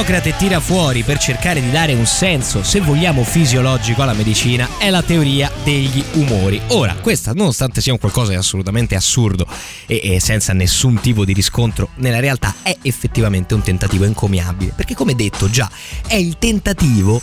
Ippocrate 0.00 0.34
tira 0.38 0.60
fuori 0.60 1.02
per 1.02 1.18
cercare 1.18 1.60
di 1.60 1.70
dare 1.70 1.92
un 1.92 2.06
senso, 2.06 2.62
se 2.62 2.80
vogliamo, 2.80 3.22
fisiologico 3.22 4.00
alla 4.00 4.14
medicina 4.14 4.66
è 4.78 4.88
la 4.88 5.02
teoria 5.02 5.52
degli 5.62 6.02
umori. 6.12 6.58
Ora, 6.68 6.94
questa, 6.94 7.34
nonostante 7.34 7.82
sia 7.82 7.92
un 7.92 7.98
qualcosa 7.98 8.30
di 8.30 8.36
assolutamente 8.36 8.94
assurdo 8.94 9.46
e, 9.84 10.00
e 10.02 10.18
senza 10.18 10.54
nessun 10.54 11.00
tipo 11.02 11.26
di 11.26 11.34
riscontro 11.34 11.90
nella 11.96 12.18
realtà, 12.18 12.54
è 12.62 12.74
effettivamente 12.80 13.52
un 13.52 13.60
tentativo 13.60 14.04
encomiabile. 14.04 14.72
Perché, 14.74 14.94
come 14.94 15.14
detto 15.14 15.50
già, 15.50 15.70
è 16.06 16.14
il 16.14 16.38
tentativo 16.38 17.20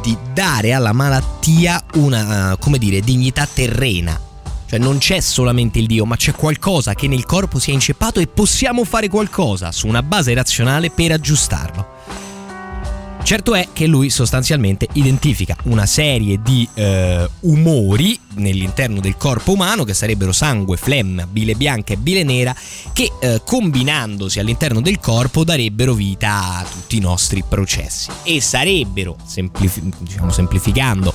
di 0.00 0.16
dare 0.32 0.74
alla 0.74 0.92
malattia 0.92 1.82
una, 1.94 2.56
come 2.60 2.78
dire, 2.78 3.00
dignità 3.00 3.48
terrena. 3.52 4.16
Cioè 4.68 4.78
non 4.78 4.98
c'è 4.98 5.18
solamente 5.18 5.80
il 5.80 5.86
Dio, 5.86 6.06
ma 6.06 6.14
c'è 6.14 6.32
qualcosa 6.32 6.94
che 6.94 7.08
nel 7.08 7.26
corpo 7.26 7.58
si 7.58 7.70
è 7.70 7.74
inceppato 7.74 8.20
e 8.20 8.28
possiamo 8.28 8.84
fare 8.84 9.08
qualcosa 9.08 9.72
su 9.72 9.88
una 9.88 10.04
base 10.04 10.32
razionale 10.32 10.90
per 10.90 11.10
aggiustarlo. 11.10 11.71
Certo 13.32 13.54
è 13.54 13.68
che 13.72 13.86
lui 13.86 14.10
sostanzialmente 14.10 14.86
identifica 14.92 15.56
una 15.62 15.86
serie 15.86 16.42
di 16.42 16.68
eh, 16.74 17.26
umori 17.40 18.20
nell'interno 18.34 19.00
del 19.00 19.16
corpo 19.16 19.52
umano 19.52 19.84
che 19.84 19.94
sarebbero 19.94 20.32
sangue, 20.32 20.76
flemma, 20.76 21.26
bile 21.26 21.54
bianca 21.54 21.94
e 21.94 21.96
bile 21.96 22.24
nera 22.24 22.54
che 22.92 23.10
eh, 23.22 23.40
combinandosi 23.42 24.38
all'interno 24.38 24.82
del 24.82 25.00
corpo 25.00 25.44
darebbero 25.44 25.94
vita 25.94 26.58
a 26.58 26.66
tutti 26.70 26.98
i 26.98 27.00
nostri 27.00 27.42
processi 27.42 28.10
e 28.22 28.42
sarebbero, 28.42 29.16
semplifi- 29.24 29.90
diciamo 30.00 30.30
semplificando, 30.30 31.14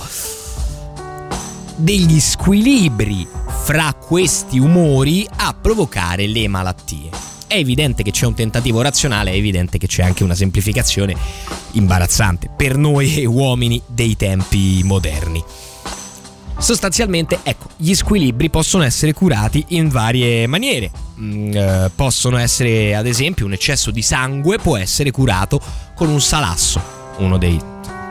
degli 1.76 2.20
squilibri 2.20 3.28
fra 3.64 3.94
questi 3.94 4.58
umori 4.58 5.28
a 5.36 5.54
provocare 5.54 6.26
le 6.26 6.48
malattie. 6.48 7.27
È 7.48 7.56
evidente 7.56 8.04
che 8.04 8.12
c'è 8.12 8.26
un 8.26 8.34
tentativo 8.34 8.82
razionale, 8.82 9.32
è 9.32 9.36
evidente 9.36 9.78
che 9.78 9.88
c'è 9.88 10.04
anche 10.04 10.26
una 10.26 10.36
semplificazione 10.36 11.16
imbarazzante 11.72 12.50
per 12.56 12.76
noi 12.76 13.26
uomini 13.26 13.82
dei 13.88 14.18
tempi 14.18 14.82
moderni. 14.84 15.42
Sostanzialmente, 16.58 17.40
ecco, 17.44 17.70
gli 17.78 17.94
squilibri 17.94 18.50
possono 18.50 18.84
essere 18.84 19.14
curati 19.14 19.64
in 19.70 19.88
varie 19.88 20.46
maniere. 20.48 20.92
Mm, 21.22 21.54
eh, 21.54 21.92
possono 21.96 22.38
essere, 22.38 22.96
ad 22.96 23.08
esempio, 23.08 23.46
un 23.46 23.54
eccesso 23.54 23.92
di 23.92 24.02
sangue 24.02 24.58
può 24.58 24.76
essere 24.76 25.12
curato 25.12 25.62
con 25.96 26.10
un 26.10 26.20
salasso, 26.20 26.82
uno 27.20 27.38
dei 27.38 27.58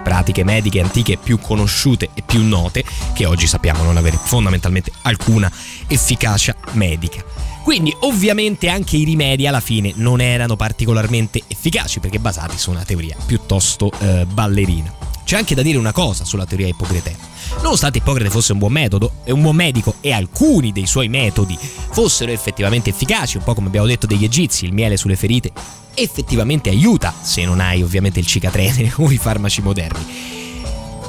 pratiche 0.02 0.44
mediche 0.44 0.80
antiche 0.80 1.18
più 1.22 1.38
conosciute 1.38 2.08
e 2.14 2.22
più 2.24 2.42
note, 2.42 2.84
che 3.12 3.26
oggi 3.26 3.46
sappiamo 3.46 3.82
non 3.82 3.98
avere 3.98 4.16
fondamentalmente 4.16 4.92
alcuna 5.02 5.50
efficacia 5.88 6.54
medica. 6.72 7.35
Quindi 7.66 7.92
ovviamente 8.02 8.68
anche 8.68 8.96
i 8.96 9.02
rimedi 9.02 9.44
alla 9.48 9.58
fine 9.58 9.90
non 9.96 10.20
erano 10.20 10.54
particolarmente 10.54 11.42
efficaci 11.48 11.98
perché 11.98 12.20
basati 12.20 12.56
su 12.56 12.70
una 12.70 12.84
teoria 12.84 13.16
piuttosto 13.26 13.90
eh, 13.98 14.24
ballerina. 14.24 14.94
C'è 15.24 15.36
anche 15.36 15.56
da 15.56 15.62
dire 15.62 15.76
una 15.76 15.90
cosa 15.90 16.24
sulla 16.24 16.46
teoria 16.46 16.68
ippocratea. 16.68 17.16
Nonostante 17.62 17.98
Ippocrate 17.98 18.30
fosse 18.30 18.52
un 18.52 18.58
buon 18.58 18.70
metodo 18.70 19.14
un 19.24 19.42
buon 19.42 19.56
medico 19.56 19.96
e 20.00 20.12
alcuni 20.12 20.70
dei 20.70 20.86
suoi 20.86 21.08
metodi 21.08 21.58
fossero 21.58 22.30
effettivamente 22.30 22.90
efficaci, 22.90 23.36
un 23.36 23.42
po' 23.42 23.54
come 23.54 23.66
abbiamo 23.66 23.88
detto 23.88 24.06
degli 24.06 24.22
egizi, 24.22 24.64
il 24.64 24.72
miele 24.72 24.96
sulle 24.96 25.16
ferite 25.16 25.50
effettivamente 25.94 26.70
aiuta 26.70 27.12
se 27.20 27.44
non 27.44 27.58
hai 27.58 27.82
ovviamente 27.82 28.20
il 28.20 28.26
cicatrene 28.26 28.92
o 28.98 29.10
i 29.10 29.18
farmaci 29.18 29.60
moderni. 29.60 30.06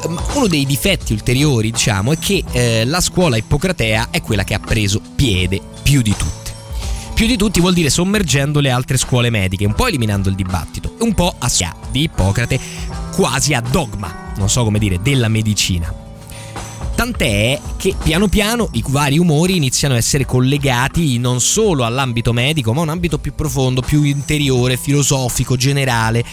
Ma 0.08 0.24
Uno 0.34 0.48
dei 0.48 0.66
difetti 0.66 1.14
ulteriori, 1.14 1.70
diciamo, 1.70 2.14
è 2.14 2.18
che 2.18 2.44
eh, 2.52 2.84
la 2.84 3.00
scuola 3.00 3.38
ippocratea 3.38 4.08
è 4.10 4.24
quella 4.24 4.44
che 4.44 4.56
ha 4.56 4.60
preso 4.60 5.00
piede 5.16 5.62
più 5.84 6.02
di 6.02 6.16
tutte. 6.18 6.47
Più 7.18 7.26
di 7.26 7.36
tutti 7.36 7.60
vuol 7.60 7.74
dire 7.74 7.90
sommergendo 7.90 8.60
le 8.60 8.70
altre 8.70 8.96
scuole 8.96 9.32
mediche, 9.32 9.66
un 9.66 9.74
po' 9.74 9.88
eliminando 9.88 10.30
il 10.30 10.36
dibattito, 10.36 10.98
un 11.00 11.16
po' 11.16 11.34
a 11.36 11.50
sia 11.50 11.76
di 11.90 12.04
Ippocrate 12.04 12.60
quasi 13.12 13.56
a 13.56 13.60
dogma, 13.60 14.34
non 14.38 14.52
so 14.52 14.64
come 14.64 14.78
dire, 14.78 15.00
della 15.02 15.28
medicina. 15.28 15.92
Tant'è 16.94 17.60
che 17.76 17.96
piano 18.04 18.28
piano 18.28 18.70
i 18.74 18.84
vari 18.88 19.18
umori 19.18 19.56
iniziano 19.56 19.96
a 19.96 19.98
essere 19.98 20.28
collegati 20.28 21.18
non 21.18 21.42
solo 21.42 21.86
all'ambito 21.86 22.34
medico, 22.34 22.72
ma 22.72 22.82
a 22.82 22.84
un 22.84 22.90
ambito 22.90 23.18
più 23.18 23.34
profondo, 23.34 23.82
più 23.82 24.04
interiore, 24.04 24.78
filosofico, 24.78 25.56
generale. 25.56 26.24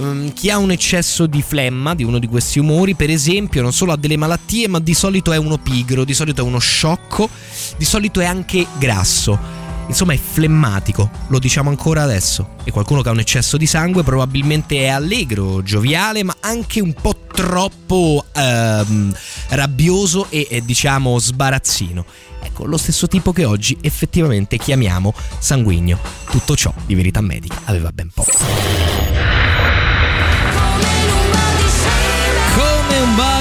Mm, 0.00 0.28
Chi 0.28 0.48
ha 0.48 0.58
un 0.58 0.70
eccesso 0.70 1.26
di 1.26 1.42
flemma 1.42 1.96
di 1.96 2.04
uno 2.04 2.20
di 2.20 2.28
questi 2.28 2.60
umori, 2.60 2.94
per 2.94 3.10
esempio, 3.10 3.62
non 3.62 3.72
solo 3.72 3.90
ha 3.90 3.96
delle 3.96 4.16
malattie, 4.16 4.68
ma 4.68 4.78
di 4.78 4.94
solito 4.94 5.32
è 5.32 5.36
uno 5.38 5.58
pigro, 5.58 6.04
di 6.04 6.14
solito 6.14 6.40
è 6.40 6.44
uno 6.44 6.60
sciocco, 6.60 7.28
di 7.76 7.84
solito 7.84 8.20
è 8.20 8.26
anche 8.26 8.64
grasso. 8.78 9.59
Insomma, 9.90 10.12
è 10.12 10.18
flemmatico, 10.18 11.10
lo 11.26 11.40
diciamo 11.40 11.68
ancora 11.68 12.04
adesso. 12.04 12.50
E 12.62 12.70
qualcuno 12.70 13.02
che 13.02 13.08
ha 13.08 13.12
un 13.12 13.18
eccesso 13.18 13.56
di 13.56 13.66
sangue 13.66 14.04
probabilmente 14.04 14.76
è 14.76 14.86
allegro, 14.86 15.64
gioviale, 15.64 16.22
ma 16.22 16.36
anche 16.38 16.80
un 16.80 16.92
po' 16.94 17.26
troppo 17.32 18.24
ehm, 18.32 19.12
rabbioso 19.48 20.28
e, 20.30 20.62
diciamo 20.64 21.18
sbarazzino. 21.18 22.04
Ecco, 22.40 22.66
lo 22.66 22.76
stesso 22.76 23.08
tipo 23.08 23.32
che 23.32 23.44
oggi 23.44 23.76
effettivamente 23.80 24.58
chiamiamo 24.58 25.12
sanguigno. 25.40 25.98
Tutto 26.30 26.54
ciò 26.54 26.72
di 26.86 26.94
verità 26.94 27.20
medica 27.20 27.60
aveva 27.64 27.90
ben 27.90 28.10
poco. 28.14 29.39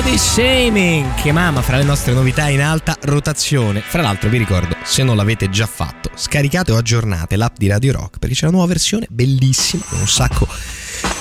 Body 0.02 0.18
shaming 0.18 1.14
che 1.16 1.34
mama 1.34 1.62
fra 1.62 1.76
le 1.76 1.84
nostre 1.84 2.14
novità 2.14 2.48
in 2.48 2.62
alta 2.62 2.96
rotazione. 3.02 3.82
Fra 3.82 4.02
l'altro 4.02 4.30
vi 4.30 4.38
ricordo, 4.38 4.78
se 4.84 5.04
non 5.04 5.18
l'avete 5.18 5.50
già 5.50 5.66
fatto, 5.66 6.10
scaricate 6.14 6.72
o 6.72 6.78
aggiornate 6.78 7.36
l'app 7.36 7.58
di 7.58 7.68
Radio 7.68 7.92
Rock 7.92 8.18
perché 8.18 8.34
c'è 8.34 8.44
una 8.46 8.54
nuova 8.54 8.68
versione 8.68 9.08
bellissima 9.10 9.84
con 9.90 10.00
un 10.00 10.08
sacco 10.08 10.48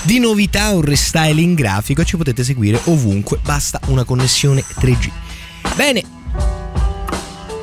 di 0.03 0.21
novità, 0.21 0.71
un 0.71 0.83
restyling 0.83 1.57
grafico 1.57 2.03
e 2.03 2.05
ci 2.05 2.17
potete 2.17 2.45
seguire 2.45 2.81
ovunque, 2.85 3.39
basta 3.43 3.81
una 3.87 4.05
connessione 4.05 4.63
3G. 4.63 5.11
Bene, 5.75 6.03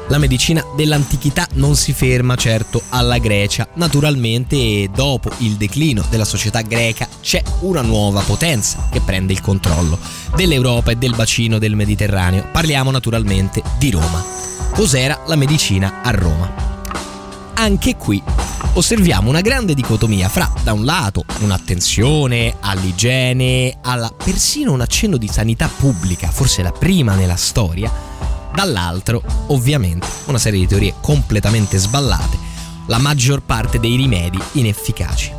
la 0.07 0.17
medicina 0.17 0.63
dell'antichità 0.75 1.47
non 1.53 1.75
si 1.75 1.93
ferma 1.93 2.35
certo 2.35 2.81
alla 2.89 3.17
Grecia. 3.17 3.67
Naturalmente, 3.73 4.89
dopo 4.93 5.31
il 5.39 5.53
declino 5.53 6.05
della 6.09 6.25
società 6.25 6.61
greca, 6.61 7.07
c'è 7.21 7.41
una 7.61 7.81
nuova 7.81 8.21
potenza 8.21 8.87
che 8.91 9.01
prende 9.01 9.33
il 9.33 9.41
controllo 9.41 9.97
dell'Europa 10.35 10.91
e 10.91 10.95
del 10.95 11.15
bacino 11.15 11.57
del 11.57 11.75
Mediterraneo. 11.75 12.47
Parliamo 12.51 12.91
naturalmente 12.91 13.61
di 13.77 13.91
Roma. 13.91 14.23
Cos'era 14.73 15.21
la 15.25 15.35
medicina 15.35 16.01
a 16.03 16.11
Roma? 16.11 16.73
Anche 17.55 17.95
qui 17.95 18.21
osserviamo 18.73 19.29
una 19.29 19.41
grande 19.41 19.73
dicotomia 19.73 20.27
fra, 20.27 20.51
da 20.61 20.73
un 20.73 20.83
lato, 20.83 21.23
un'attenzione 21.39 22.57
all'igiene, 22.59 23.77
alla 23.81 24.11
persino 24.11 24.73
un 24.73 24.81
accenno 24.81 25.15
di 25.17 25.29
sanità 25.29 25.69
pubblica, 25.73 26.29
forse 26.29 26.61
la 26.61 26.73
prima 26.73 27.15
nella 27.15 27.37
storia, 27.37 27.89
dall'altro, 28.55 29.21
ovviamente, 29.47 30.07
una 30.25 30.37
serie 30.37 30.59
di 30.59 30.67
teorie 30.67 30.95
completamente 31.01 31.77
sballate, 31.77 32.37
la 32.87 32.97
maggior 32.97 33.41
parte 33.41 33.79
dei 33.79 33.95
rimedi 33.95 34.39
inefficaci. 34.53 35.33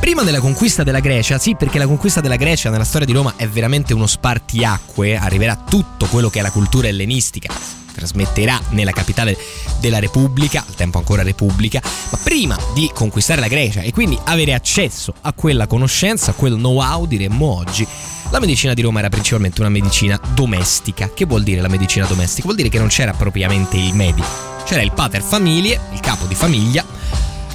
Prima 0.00 0.22
della 0.22 0.40
conquista 0.40 0.84
della 0.84 1.00
Grecia, 1.00 1.38
sì, 1.38 1.56
perché 1.56 1.78
la 1.78 1.86
conquista 1.86 2.20
della 2.20 2.36
Grecia 2.36 2.70
nella 2.70 2.84
storia 2.84 3.06
di 3.06 3.12
Roma 3.12 3.34
è 3.36 3.48
veramente 3.48 3.92
uno 3.92 4.06
spartiacque, 4.06 5.16
arriverà 5.16 5.56
tutto 5.56 6.06
quello 6.06 6.30
che 6.30 6.38
è 6.38 6.42
la 6.42 6.50
cultura 6.50 6.88
ellenistica, 6.88 7.52
trasmetterà 7.98 8.60
nella 8.70 8.92
capitale 8.92 9.36
della 9.80 9.98
Repubblica, 9.98 10.64
al 10.66 10.74
tempo 10.74 10.98
ancora 10.98 11.22
Repubblica, 11.22 11.80
ma 11.82 12.18
prima 12.22 12.56
di 12.74 12.90
conquistare 12.94 13.40
la 13.40 13.48
Grecia 13.48 13.80
e 13.80 13.90
quindi 13.90 14.18
avere 14.24 14.54
accesso 14.54 15.12
a 15.22 15.32
quella 15.32 15.66
conoscenza, 15.66 16.30
a 16.30 16.34
quel 16.34 16.54
know-how, 16.54 17.06
diremmo 17.06 17.46
oggi, 17.46 17.86
la 18.30 18.40
medicina 18.40 18.74
di 18.74 18.82
Roma 18.82 19.00
era 19.00 19.08
principalmente 19.08 19.60
una 19.60 19.70
medicina 19.70 20.20
domestica. 20.34 21.10
Che 21.12 21.24
vuol 21.24 21.42
dire 21.42 21.60
la 21.60 21.68
medicina 21.68 22.06
domestica? 22.06 22.42
Vuol 22.42 22.56
dire 22.56 22.68
che 22.68 22.78
non 22.78 22.88
c'era 22.88 23.12
propriamente 23.12 23.76
il 23.76 23.94
medico, 23.94 24.28
c'era 24.64 24.82
il 24.82 24.92
pater 24.92 25.22
familie, 25.22 25.80
il 25.92 26.00
capo 26.00 26.26
di 26.26 26.34
famiglia, 26.34 26.84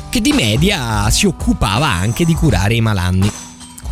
che 0.09 0.19
di 0.19 0.33
media 0.33 1.09
si 1.09 1.25
occupava 1.25 1.87
anche 1.87 2.25
di 2.25 2.33
curare 2.33 2.73
i 2.73 2.81
malanni. 2.81 3.42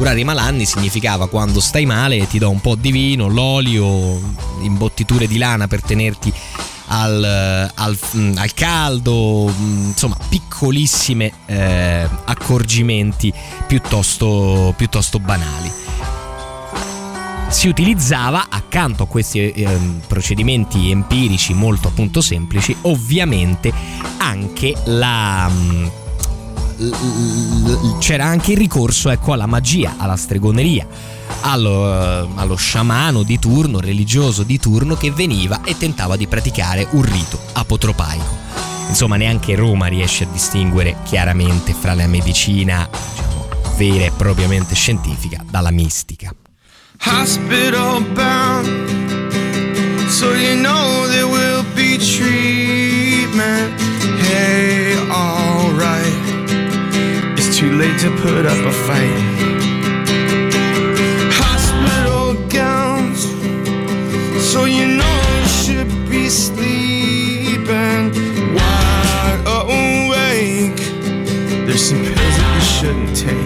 Curare 0.01 0.21
i 0.21 0.23
malanni 0.23 0.65
significava 0.65 1.29
quando 1.29 1.59
stai 1.59 1.85
male 1.85 2.25
ti 2.25 2.39
do 2.39 2.49
un 2.49 2.59
po' 2.59 2.73
di 2.73 2.91
vino, 2.91 3.27
l'olio, 3.27 4.19
imbottiture 4.61 5.27
di 5.27 5.37
lana 5.37 5.67
per 5.67 5.83
tenerti 5.83 6.33
al, 6.87 7.71
al, 7.71 7.97
al 8.35 8.53
caldo, 8.55 9.53
insomma 9.59 10.17
piccolissime 10.27 11.31
eh, 11.45 12.09
accorgimenti 12.25 13.31
piuttosto, 13.67 14.73
piuttosto 14.75 15.19
banali. 15.19 15.71
Si 17.49 17.67
utilizzava 17.67 18.47
accanto 18.49 19.03
a 19.03 19.07
questi 19.07 19.51
eh, 19.51 19.79
procedimenti 20.07 20.89
empirici 20.89 21.53
molto 21.53 21.89
appunto 21.89 22.21
semplici 22.21 22.75
ovviamente 22.81 23.71
anche 24.17 24.73
la, 24.85 25.47
l- 25.47 26.00
c'era 27.99 28.25
anche 28.25 28.51
il 28.51 28.57
ricorso 28.57 29.09
ecco, 29.09 29.33
alla 29.33 29.45
magia, 29.45 29.95
alla 29.97 30.15
stregoneria, 30.15 30.87
allo, 31.41 32.29
allo 32.35 32.55
sciamano 32.55 33.23
di 33.23 33.39
turno, 33.39 33.79
religioso 33.79 34.43
di 34.43 34.59
turno 34.59 34.95
che 34.95 35.11
veniva 35.11 35.61
e 35.63 35.77
tentava 35.77 36.15
di 36.15 36.27
praticare 36.27 36.87
un 36.91 37.01
rito 37.03 37.39
apotropaico. 37.53 38.39
Insomma, 38.87 39.15
neanche 39.15 39.55
Roma 39.55 39.87
riesce 39.87 40.25
a 40.25 40.27
distinguere 40.31 40.97
chiaramente 41.03 41.73
fra 41.73 41.93
la 41.93 42.07
medicina, 42.07 42.89
diciamo, 42.91 43.47
vera 43.77 44.05
e 44.05 44.11
propriamente 44.11 44.75
scientifica 44.75 45.43
dalla 45.49 45.71
mistica. 45.71 46.33
hospital 47.03 48.01
bound. 48.13 48.67
So 50.09 50.33
you 50.33 50.55
know 50.55 51.07
there 51.07 51.25
will 51.25 51.63
be 51.75 51.97
treatment. 51.97 52.30
Late 57.81 57.99
to 57.99 58.11
put 58.17 58.45
up 58.45 58.63
a 58.63 58.71
fight. 58.87 59.17
Hospital 61.41 62.35
gowns. 62.47 63.21
So 64.51 64.65
you 64.65 64.85
know 64.99 65.13
you 65.35 65.47
should 65.47 65.91
be 66.07 66.29
sleeping 66.29 68.03
wide 68.53 69.41
awake. 69.59 70.81
There's 71.65 71.83
some 71.89 72.03
pills 72.03 72.35
that 72.37 72.51
you 72.55 72.61
shouldn't 72.75 73.17
take. 73.17 73.40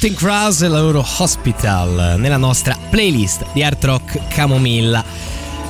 Counting 0.00 0.16
Crows 0.16 0.62
e 0.62 0.68
la 0.68 0.80
loro 0.80 1.04
Hospital 1.18 2.20
nella 2.20 2.36
nostra 2.36 2.78
playlist 2.88 3.44
di 3.52 3.64
Art 3.64 3.82
Rock 3.82 4.28
Camomilla. 4.28 5.04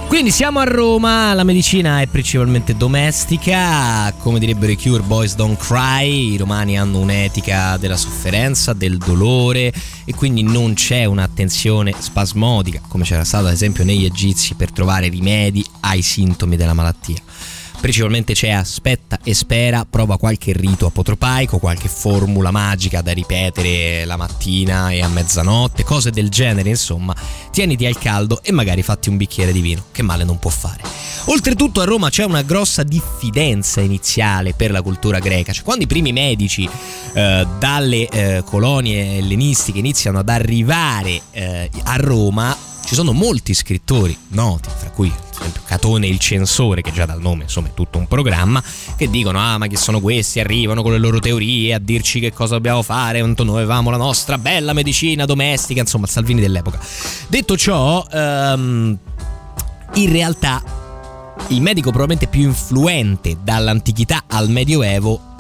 Quindi 0.07 0.31
siamo 0.31 0.59
a 0.59 0.65
Roma, 0.65 1.33
la 1.33 1.45
medicina 1.45 2.03
è 2.03 2.07
principalmente 2.09 2.77
domestica, 2.77 4.13
come 4.19 4.39
direbbero 4.39 4.71
i 4.71 4.77
Cure 4.77 5.03
Boys 5.03 5.35
Don't 5.35 5.57
Cry, 5.59 6.33
i 6.33 6.37
romani 6.37 6.77
hanno 6.77 6.99
un'etica 6.99 7.79
della 7.79 7.97
sofferenza, 7.97 8.75
del 8.75 8.99
dolore 8.99 9.73
e 10.05 10.15
quindi 10.15 10.43
non 10.43 10.75
c'è 10.75 11.07
un'attenzione 11.07 11.95
spasmodica 11.99 12.83
come 12.87 13.05
c'era 13.05 13.25
stato 13.25 13.47
ad 13.47 13.55
esempio 13.55 13.83
negli 13.83 14.05
egizi 14.05 14.53
per 14.57 14.71
trovare 14.73 15.09
rimedi 15.09 15.65
ai 15.81 16.03
sintomi 16.03 16.57
della 16.57 16.75
malattia. 16.75 17.17
Principalmente 17.81 18.35
c'è 18.35 18.51
aspetta 18.51 19.21
e 19.23 19.35
spera, 19.35 19.87
prova 19.89 20.19
qualche 20.19 20.53
rito 20.53 20.87
apotropaico, 20.87 21.59
qualche 21.59 21.89
formula 21.89 22.51
magica 22.51 23.03
da 23.03 23.13
ripetere 23.13 24.05
la 24.05 24.17
mattina 24.17 24.91
e 24.91 25.01
a 25.01 25.09
mezzanotte, 25.09 25.85
cose 25.85 26.11
del 26.11 26.29
genere, 26.29 26.71
insomma. 26.71 27.15
Tieniti 27.53 27.87
al 27.87 27.97
caldo 27.97 28.43
e 28.43 28.51
magari 28.51 28.83
fatti 28.83 29.09
un 29.09 29.17
bicchiere 29.17 29.53
di 29.53 29.61
vino, 29.61 29.85
che 29.93 30.03
male 30.03 30.25
non 30.25 30.39
può 30.39 30.51
fare. 30.51 30.83
Oltretutto 31.27 31.81
a 31.81 31.85
Roma 31.85 32.11
c'è 32.11 32.25
una 32.25 32.43
grossa 32.43 32.83
diffidenza 32.83 33.81
iniziale 33.81 34.55
per 34.55 34.71
la 34.71 34.83
cultura 34.83 35.19
greca, 35.19 35.53
cioè 35.53 35.63
quando 35.65 35.85
i 35.85 35.87
primi 35.87 36.13
medici 36.13 36.69
eh, 37.13 37.47
dalle 37.59 38.09
eh, 38.09 38.43
colonie 38.45 39.19
ellenistiche 39.19 39.79
iniziano 39.79 40.19
ad 40.19 40.29
arrivare 40.29 41.21
eh, 41.31 41.71
a 41.85 41.97
Roma, 41.97 42.57
ci 42.85 42.95
sono 42.95 43.13
molti 43.13 43.55
scrittori 43.55 44.17
noti, 44.29 44.69
fra 44.77 44.91
cui 44.91 45.13
esempio 45.39 45.63
Catone 45.65 46.07
il 46.07 46.19
censore, 46.19 46.83
che 46.83 46.93
già 46.93 47.07
dal 47.07 47.21
nome 47.21 47.45
insomma 47.45 47.69
è 47.69 47.75
tutto 47.75 47.99
un 47.99 48.07
programma, 48.07 48.63
che 48.97 49.09
dicono 49.09 49.39
ah 49.39 49.59
ma 49.59 49.67
chi 49.67 49.77
sono 49.77 50.01
questi, 50.01 50.41
arrivano 50.41 50.83
con 50.83 50.93
le 50.93 50.99
loro 50.99 51.19
teorie 51.19 51.75
a 51.75 51.79
dirci 51.79 52.21
che 52.21 52.33
cosa 52.33 52.55
dobbiamo 52.55 52.83
fare, 52.83 53.21
quanto 53.21 53.45
noi 53.45 53.57
avevamo 53.57 53.91
la 53.91 53.97
nostra 53.97 54.39
bella 54.39 54.73
medicina 54.73 55.25
domestica, 55.25 55.81
insomma 55.81 56.07
Salvini 56.07 56.41
dell'epoca. 56.41 56.79
Detto 57.29 57.57
ciò, 57.57 58.07
ehm, 58.11 58.99
in 59.95 60.13
realtà 60.13 60.63
il 61.49 61.63
medico 61.63 61.91
probabilmente 61.91 62.27
più 62.27 62.43
influente 62.43 63.39
dall'antichità 63.43 64.25
al 64.27 64.51
medioevo 64.51 65.37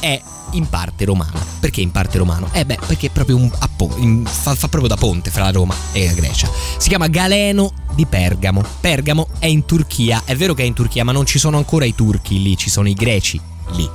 è 0.00 0.20
in 0.52 0.68
parte 0.68 1.04
romano. 1.04 1.40
Perché 1.60 1.80
in 1.80 1.90
parte 1.90 2.18
romano? 2.18 2.48
Eh 2.52 2.64
beh, 2.64 2.78
perché 2.86 3.06
è 3.06 3.10
proprio 3.10 3.36
un, 3.36 3.50
in- 3.96 4.24
fa, 4.24 4.54
fa 4.54 4.68
proprio 4.68 4.88
da 4.88 4.96
ponte 4.96 5.30
fra 5.30 5.50
Roma 5.50 5.74
e 5.92 6.06
la 6.06 6.12
Grecia. 6.12 6.48
Si 6.78 6.88
chiama 6.88 7.08
Galeno 7.08 7.72
di 7.94 8.06
Pergamo. 8.06 8.64
Pergamo 8.80 9.28
è 9.38 9.46
in 9.46 9.64
Turchia. 9.64 10.22
È 10.24 10.34
vero 10.36 10.54
che 10.54 10.62
è 10.62 10.66
in 10.66 10.74
Turchia, 10.74 11.04
ma 11.04 11.12
non 11.12 11.26
ci 11.26 11.38
sono 11.38 11.56
ancora 11.56 11.84
i 11.84 11.94
turchi 11.94 12.42
lì, 12.42 12.56
ci 12.56 12.70
sono 12.70 12.88
i 12.88 12.94
greci 12.94 13.40
lì. 13.72 13.88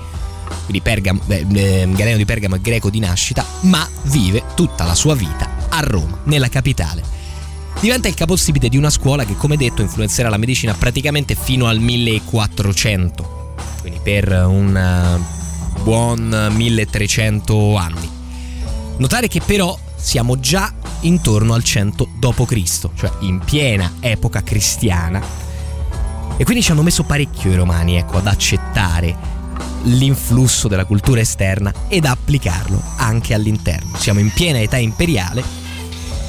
Quindi 0.64 0.82
Pergamo, 0.82 1.22
beh, 1.26 1.46
eh, 1.54 1.90
Galeno 1.92 2.18
di 2.18 2.26
Pergamo 2.26 2.56
è 2.56 2.60
greco 2.60 2.90
di 2.90 3.00
nascita, 3.00 3.46
ma 3.62 3.88
vive 4.04 4.44
tutta 4.56 4.86
la 4.86 4.96
sua 4.96 5.16
vita 5.16 5.50
a 5.70 5.80
Roma, 5.82 6.20
nella 6.24 6.50
capitale. 6.50 7.16
Diventa 7.80 8.08
il 8.08 8.16
capostipite 8.16 8.70
di 8.70 8.78
una 8.78 8.90
scuola 8.90 9.24
che, 9.24 9.36
come 9.36 9.56
detto, 9.56 9.82
influenzerà 9.82 10.30
la 10.30 10.38
medicina 10.38 10.74
praticamente 10.74 11.36
fino 11.36 11.68
al 11.68 11.80
1400, 11.80 13.54
quindi 13.82 14.00
per 14.02 14.32
un 14.48 15.36
buon 15.88 16.50
1300 16.52 17.76
anni. 17.78 18.12
Notare 18.98 19.30
che 19.30 19.40
però 19.40 19.80
siamo 19.96 20.38
già 20.38 20.74
intorno 21.02 21.54
al 21.54 21.64
100 21.64 22.10
d.C., 22.20 22.90
cioè 22.94 23.10
in 23.22 23.40
piena 23.40 23.94
epoca 24.02 24.44
cristiana. 24.44 25.24
E 26.36 26.44
quindi 26.44 26.62
ci 26.62 26.72
hanno 26.72 26.84
messo 26.84 27.04
parecchio 27.04 27.54
i 27.54 27.56
romani 27.56 27.96
ecco, 27.96 28.18
ad 28.18 28.28
accettare 28.28 29.16
l'influsso 29.84 30.68
della 30.68 30.84
cultura 30.84 31.22
esterna 31.22 31.74
ed 31.88 32.04
applicarlo 32.04 32.84
anche 32.98 33.34
all'interno. 33.34 33.96
Siamo 33.98 34.20
in 34.20 34.34
piena 34.34 34.60
età 34.60 34.76
imperiale 34.76 35.42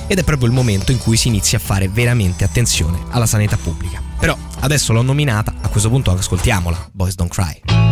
ed 0.06 0.20
è 0.20 0.22
proprio 0.22 0.46
il 0.46 0.54
momento 0.54 0.92
in 0.92 0.98
cui 0.98 1.16
si 1.16 1.26
inizia 1.26 1.58
a 1.58 1.60
fare 1.60 1.88
veramente 1.88 2.44
attenzione 2.44 3.00
alla 3.10 3.26
sanità 3.26 3.56
pubblica. 3.56 4.00
Però 4.20 4.38
adesso 4.60 4.92
l'ho 4.92 5.02
nominata, 5.02 5.52
a 5.60 5.68
questo 5.68 5.88
punto 5.88 6.12
ascoltiamola, 6.12 6.90
Boys 6.92 7.16
Don't 7.16 7.32
Cry. 7.32 7.87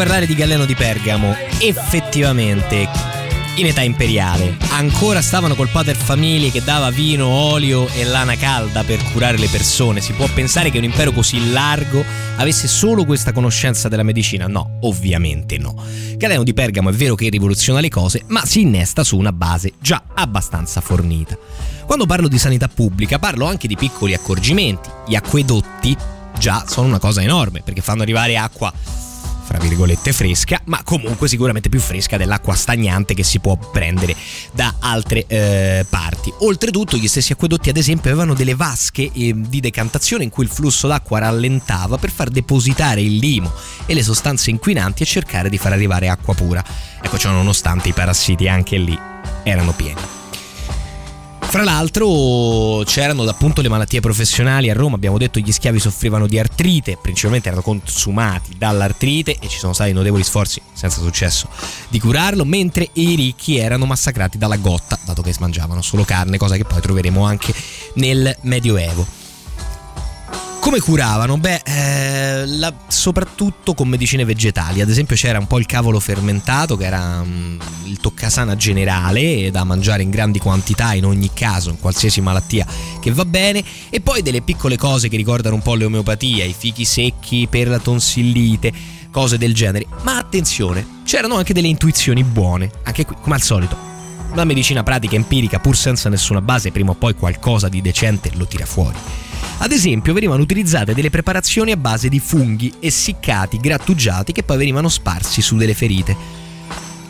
Parlare 0.00 0.24
di 0.24 0.34
Galeno 0.34 0.64
di 0.64 0.74
Pergamo, 0.74 1.36
effettivamente 1.58 2.88
in 3.56 3.66
età 3.66 3.82
imperiale 3.82 4.56
ancora 4.70 5.20
stavano 5.20 5.54
col 5.54 5.68
pater 5.68 5.94
famiglie 5.94 6.50
che 6.50 6.64
dava 6.64 6.88
vino, 6.88 7.26
olio 7.26 7.86
e 7.88 8.04
lana 8.04 8.34
calda 8.34 8.82
per 8.82 8.98
curare 9.12 9.36
le 9.36 9.48
persone. 9.48 10.00
Si 10.00 10.14
può 10.14 10.26
pensare 10.32 10.70
che 10.70 10.78
un 10.78 10.84
impero 10.84 11.12
così 11.12 11.52
largo 11.52 12.02
avesse 12.36 12.66
solo 12.66 13.04
questa 13.04 13.32
conoscenza 13.32 13.90
della 13.90 14.02
medicina? 14.02 14.46
No, 14.46 14.78
ovviamente 14.80 15.58
no. 15.58 15.74
Galeno 16.16 16.44
di 16.44 16.54
Pergamo 16.54 16.88
è 16.88 16.94
vero 16.94 17.14
che 17.14 17.28
rivoluziona 17.28 17.80
le 17.80 17.90
cose, 17.90 18.22
ma 18.28 18.46
si 18.46 18.62
innesta 18.62 19.04
su 19.04 19.18
una 19.18 19.34
base 19.34 19.74
già 19.80 20.02
abbastanza 20.14 20.80
fornita. 20.80 21.36
Quando 21.84 22.06
parlo 22.06 22.26
di 22.26 22.38
sanità 22.38 22.68
pubblica 22.68 23.18
parlo 23.18 23.44
anche 23.44 23.68
di 23.68 23.76
piccoli 23.76 24.14
accorgimenti. 24.14 24.88
Gli 25.06 25.14
acquedotti 25.14 25.94
già 26.38 26.64
sono 26.66 26.86
una 26.86 26.98
cosa 26.98 27.20
enorme 27.20 27.60
perché 27.62 27.82
fanno 27.82 28.00
arrivare 28.00 28.38
acqua 28.38 28.72
fra 29.50 29.58
virgolette 29.58 30.12
fresca, 30.12 30.60
ma 30.66 30.80
comunque 30.84 31.26
sicuramente 31.26 31.68
più 31.68 31.80
fresca 31.80 32.16
dell'acqua 32.16 32.54
stagnante 32.54 33.14
che 33.14 33.24
si 33.24 33.40
può 33.40 33.56
prendere 33.56 34.14
da 34.52 34.76
altre 34.78 35.24
eh, 35.26 35.84
parti. 35.88 36.32
Oltretutto 36.38 36.96
gli 36.96 37.08
stessi 37.08 37.32
acquedotti 37.32 37.68
ad 37.68 37.76
esempio 37.76 38.10
avevano 38.10 38.34
delle 38.34 38.54
vasche 38.54 39.10
eh, 39.12 39.34
di 39.34 39.58
decantazione 39.58 40.22
in 40.22 40.30
cui 40.30 40.44
il 40.44 40.50
flusso 40.50 40.86
d'acqua 40.86 41.18
rallentava 41.18 41.98
per 41.98 42.12
far 42.12 42.30
depositare 42.30 43.00
il 43.00 43.16
limo 43.16 43.52
e 43.86 43.94
le 43.94 44.04
sostanze 44.04 44.50
inquinanti 44.50 45.02
e 45.02 45.06
cercare 45.06 45.48
di 45.48 45.58
far 45.58 45.72
arrivare 45.72 46.08
acqua 46.08 46.32
pura. 46.32 46.64
Ecco, 47.02 47.18
ciò 47.18 47.32
nonostante 47.32 47.88
i 47.88 47.92
parassiti 47.92 48.46
anche 48.46 48.76
lì 48.76 48.96
erano 49.42 49.72
pieni. 49.72 50.19
Fra 51.50 51.64
l'altro 51.64 52.84
c'erano 52.84 53.24
appunto 53.24 53.60
le 53.60 53.68
malattie 53.68 53.98
professionali 53.98 54.70
a 54.70 54.72
Roma, 54.72 54.94
abbiamo 54.94 55.18
detto 55.18 55.40
gli 55.40 55.50
schiavi 55.50 55.80
soffrivano 55.80 56.28
di 56.28 56.38
artrite, 56.38 56.96
principalmente 57.02 57.48
erano 57.48 57.62
consumati 57.62 58.54
dall'artrite 58.56 59.36
e 59.36 59.48
ci 59.48 59.58
sono 59.58 59.72
stati 59.72 59.90
notevoli 59.90 60.22
sforzi, 60.22 60.62
senza 60.72 61.00
successo, 61.00 61.48
di 61.88 61.98
curarlo, 61.98 62.44
mentre 62.44 62.88
i 62.92 63.16
ricchi 63.16 63.56
erano 63.56 63.84
massacrati 63.84 64.38
dalla 64.38 64.58
gotta, 64.58 64.96
dato 65.04 65.22
che 65.22 65.34
mangiavano 65.40 65.82
solo 65.82 66.04
carne, 66.04 66.38
cosa 66.38 66.54
che 66.54 66.64
poi 66.64 66.80
troveremo 66.80 67.24
anche 67.24 67.52
nel 67.94 68.32
Medioevo. 68.42 69.19
Come 70.60 70.78
curavano? 70.78 71.38
Beh, 71.38 71.62
eh, 71.64 72.46
la- 72.46 72.72
soprattutto 72.86 73.72
con 73.72 73.88
medicine 73.88 74.24
vegetali. 74.24 74.82
Ad 74.82 74.90
esempio 74.90 75.16
c'era 75.16 75.38
un 75.38 75.46
po' 75.46 75.58
il 75.58 75.64
cavolo 75.66 75.98
fermentato, 75.98 76.76
che 76.76 76.84
era 76.84 77.24
mm, 77.24 77.58
il 77.86 77.98
toccasana 77.98 78.54
generale, 78.56 79.50
da 79.50 79.64
mangiare 79.64 80.02
in 80.02 80.10
grandi 80.10 80.38
quantità 80.38 80.92
in 80.92 81.06
ogni 81.06 81.30
caso, 81.32 81.70
in 81.70 81.80
qualsiasi 81.80 82.20
malattia 82.20 82.66
che 83.00 83.10
va 83.10 83.24
bene. 83.24 83.64
E 83.88 84.00
poi 84.00 84.20
delle 84.22 84.42
piccole 84.42 84.76
cose 84.76 85.08
che 85.08 85.16
ricordano 85.16 85.54
un 85.54 85.62
po' 85.62 85.74
l'omeopatia, 85.74 86.44
i 86.44 86.54
fichi 86.56 86.84
secchi 86.84 87.48
per 87.48 87.66
la 87.66 87.78
tonsillite, 87.78 88.72
cose 89.10 89.38
del 89.38 89.54
genere. 89.54 89.86
Ma 90.02 90.18
attenzione, 90.18 91.00
c'erano 91.04 91.36
anche 91.36 91.54
delle 91.54 91.68
intuizioni 91.68 92.22
buone, 92.22 92.70
anche 92.84 93.06
qui, 93.06 93.16
come 93.20 93.34
al 93.34 93.42
solito. 93.42 93.88
La 94.34 94.44
medicina 94.44 94.82
pratica 94.82 95.16
empirica, 95.16 95.58
pur 95.58 95.74
senza 95.74 96.08
nessuna 96.10 96.42
base, 96.42 96.70
prima 96.70 96.90
o 96.90 96.94
poi 96.94 97.14
qualcosa 97.14 97.68
di 97.68 97.80
decente 97.80 98.30
lo 98.34 98.46
tira 98.46 98.66
fuori. 98.66 98.98
Ad 99.58 99.72
esempio 99.72 100.12
venivano 100.12 100.42
utilizzate 100.42 100.94
delle 100.94 101.10
preparazioni 101.10 101.72
a 101.72 101.76
base 101.76 102.08
di 102.08 102.18
funghi 102.18 102.72
essiccati, 102.80 103.58
grattugiati 103.58 104.32
che 104.32 104.42
poi 104.42 104.56
venivano 104.56 104.88
sparsi 104.88 105.42
su 105.42 105.56
delle 105.56 105.74
ferite. 105.74 106.16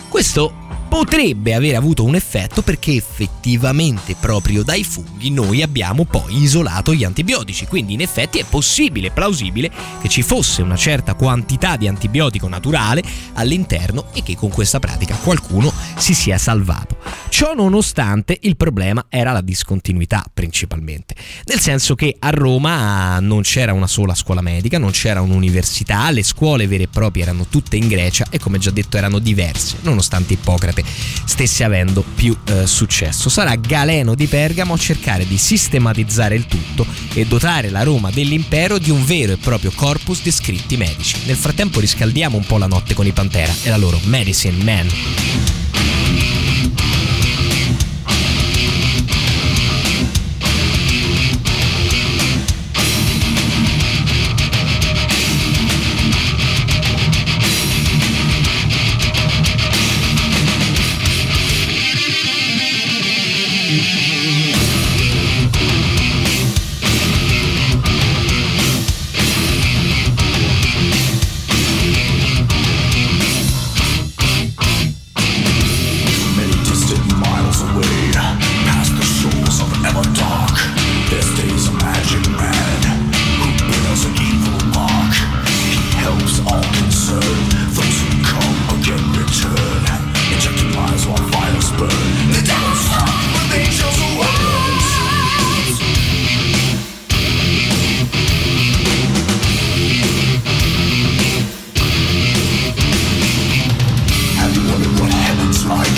Questo 0.08 0.59
potrebbe 0.90 1.54
aver 1.54 1.76
avuto 1.76 2.02
un 2.02 2.16
effetto 2.16 2.62
perché 2.62 2.92
effettivamente 2.92 4.16
proprio 4.18 4.64
dai 4.64 4.82
funghi 4.82 5.30
noi 5.30 5.62
abbiamo 5.62 6.04
poi 6.04 6.42
isolato 6.42 6.92
gli 6.92 7.04
antibiotici, 7.04 7.68
quindi 7.68 7.92
in 7.92 8.00
effetti 8.00 8.40
è 8.40 8.44
possibile, 8.44 9.12
plausibile 9.12 9.70
che 10.02 10.08
ci 10.08 10.22
fosse 10.22 10.62
una 10.62 10.74
certa 10.74 11.14
quantità 11.14 11.76
di 11.76 11.86
antibiotico 11.86 12.48
naturale 12.48 13.04
all'interno 13.34 14.06
e 14.12 14.24
che 14.24 14.34
con 14.34 14.50
questa 14.50 14.80
pratica 14.80 15.14
qualcuno 15.14 15.72
si 15.96 16.12
sia 16.12 16.38
salvato. 16.38 16.96
Ciò 17.28 17.54
nonostante 17.54 18.36
il 18.42 18.56
problema 18.56 19.06
era 19.08 19.30
la 19.30 19.42
discontinuità 19.42 20.24
principalmente, 20.34 21.14
nel 21.44 21.60
senso 21.60 21.94
che 21.94 22.16
a 22.18 22.30
Roma 22.30 23.20
non 23.20 23.42
c'era 23.42 23.72
una 23.72 23.86
sola 23.86 24.16
scuola 24.16 24.40
medica, 24.40 24.76
non 24.76 24.90
c'era 24.90 25.20
un'università, 25.20 26.10
le 26.10 26.24
scuole 26.24 26.66
vere 26.66 26.82
e 26.82 26.88
proprie 26.88 27.22
erano 27.22 27.46
tutte 27.48 27.76
in 27.76 27.86
Grecia 27.86 28.26
e 28.28 28.40
come 28.40 28.58
già 28.58 28.72
detto 28.72 28.96
erano 28.96 29.20
diverse, 29.20 29.76
nonostante 29.82 30.32
Ippocrate 30.32 30.79
stesse 31.24 31.64
avendo 31.64 32.04
più 32.14 32.36
eh, 32.44 32.66
successo. 32.66 33.28
Sarà 33.28 33.54
Galeno 33.56 34.14
di 34.14 34.26
Pergamo 34.26 34.74
a 34.74 34.78
cercare 34.78 35.26
di 35.26 35.38
sistematizzare 35.38 36.34
il 36.34 36.46
tutto 36.46 36.86
e 37.14 37.26
dotare 37.26 37.70
la 37.70 37.82
Roma 37.82 38.10
dell'impero 38.10 38.78
di 38.78 38.90
un 38.90 39.04
vero 39.04 39.32
e 39.32 39.36
proprio 39.36 39.72
corpus 39.74 40.22
di 40.22 40.30
scritti 40.30 40.76
medici. 40.76 41.16
Nel 41.26 41.36
frattempo 41.36 41.80
riscaldiamo 41.80 42.36
un 42.36 42.44
po' 42.44 42.58
la 42.58 42.66
notte 42.66 42.94
con 42.94 43.06
i 43.06 43.12
Pantera 43.12 43.52
e 43.62 43.68
la 43.68 43.76
loro 43.76 44.00
Medicine 44.04 44.62
Man. 44.62 44.88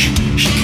she 0.03 0.62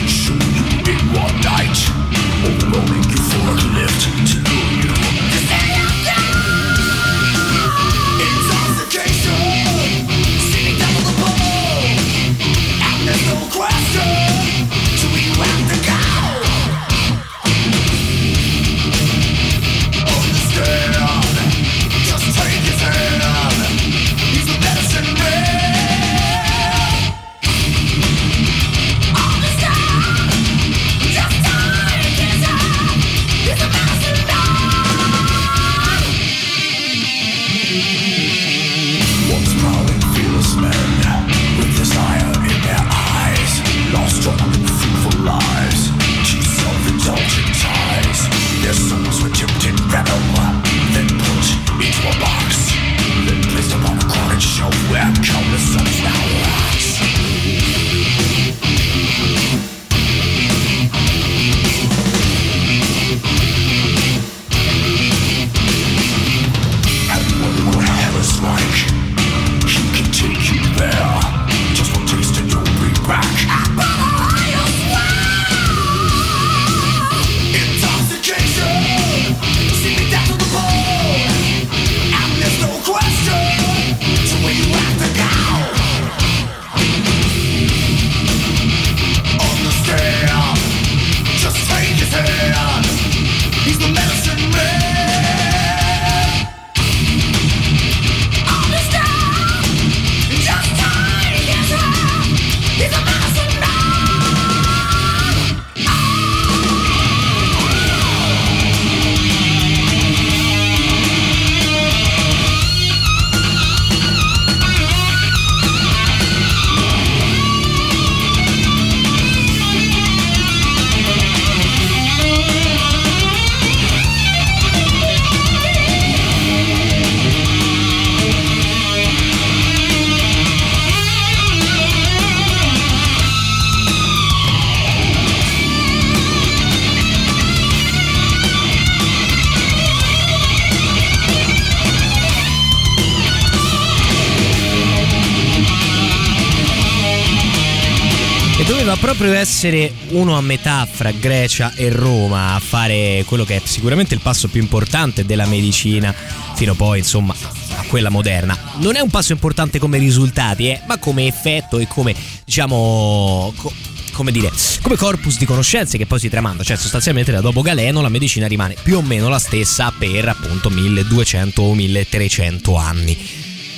proprio 149.18 149.36
essere 149.36 149.92
uno 150.10 150.36
a 150.36 150.40
metà 150.40 150.86
fra 150.88 151.10
Grecia 151.10 151.72
e 151.74 151.90
Roma 151.90 152.54
a 152.54 152.60
fare 152.60 153.24
quello 153.26 153.44
che 153.44 153.56
è 153.56 153.62
sicuramente 153.64 154.14
il 154.14 154.20
passo 154.20 154.46
più 154.46 154.60
importante 154.62 155.26
della 155.26 155.44
medicina, 155.44 156.14
fino 156.54 156.74
poi 156.74 156.98
insomma 156.98 157.34
a 157.34 157.82
quella 157.88 158.10
moderna. 158.10 158.56
Non 158.76 158.94
è 158.94 159.00
un 159.00 159.10
passo 159.10 159.32
importante 159.32 159.80
come 159.80 159.98
risultati, 159.98 160.68
eh, 160.68 160.82
ma 160.86 160.98
come 160.98 161.26
effetto 161.26 161.80
e 161.80 161.88
come 161.88 162.14
diciamo. 162.44 163.52
co- 163.56 163.72
come 164.12 164.32
dire, 164.32 164.50
come 164.82 164.96
corpus 164.96 165.38
di 165.38 165.44
conoscenze 165.44 165.96
che 165.96 166.06
poi 166.06 166.18
si 166.18 166.28
tramanda, 166.28 166.64
cioè 166.64 166.76
sostanzialmente 166.76 167.30
da 167.30 167.40
dopo 167.40 167.62
Galeno 167.62 168.00
la 168.00 168.08
medicina 168.08 168.48
rimane 168.48 168.74
più 168.82 168.96
o 168.96 169.02
meno 169.02 169.28
la 169.28 169.38
stessa 169.38 169.92
per 169.96 170.28
appunto 170.28 170.70
1200 170.70 171.62
o 171.62 171.74
1300 171.74 172.76
anni. 172.76 173.16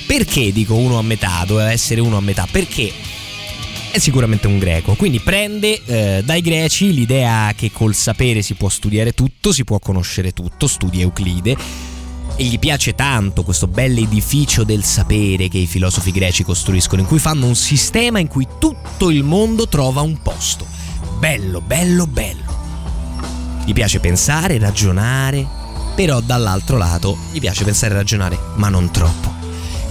Perché 0.07 0.51
dico 0.51 0.75
uno 0.75 0.97
a 0.97 1.03
metà? 1.03 1.43
Doveva 1.45 1.71
essere 1.71 2.01
uno 2.01 2.17
a 2.17 2.21
metà? 2.21 2.47
Perché 2.49 2.91
è 3.91 3.99
sicuramente 3.99 4.47
un 4.47 4.57
greco, 4.57 4.93
quindi 4.95 5.19
prende 5.19 5.81
eh, 5.85 6.21
dai 6.23 6.41
greci 6.41 6.93
l'idea 6.93 7.53
che 7.55 7.71
col 7.73 7.93
sapere 7.93 8.41
si 8.41 8.53
può 8.53 8.69
studiare 8.69 9.11
tutto, 9.11 9.51
si 9.51 9.65
può 9.65 9.79
conoscere 9.79 10.31
tutto, 10.31 10.67
studia 10.67 11.01
Euclide. 11.01 11.57
e 12.37 12.43
gli 12.45 12.57
piace 12.57 12.95
tanto 12.95 13.43
questo 13.43 13.67
bell'edificio 13.67 14.63
del 14.63 14.85
sapere 14.85 15.49
che 15.49 15.57
i 15.57 15.67
filosofi 15.67 16.11
greci 16.11 16.43
costruiscono, 16.43 17.01
in 17.01 17.07
cui 17.07 17.19
fanno 17.19 17.45
un 17.45 17.55
sistema 17.55 18.19
in 18.19 18.27
cui 18.27 18.47
tutto 18.57 19.09
il 19.09 19.23
mondo 19.23 19.67
trova 19.67 19.99
un 20.01 20.21
posto. 20.21 20.65
Bello, 21.19 21.59
bello, 21.59 22.07
bello. 22.07 22.59
Gli 23.65 23.73
piace 23.73 23.99
pensare, 23.99 24.57
ragionare, 24.57 25.45
però 25.95 26.21
dall'altro 26.21 26.77
lato 26.77 27.17
gli 27.33 27.39
piace 27.39 27.65
pensare 27.65 27.93
e 27.93 27.97
ragionare, 27.97 28.39
ma 28.55 28.69
non 28.69 28.89
troppo. 28.89 29.40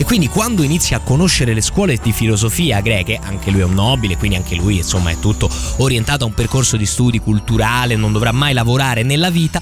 E 0.01 0.05
quindi 0.05 0.29
quando 0.29 0.63
inizia 0.63 0.97
a 0.97 1.01
conoscere 1.01 1.53
le 1.53 1.61
scuole 1.61 1.99
di 2.03 2.11
filosofia 2.11 2.81
greche, 2.81 3.21
anche 3.23 3.51
lui 3.51 3.61
è 3.61 3.65
un 3.65 3.75
nobile, 3.75 4.17
quindi 4.17 4.35
anche 4.35 4.55
lui 4.55 4.79
insomma 4.79 5.11
è 5.11 5.19
tutto 5.19 5.51
orientato 5.77 6.25
a 6.25 6.27
un 6.27 6.33
percorso 6.33 6.79
di 6.79 6.87
studi 6.87 7.19
culturale, 7.19 7.97
non 7.97 8.11
dovrà 8.11 8.33
mai 8.33 8.55
lavorare 8.55 9.03
nella 9.03 9.29
vita, 9.29 9.61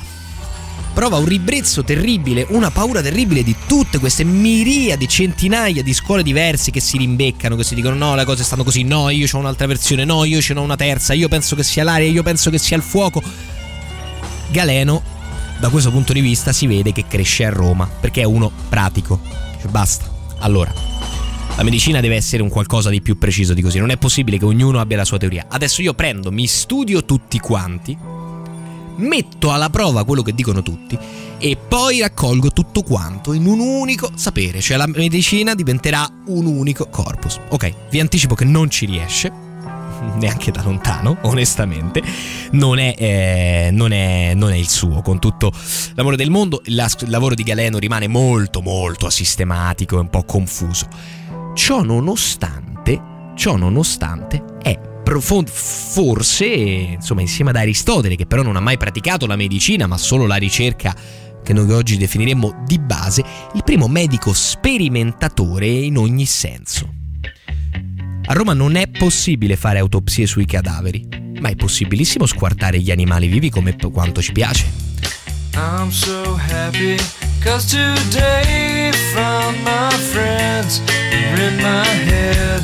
prova 0.95 1.16
un 1.16 1.24
ribrezzo 1.24 1.82
terribile, 1.82 2.47
una 2.51 2.70
paura 2.70 3.03
terribile 3.03 3.43
di 3.43 3.53
tutte 3.66 3.99
queste 3.99 4.22
miriadi, 4.22 5.09
centinaia 5.09 5.82
di 5.82 5.93
scuole 5.93 6.22
diverse 6.22 6.70
che 6.70 6.78
si 6.78 6.99
rimbeccano, 6.99 7.57
che 7.57 7.64
si 7.64 7.74
dicono 7.74 7.97
no, 7.97 8.14
le 8.14 8.24
cose 8.24 8.45
stanno 8.45 8.62
così, 8.62 8.84
no, 8.84 9.11
io 9.11 9.26
ho 9.28 9.39
un'altra 9.39 9.66
versione, 9.66 10.05
no, 10.05 10.22
io 10.22 10.41
ce 10.41 10.55
n'ho 10.55 10.62
una 10.62 10.76
terza, 10.76 11.14
io 11.14 11.26
penso 11.26 11.57
che 11.57 11.64
sia 11.64 11.82
l'aria, 11.82 12.09
io 12.09 12.22
penso 12.22 12.49
che 12.49 12.59
sia 12.59 12.76
il 12.76 12.84
fuoco. 12.84 13.20
Galeno, 14.53 15.03
da 15.59 15.68
questo 15.68 15.91
punto 15.91 16.12
di 16.12 16.20
vista, 16.20 16.53
si 16.53 16.68
vede 16.68 16.93
che 16.93 17.07
cresce 17.09 17.45
a 17.45 17.51
Roma, 17.51 17.89
perché 17.89 18.20
è 18.20 18.24
uno 18.24 18.53
pratico. 18.68 19.20
Cioè, 19.61 19.68
basta. 19.68 20.18
Allora, 20.41 20.72
la 21.57 21.62
medicina 21.64 22.01
deve 22.01 22.14
essere 22.14 22.43
un 22.43 22.49
qualcosa 22.49 22.89
di 22.89 23.01
più 23.01 23.18
preciso 23.18 23.55
di 23.55 23.62
così. 23.62 23.78
Non 23.78 23.91
è 23.91 23.97
possibile 23.97 24.39
che 24.39 24.45
ognuno 24.45 24.78
abbia 24.78 24.97
la 24.97 25.05
sua 25.05 25.18
teoria. 25.18 25.47
Adesso 25.49 25.82
io 25.82 25.95
prendo, 25.95 26.30
mi 26.30 26.47
studio 26.47 27.05
tutti 27.05 27.41
quanti, 27.41 27.97
metto 28.99 29.53
alla 29.53 29.70
prova 29.70 30.05
quello 30.05 30.22
che 30.22 30.34
dicono 30.34 30.62
tutti 30.62 30.99
e 31.39 31.57
poi 31.57 32.01
raccolgo 32.01 32.53
tutto 32.53 32.82
quanto 32.82 33.32
in 33.32 33.47
un 33.47 33.61
unico 33.61 34.11
sapere. 34.14 34.61
Cioè 34.61 34.76
la 34.76 34.86
medicina 34.86 35.55
diventerà 35.55 36.09
un 36.26 36.47
unico 36.47 36.89
corpus. 36.89 37.39
Ok, 37.49 37.72
vi 37.91 38.01
anticipo 38.01 38.34
che 38.34 38.45
non 38.45 38.70
ci 38.70 38.86
riesce. 38.86 39.47
Neanche 40.18 40.51
da 40.51 40.62
lontano, 40.62 41.18
onestamente, 41.22 42.03
non 42.53 42.78
è, 42.78 42.94
eh, 42.96 43.70
non 43.72 43.92
è- 43.92 44.34
non 44.34 44.53
è 44.53 44.57
il 44.57 44.68
suo. 44.68 45.03
Con 45.03 45.18
tutto 45.18 45.53
l'amore 45.94 46.16
del 46.16 46.30
mondo, 46.30 46.61
il 46.64 46.82
lavoro 47.07 47.34
di 47.34 47.42
Galeno 47.42 47.78
rimane 47.78 48.09
molto, 48.09 48.61
molto 48.61 49.07
asistematico 49.07 49.96
e 49.96 50.01
un 50.01 50.11
po' 50.11 50.24
confuso. 50.24 50.88
Ciò 51.55 51.82
nonostante, 51.82 53.01
ciò 53.34 53.57
nonostante 53.57 54.44
è 54.62 54.78
forse, 55.46 56.44
insomma, 56.44 57.22
insieme 57.22 57.51
ad 57.51 57.57
Aristotele, 57.57 58.14
che 58.14 58.26
però 58.26 58.42
non 58.42 58.57
ha 58.57 58.61
mai 58.61 58.76
praticato 58.76 59.26
la 59.26 59.36
medicina, 59.36 59.86
ma 59.86 59.96
solo 59.96 60.26
la 60.26 60.36
ricerca 60.36 60.94
che 61.42 61.53
noi 61.55 61.72
oggi 61.72 61.96
definiremmo 61.96 62.62
di 62.66 62.78
base, 62.78 63.24
il 63.55 63.64
primo 63.64 63.88
medico 63.88 64.34
sperimentatore 64.34 65.66
in 65.66 65.96
ogni 65.96 66.26
senso. 66.26 67.08
A 68.31 68.35
Roma 68.35 68.53
non 68.53 68.76
è 68.76 68.87
possibile 68.89 69.57
fare 69.57 69.79
autopsie 69.79 70.26
sui 70.26 70.45
cadaveri, 70.45 71.09
ma 71.41 71.49
è 71.49 71.57
possibilissimo 71.57 72.26
squartare 72.26 72.79
gli 72.79 72.91
animali 72.91 73.26
vivi 73.26 73.49
come 73.49 73.72
p- 73.72 73.91
quanto 73.91 74.20
ci 74.20 74.33
piace. 74.33 74.66
I'm 75.55 75.91
so 75.91 76.37
happy 76.37 76.97
cause 77.43 77.66
today 77.66 78.93
found 79.14 79.57
my 79.62 79.91
friends 80.12 80.83
in 81.09 81.57
my 81.57 81.87
head. 81.87 82.62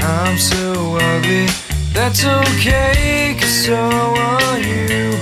I'm 0.00 0.36
so 0.36 0.96
ugly, 0.96 1.46
that's 1.92 2.24
okay 2.24 3.36
cause 3.38 3.66
so 3.66 3.76
are 3.76 4.58
you. 4.58 5.16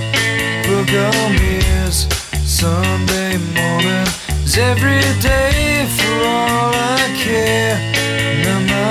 Book 0.65 0.89
on 0.89 1.33
mirrors, 1.33 2.07
Sunday 2.43 3.37
morning 3.53 4.07
is 4.43 4.57
every 4.57 5.03
day 5.21 5.85
for 5.85 6.25
all 6.25 6.73
I 6.73 7.13
care. 7.15 7.96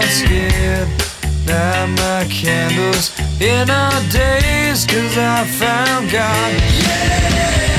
Scared. 0.08 0.88
Light 1.46 1.86
my 1.96 2.26
candles 2.30 3.12
in 3.40 3.70
our 3.70 4.00
days 4.10 4.86
cause 4.86 5.16
I 5.16 5.44
found 5.44 6.10
God. 6.10 6.52
I'm 6.54 7.75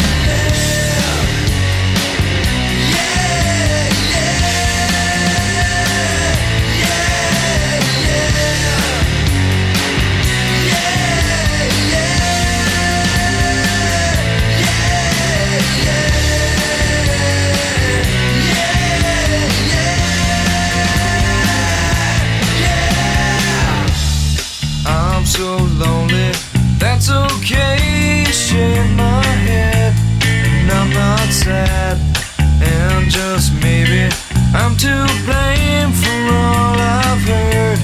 that's 27.08 27.34
okay. 27.36 28.26
Shake 28.32 28.89
my 28.95 29.24
head, 29.24 29.93
and 30.24 30.72
I'm 30.72 30.89
not 30.91 31.30
sad. 31.32 31.97
And 32.39 33.10
just 33.10 33.53
maybe 33.62 34.14
I'm 34.53 34.76
to 34.78 35.08
blame 35.26 35.91
for 35.91 36.34
all 36.34 36.76
I've 36.78 37.22
heard. 37.24 37.80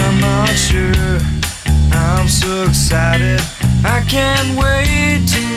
I'm 0.00 0.20
not 0.20 0.48
sure. 0.50 1.18
I'm 1.92 2.28
so 2.28 2.64
excited, 2.64 3.40
I 3.84 4.02
can't 4.08 4.56
wait 4.58 5.26
to 5.28 5.55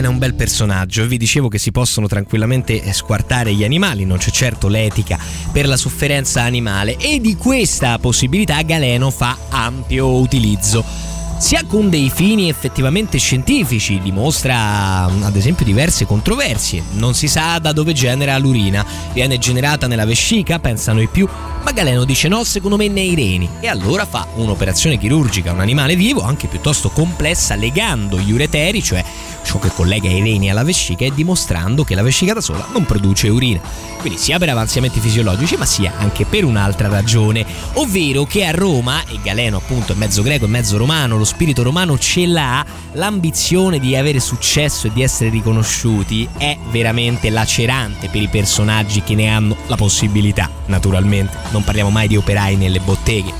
Galena 0.00 0.08
è 0.08 0.08
un 0.08 0.18
bel 0.18 0.34
personaggio, 0.34 1.06
vi 1.06 1.18
dicevo 1.18 1.48
che 1.48 1.58
si 1.58 1.72
possono 1.72 2.06
tranquillamente 2.06 2.82
eh, 2.82 2.92
squartare 2.92 3.52
gli 3.52 3.64
animali, 3.64 4.04
non 4.04 4.16
c'è 4.16 4.30
certo 4.30 4.68
l'etica 4.68 5.18
per 5.52 5.66
la 5.66 5.76
sofferenza 5.76 6.42
animale 6.42 6.96
e 6.96 7.20
di 7.20 7.36
questa 7.36 7.98
possibilità 7.98 8.62
Galeno 8.62 9.10
fa 9.10 9.36
ampio 9.50 10.14
utilizzo 10.14 10.99
sia 11.40 11.64
con 11.66 11.88
dei 11.88 12.10
fini 12.14 12.50
effettivamente 12.50 13.16
scientifici, 13.16 13.98
dimostra 13.98 15.04
ad 15.04 15.34
esempio 15.34 15.64
diverse 15.64 16.04
controversie. 16.04 16.82
Non 16.92 17.14
si 17.14 17.28
sa 17.28 17.58
da 17.58 17.72
dove 17.72 17.94
genera 17.94 18.36
l'urina, 18.36 18.84
viene 19.14 19.38
generata 19.38 19.86
nella 19.86 20.04
vescica, 20.04 20.58
pensano 20.58 21.00
i 21.00 21.08
più, 21.08 21.26
ma 21.64 21.72
Galeno 21.72 22.04
dice 22.04 22.28
no, 22.28 22.44
secondo 22.44 22.76
me 22.76 22.88
nei 22.88 23.14
reni. 23.14 23.48
E 23.60 23.68
allora 23.68 24.04
fa 24.04 24.26
un'operazione 24.34 24.98
chirurgica 24.98 25.50
a 25.50 25.54
un 25.54 25.60
animale 25.60 25.96
vivo, 25.96 26.20
anche 26.22 26.46
piuttosto 26.46 26.90
complessa, 26.90 27.54
legando 27.54 28.18
gli 28.18 28.32
ureteri, 28.32 28.82
cioè 28.82 29.02
ciò 29.42 29.58
che 29.58 29.70
collega 29.74 30.10
i 30.10 30.22
reni 30.22 30.50
alla 30.50 30.62
vescica, 30.62 31.06
e 31.06 31.14
dimostrando 31.14 31.84
che 31.84 31.94
la 31.94 32.02
vescica 32.02 32.34
da 32.34 32.42
sola 32.42 32.66
non 32.72 32.84
produce 32.84 33.28
urina. 33.30 33.60
Quindi 33.98 34.18
sia 34.18 34.38
per 34.38 34.50
avanzamenti 34.50 35.00
fisiologici, 35.00 35.56
ma 35.56 35.64
sia 35.64 35.94
anche 35.96 36.26
per 36.26 36.44
un'altra 36.44 36.88
ragione, 36.88 37.44
ovvero 37.74 38.24
che 38.24 38.44
a 38.44 38.50
Roma, 38.50 39.02
e 39.06 39.18
Galeno 39.22 39.56
appunto 39.56 39.92
è 39.92 39.96
mezzo 39.96 40.22
greco 40.22 40.44
e 40.44 40.48
mezzo 40.48 40.76
romano, 40.76 41.16
lo 41.16 41.24
spirito 41.30 41.62
romano 41.62 41.96
ce 41.96 42.26
l'ha, 42.26 42.64
l'ambizione 42.94 43.78
di 43.78 43.94
avere 43.94 44.18
successo 44.18 44.88
e 44.88 44.92
di 44.92 45.02
essere 45.02 45.30
riconosciuti 45.30 46.28
è 46.36 46.58
veramente 46.70 47.30
lacerante 47.30 48.08
per 48.08 48.20
i 48.20 48.28
personaggi 48.28 49.02
che 49.02 49.14
ne 49.14 49.28
hanno 49.28 49.56
la 49.68 49.76
possibilità, 49.76 50.50
naturalmente. 50.66 51.36
Non 51.52 51.62
parliamo 51.62 51.90
mai 51.90 52.08
di 52.08 52.16
operai 52.16 52.56
nelle 52.56 52.80
botteghe. 52.80 53.32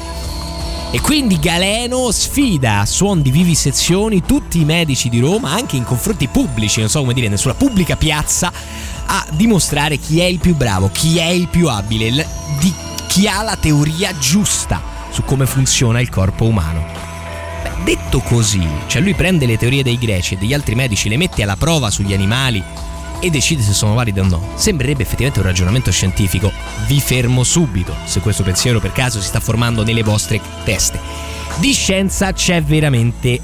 E 0.93 1.01
quindi 1.01 1.39
Galeno 1.39 2.11
sfida 2.13 2.81
a 2.81 2.87
suon 2.87 3.23
di 3.23 3.31
vivisezioni 3.31 4.23
tutti 4.23 4.61
i 4.61 4.65
medici 4.65 5.09
di 5.09 5.19
Roma, 5.19 5.51
anche 5.51 5.77
in 5.77 5.85
confronti 5.85 6.29
pubblici, 6.29 6.81
non 6.81 6.89
so 6.89 7.01
come 7.01 7.15
dire, 7.15 7.29
nella 7.29 7.55
pubblica 7.55 7.97
piazza, 7.97 8.53
a 9.07 9.27
dimostrare 9.33 9.99
chi 9.99 10.21
è 10.21 10.25
il 10.25 10.39
più 10.39 10.55
bravo, 10.55 10.91
chi 10.93 11.19
è 11.19 11.27
il 11.27 11.49
più 11.49 11.69
abile, 11.69 12.27
di 12.61 12.73
chi 13.09 13.27
ha 13.27 13.43
la 13.43 13.57
teoria 13.57 14.17
giusta 14.17 14.81
su 15.11 15.25
come 15.25 15.47
funziona 15.47 16.01
il 16.01 16.09
corpo 16.09 16.45
umano. 16.45 17.10
Beh, 17.63 17.85
detto 17.85 18.21
così, 18.21 18.67
cioè 18.87 19.03
lui 19.03 19.15
prende 19.15 19.47
le 19.47 19.57
teorie 19.57 19.83
dei 19.83 19.99
greci 19.99 20.35
e 20.35 20.37
degli 20.37 20.55
altri 20.55 20.75
medici, 20.75 21.09
le 21.09 21.17
mette 21.17 21.43
alla 21.43 21.57
prova 21.57 21.91
sugli 21.91 22.13
animali 22.13 22.63
e 23.21 23.31
decide 23.31 23.63
se 23.63 23.73
sono 23.73 23.95
valide 23.95 24.21
o 24.21 24.27
no. 24.27 24.49
Sembrerebbe 24.55 25.03
effettivamente 25.03 25.41
un 25.41 25.47
ragionamento 25.47 25.91
scientifico. 25.91 26.53
Vi 26.87 27.01
fermo 27.01 27.45
subito 27.45 27.95
se 28.05 28.21
questo 28.21 28.43
pensiero 28.43 28.81
per 28.81 28.93
caso 28.93 29.21
si 29.21 29.27
sta 29.27 29.41
formando 29.41 29.85
nelle 29.85 30.03
vostre 30.03 30.41
teste. 30.65 30.99
Di 31.59 31.73
scienza 31.73 32.33
c'è 32.33 32.63
veramente 32.63 33.41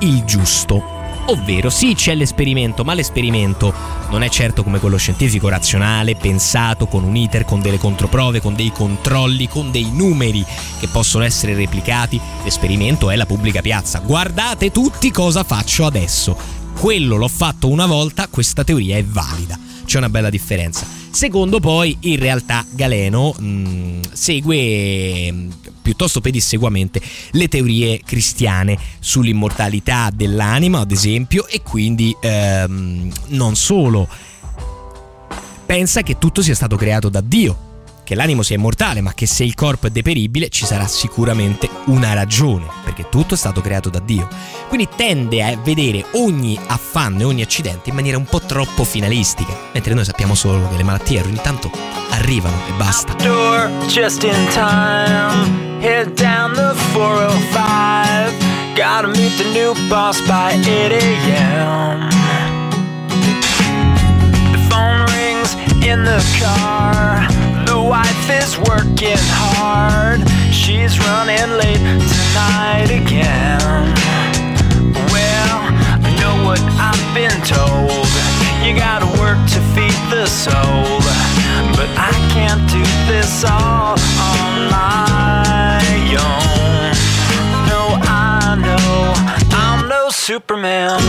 il 0.00 0.22
giusto. 0.24 0.97
Ovvero, 1.30 1.68
sì, 1.68 1.94
c'è 1.94 2.14
l'esperimento, 2.14 2.84
ma 2.84 2.94
l'esperimento 2.94 3.74
non 4.08 4.22
è 4.22 4.30
certo 4.30 4.62
come 4.62 4.78
quello 4.78 4.96
scientifico 4.96 5.48
razionale, 5.48 6.16
pensato 6.16 6.86
con 6.86 7.04
un 7.04 7.16
iter, 7.16 7.44
con 7.44 7.60
delle 7.60 7.76
controprove, 7.76 8.40
con 8.40 8.54
dei 8.54 8.72
controlli, 8.72 9.46
con 9.46 9.70
dei 9.70 9.90
numeri 9.92 10.42
che 10.80 10.88
possono 10.88 11.24
essere 11.24 11.54
replicati. 11.54 12.18
L'esperimento 12.44 13.10
è 13.10 13.16
la 13.16 13.26
pubblica 13.26 13.60
piazza. 13.60 13.98
Guardate 13.98 14.70
tutti 14.70 15.10
cosa 15.10 15.44
faccio 15.44 15.84
adesso. 15.84 16.34
Quello 16.80 17.16
l'ho 17.16 17.28
fatto 17.28 17.68
una 17.68 17.86
volta, 17.86 18.28
questa 18.28 18.64
teoria 18.64 18.96
è 18.96 19.04
valida. 19.04 19.58
C'è 19.84 19.98
una 19.98 20.08
bella 20.08 20.30
differenza. 20.30 20.97
Secondo 21.10 21.58
poi, 21.58 21.96
in 22.00 22.18
realtà 22.18 22.64
Galeno 22.70 23.32
mh, 23.32 24.00
segue 24.12 25.32
mh, 25.32 25.52
piuttosto 25.82 26.20
pedissequamente 26.20 27.00
le 27.32 27.48
teorie 27.48 28.02
cristiane 28.04 28.78
sull'immortalità 29.00 30.10
dell'anima, 30.14 30.80
ad 30.80 30.90
esempio, 30.90 31.46
e 31.48 31.62
quindi 31.62 32.14
ehm, 32.20 33.10
non 33.28 33.56
solo. 33.56 34.08
Pensa 35.66 36.02
che 36.02 36.18
tutto 36.18 36.40
sia 36.40 36.54
stato 36.54 36.76
creato 36.76 37.08
da 37.08 37.20
Dio, 37.20 37.67
che 38.08 38.14
l'animo 38.14 38.42
sia 38.42 38.56
immortale, 38.56 39.02
ma 39.02 39.12
che 39.12 39.26
se 39.26 39.44
il 39.44 39.52
corpo 39.52 39.86
è 39.86 39.90
deperibile 39.90 40.48
ci 40.48 40.64
sarà 40.64 40.86
sicuramente 40.86 41.68
una 41.88 42.14
ragione, 42.14 42.64
perché 42.82 43.10
tutto 43.10 43.34
è 43.34 43.36
stato 43.36 43.60
creato 43.60 43.90
da 43.90 43.98
Dio. 43.98 44.26
Quindi 44.68 44.88
tende 44.96 45.44
a 45.44 45.54
vedere 45.62 46.06
ogni 46.12 46.58
affanno 46.68 47.20
e 47.20 47.24
ogni 47.24 47.42
accidente 47.42 47.90
in 47.90 47.94
maniera 47.94 48.16
un 48.16 48.24
po' 48.24 48.40
troppo 48.40 48.84
finalistica, 48.84 49.54
mentre 49.74 49.92
noi 49.92 50.06
sappiamo 50.06 50.34
solo 50.34 50.66
che 50.70 50.78
le 50.78 50.84
malattie 50.84 51.20
ogni 51.20 51.38
tanto 51.42 51.70
arrivano 52.12 52.56
e 52.66 52.72
basta. 52.78 53.14
just 53.88 54.24
in 54.24 54.48
time. 54.52 55.82
Head 55.82 56.14
down 56.14 56.54
the 56.54 56.72
405. 56.94 58.32
Gotta 58.74 59.08
meet 59.08 59.36
the 59.36 59.44
new 59.52 59.74
boss 59.90 60.18
by 60.22 60.54
8 60.54 60.92
a.m. 60.92 62.08
The 64.50 64.58
phone 64.70 65.04
rings 65.12 65.52
in 65.84 66.04
the 66.04 66.24
car. 66.40 67.37
Wife 67.88 68.28
is 68.28 68.58
working 68.68 69.16
hard. 69.32 70.20
She's 70.52 70.98
running 70.98 71.56
late 71.56 71.80
tonight 71.80 72.90
again. 72.92 73.58
Well, 75.08 75.56
I 76.04 76.12
know 76.20 76.44
what 76.44 76.60
I've 76.76 77.00
been 77.16 77.32
told. 77.48 78.04
You 78.60 78.76
gotta 78.76 79.08
work 79.18 79.38
to 79.54 79.60
feed 79.72 79.96
the 80.12 80.26
soul. 80.26 81.00
But 81.80 81.88
I 81.96 82.12
can't 82.28 82.60
do 82.68 82.84
this 83.08 83.42
all 83.42 83.96
on 84.20 84.68
my 84.68 85.80
own. 86.12 86.92
No, 87.72 87.96
I 88.04 88.54
know 88.60 89.14
I'm 89.56 89.88
no 89.88 90.10
Superman. 90.10 91.00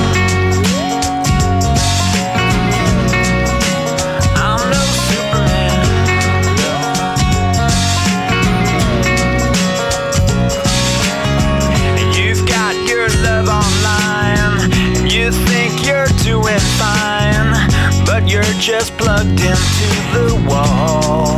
Just 18.59 18.97
plugged 18.97 19.39
into 19.39 19.89
the 20.11 20.35
wall. 20.49 21.37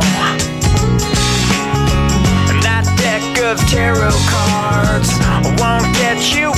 And 2.50 2.60
that 2.64 2.84
deck 2.98 3.22
of 3.44 3.58
tarot 3.70 4.10
cards 4.26 5.08
won't 5.60 5.94
get 5.94 6.34
you 6.34 6.51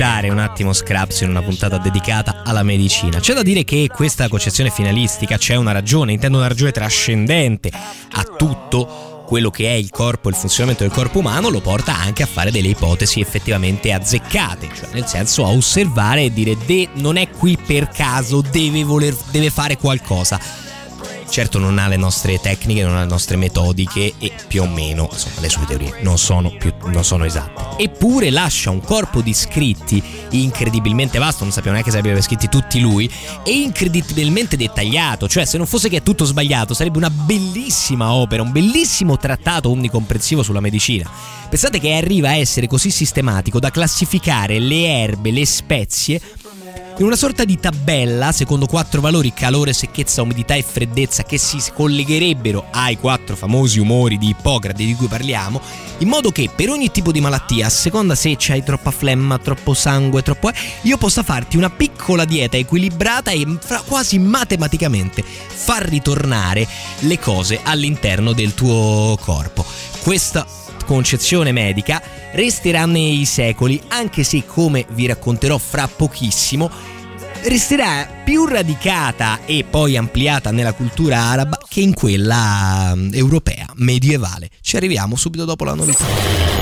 citare 0.00 0.30
un 0.30 0.38
attimo 0.38 0.72
Scraps 0.72 1.20
in 1.20 1.28
una 1.28 1.42
puntata 1.42 1.76
dedicata 1.76 2.40
alla 2.42 2.62
medicina? 2.62 3.20
C'è 3.20 3.34
da 3.34 3.42
dire 3.42 3.64
che 3.64 3.90
questa 3.94 4.28
concezione 4.28 4.70
finalistica 4.70 5.36
c'è 5.36 5.56
una 5.56 5.72
ragione, 5.72 6.12
intendo 6.12 6.38
una 6.38 6.48
ragione 6.48 6.72
trascendente 6.72 7.70
a 7.70 8.22
tutto 8.22 9.24
quello 9.26 9.50
che 9.50 9.66
è 9.66 9.74
il 9.74 9.90
corpo 9.90 10.30
il 10.30 10.34
funzionamento 10.34 10.84
del 10.84 10.92
corpo 10.92 11.18
umano, 11.18 11.50
lo 11.50 11.60
porta 11.60 11.94
anche 11.94 12.22
a 12.22 12.26
fare 12.26 12.50
delle 12.50 12.68
ipotesi 12.68 13.20
effettivamente 13.20 13.92
azzeccate, 13.92 14.70
cioè 14.74 14.88
nel 14.94 15.04
senso 15.04 15.44
a 15.44 15.50
osservare 15.50 16.22
e 16.22 16.32
dire 16.32 16.56
de 16.64 16.88
non 16.94 17.18
è 17.18 17.28
qui 17.28 17.58
per 17.58 17.88
caso, 17.88 18.40
deve, 18.40 18.82
voler, 18.84 19.14
deve 19.30 19.50
fare 19.50 19.76
qualcosa. 19.76 20.40
Certo 21.30 21.60
non 21.60 21.78
ha 21.78 21.86
le 21.86 21.96
nostre 21.96 22.40
tecniche, 22.40 22.82
non 22.82 22.96
ha 22.96 23.02
le 23.02 23.06
nostre 23.06 23.36
metodiche 23.36 24.14
e 24.18 24.32
più 24.48 24.62
o 24.62 24.66
meno 24.66 25.08
insomma, 25.12 25.40
le 25.40 25.48
sue 25.48 25.64
teorie 25.64 25.98
non 26.02 26.18
sono, 26.18 26.50
più, 26.50 26.74
non 26.86 27.04
sono 27.04 27.24
esatte. 27.24 27.80
Eppure 27.82 28.30
lascia 28.30 28.70
un 28.70 28.80
corpo 28.80 29.20
di 29.20 29.32
scritti 29.32 30.02
incredibilmente 30.30 31.18
vasto, 31.18 31.44
non 31.44 31.52
sappiamo 31.52 31.76
neanche 31.76 31.92
se 31.92 31.98
abbia 31.98 32.20
scritti 32.20 32.48
tutti 32.48 32.80
lui, 32.80 33.08
e 33.44 33.52
incredibilmente 33.52 34.56
dettagliato, 34.56 35.28
cioè 35.28 35.44
se 35.44 35.56
non 35.56 35.66
fosse 35.66 35.88
che 35.88 35.98
è 35.98 36.02
tutto 36.02 36.24
sbagliato 36.24 36.74
sarebbe 36.74 36.98
una 36.98 37.10
bellissima 37.10 38.12
opera, 38.12 38.42
un 38.42 38.50
bellissimo 38.50 39.16
trattato 39.16 39.70
omnicomprensivo 39.70 40.42
sulla 40.42 40.60
medicina. 40.60 41.08
Pensate 41.48 41.78
che 41.78 41.94
arriva 41.94 42.30
a 42.30 42.36
essere 42.36 42.66
così 42.66 42.90
sistematico 42.90 43.60
da 43.60 43.70
classificare 43.70 44.58
le 44.58 45.00
erbe, 45.00 45.30
le 45.30 45.46
spezie 45.46 46.20
in 47.00 47.06
una 47.06 47.16
sorta 47.16 47.46
di 47.46 47.58
tabella 47.58 48.30
secondo 48.30 48.66
quattro 48.66 49.00
valori 49.00 49.32
calore, 49.32 49.72
secchezza, 49.72 50.20
umidità 50.20 50.54
e 50.54 50.62
freddezza 50.62 51.22
che 51.22 51.38
si 51.38 51.58
collegherebbero 51.72 52.66
ai 52.70 52.98
quattro 52.98 53.36
famosi 53.36 53.78
umori 53.78 54.18
di 54.18 54.28
Ippocrate 54.28 54.84
di 54.84 54.94
cui 54.94 55.06
parliamo, 55.06 55.62
in 55.98 56.08
modo 56.08 56.30
che 56.30 56.50
per 56.54 56.68
ogni 56.68 56.90
tipo 56.90 57.10
di 57.10 57.22
malattia, 57.22 57.66
a 57.66 57.70
seconda 57.70 58.14
se 58.14 58.36
c'hai 58.38 58.62
troppa 58.62 58.90
flemma, 58.90 59.38
troppo 59.38 59.72
sangue, 59.72 60.20
troppo... 60.22 60.50
io 60.82 60.98
possa 60.98 61.22
farti 61.22 61.56
una 61.56 61.70
piccola 61.70 62.26
dieta 62.26 62.58
equilibrata 62.58 63.30
e 63.30 63.46
fra- 63.60 63.80
quasi 63.80 64.18
matematicamente 64.18 65.24
far 65.24 65.88
ritornare 65.88 66.68
le 67.00 67.18
cose 67.18 67.60
all'interno 67.62 68.34
del 68.34 68.52
tuo 68.52 69.16
corpo. 69.22 69.64
Questa 70.02 70.46
concezione 70.90 71.52
medica 71.52 72.02
resterà 72.32 72.84
nei 72.84 73.24
secoli, 73.24 73.80
anche 73.86 74.24
se 74.24 74.44
come 74.44 74.86
vi 74.90 75.06
racconterò 75.06 75.56
fra 75.56 75.86
pochissimo, 75.86 76.68
resterà 77.44 78.08
più 78.24 78.44
radicata 78.44 79.44
e 79.44 79.62
poi 79.62 79.96
ampliata 79.96 80.50
nella 80.50 80.72
cultura 80.72 81.18
araba 81.18 81.60
che 81.68 81.80
in 81.80 81.94
quella 81.94 82.92
mm, 82.96 83.14
europea 83.14 83.66
medievale. 83.74 84.50
Ci 84.60 84.76
arriviamo 84.76 85.14
subito 85.14 85.44
dopo 85.44 85.62
la 85.62 85.74
novità. 85.74 86.59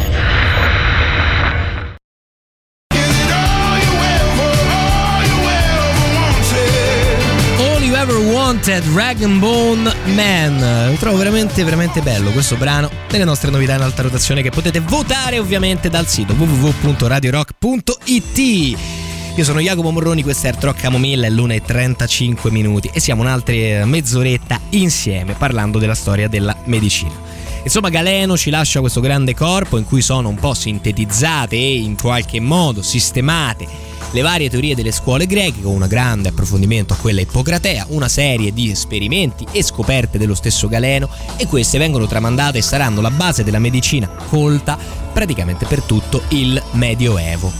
Rag 8.68 9.22
and 9.22 9.38
Bone 9.38 9.90
Man. 10.14 10.90
Lo 10.90 10.96
trovo 10.96 11.16
veramente, 11.16 11.64
veramente 11.64 12.02
bello 12.02 12.30
questo 12.32 12.56
brano 12.56 12.90
delle 13.08 13.24
nostre 13.24 13.50
novità 13.50 13.76
in 13.76 13.80
alta 13.80 14.02
rotazione 14.02 14.42
che 14.42 14.50
potete 14.50 14.80
votare 14.80 15.38
ovviamente 15.38 15.88
dal 15.88 16.06
sito 16.06 16.34
www.radiorock.it. 16.34 18.38
Io 19.36 19.42
sono 19.42 19.60
Jacopo 19.60 19.90
Morroni, 19.90 20.22
questa 20.22 20.48
è 20.48 20.50
Art 20.50 20.62
Rock 20.64 20.82
Camomilla, 20.82 21.28
è 21.28 21.30
l'una 21.30 21.54
e 21.54 21.62
35 21.62 22.50
minuti 22.50 22.90
e 22.92 23.00
siamo 23.00 23.22
un'altra 23.22 23.86
mezz'oretta 23.86 24.60
insieme 24.70 25.32
parlando 25.32 25.78
della 25.78 25.94
storia 25.94 26.28
della 26.28 26.54
medicina. 26.64 27.14
Insomma, 27.64 27.88
Galeno 27.88 28.36
ci 28.36 28.50
lascia 28.50 28.80
questo 28.80 29.00
grande 29.00 29.34
corpo 29.34 29.78
in 29.78 29.86
cui 29.86 30.02
sono 30.02 30.28
un 30.28 30.36
po' 30.36 30.52
sintetizzate 30.52 31.56
e 31.56 31.78
in 31.78 31.96
qualche 31.96 32.38
modo 32.38 32.82
sistemate 32.82 33.87
le 34.10 34.22
varie 34.22 34.48
teorie 34.48 34.74
delle 34.74 34.92
scuole 34.92 35.26
greche 35.26 35.60
con 35.60 35.72
un 35.72 35.86
grande 35.86 36.30
approfondimento 36.30 36.94
a 36.94 36.96
quella 36.96 37.20
ippocratea, 37.20 37.86
una 37.90 38.08
serie 38.08 38.52
di 38.52 38.70
esperimenti 38.70 39.46
e 39.52 39.62
scoperte 39.62 40.18
dello 40.18 40.34
stesso 40.34 40.68
Galeno 40.68 41.08
e 41.36 41.46
queste 41.46 41.78
vengono 41.78 42.06
tramandate 42.06 42.58
e 42.58 42.62
saranno 42.62 43.00
la 43.00 43.10
base 43.10 43.44
della 43.44 43.58
medicina 43.58 44.08
colta 44.08 44.78
praticamente 45.12 45.66
per 45.66 45.82
tutto 45.82 46.22
il 46.28 46.62
Medioevo. 46.72 47.52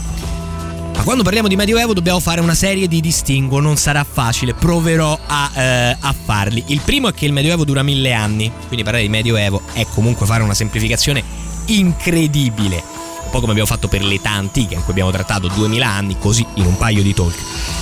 Ma 0.95 1.05
quando 1.05 1.23
parliamo 1.23 1.47
di 1.47 1.55
Medioevo 1.55 1.95
dobbiamo 1.95 2.19
fare 2.19 2.41
una 2.41 2.55
serie 2.55 2.89
di 2.89 3.01
distinguo, 3.01 3.61
non 3.61 3.77
sarà 3.77 4.05
facile, 4.05 4.55
proverò 4.55 5.17
a, 5.27 5.51
eh, 5.55 5.97
a 6.01 6.13
farli. 6.25 6.65
Il 6.69 6.81
primo 6.85 7.09
è 7.09 7.15
che 7.15 7.25
il 7.25 7.33
Medioevo 7.33 7.65
dura 7.65 7.85
mille 7.85 8.13
anni, 8.13 8.51
quindi 8.67 8.83
parlare 8.83 9.05
di 9.05 9.09
Medioevo 9.09 9.63
è 9.75 9.87
comunque 9.95 10.27
fare 10.27 10.43
una 10.43 10.55
semplificazione 10.55 11.23
incredibile 11.67 13.08
un 13.29 13.31
po' 13.31 13.41
come 13.41 13.53
abbiamo 13.53 13.69
fatto 13.69 13.89
per 13.89 14.03
l'età 14.03 14.31
antica 14.31 14.75
in 14.75 14.83
cui 14.83 14.93
abbiamo 14.93 15.11
trattato 15.11 15.49
2000 15.49 15.87
anni 15.87 16.17
così 16.19 16.45
in 16.55 16.65
un 16.65 16.77
paio 16.77 17.03
di 17.03 17.13
talk. 17.13 17.37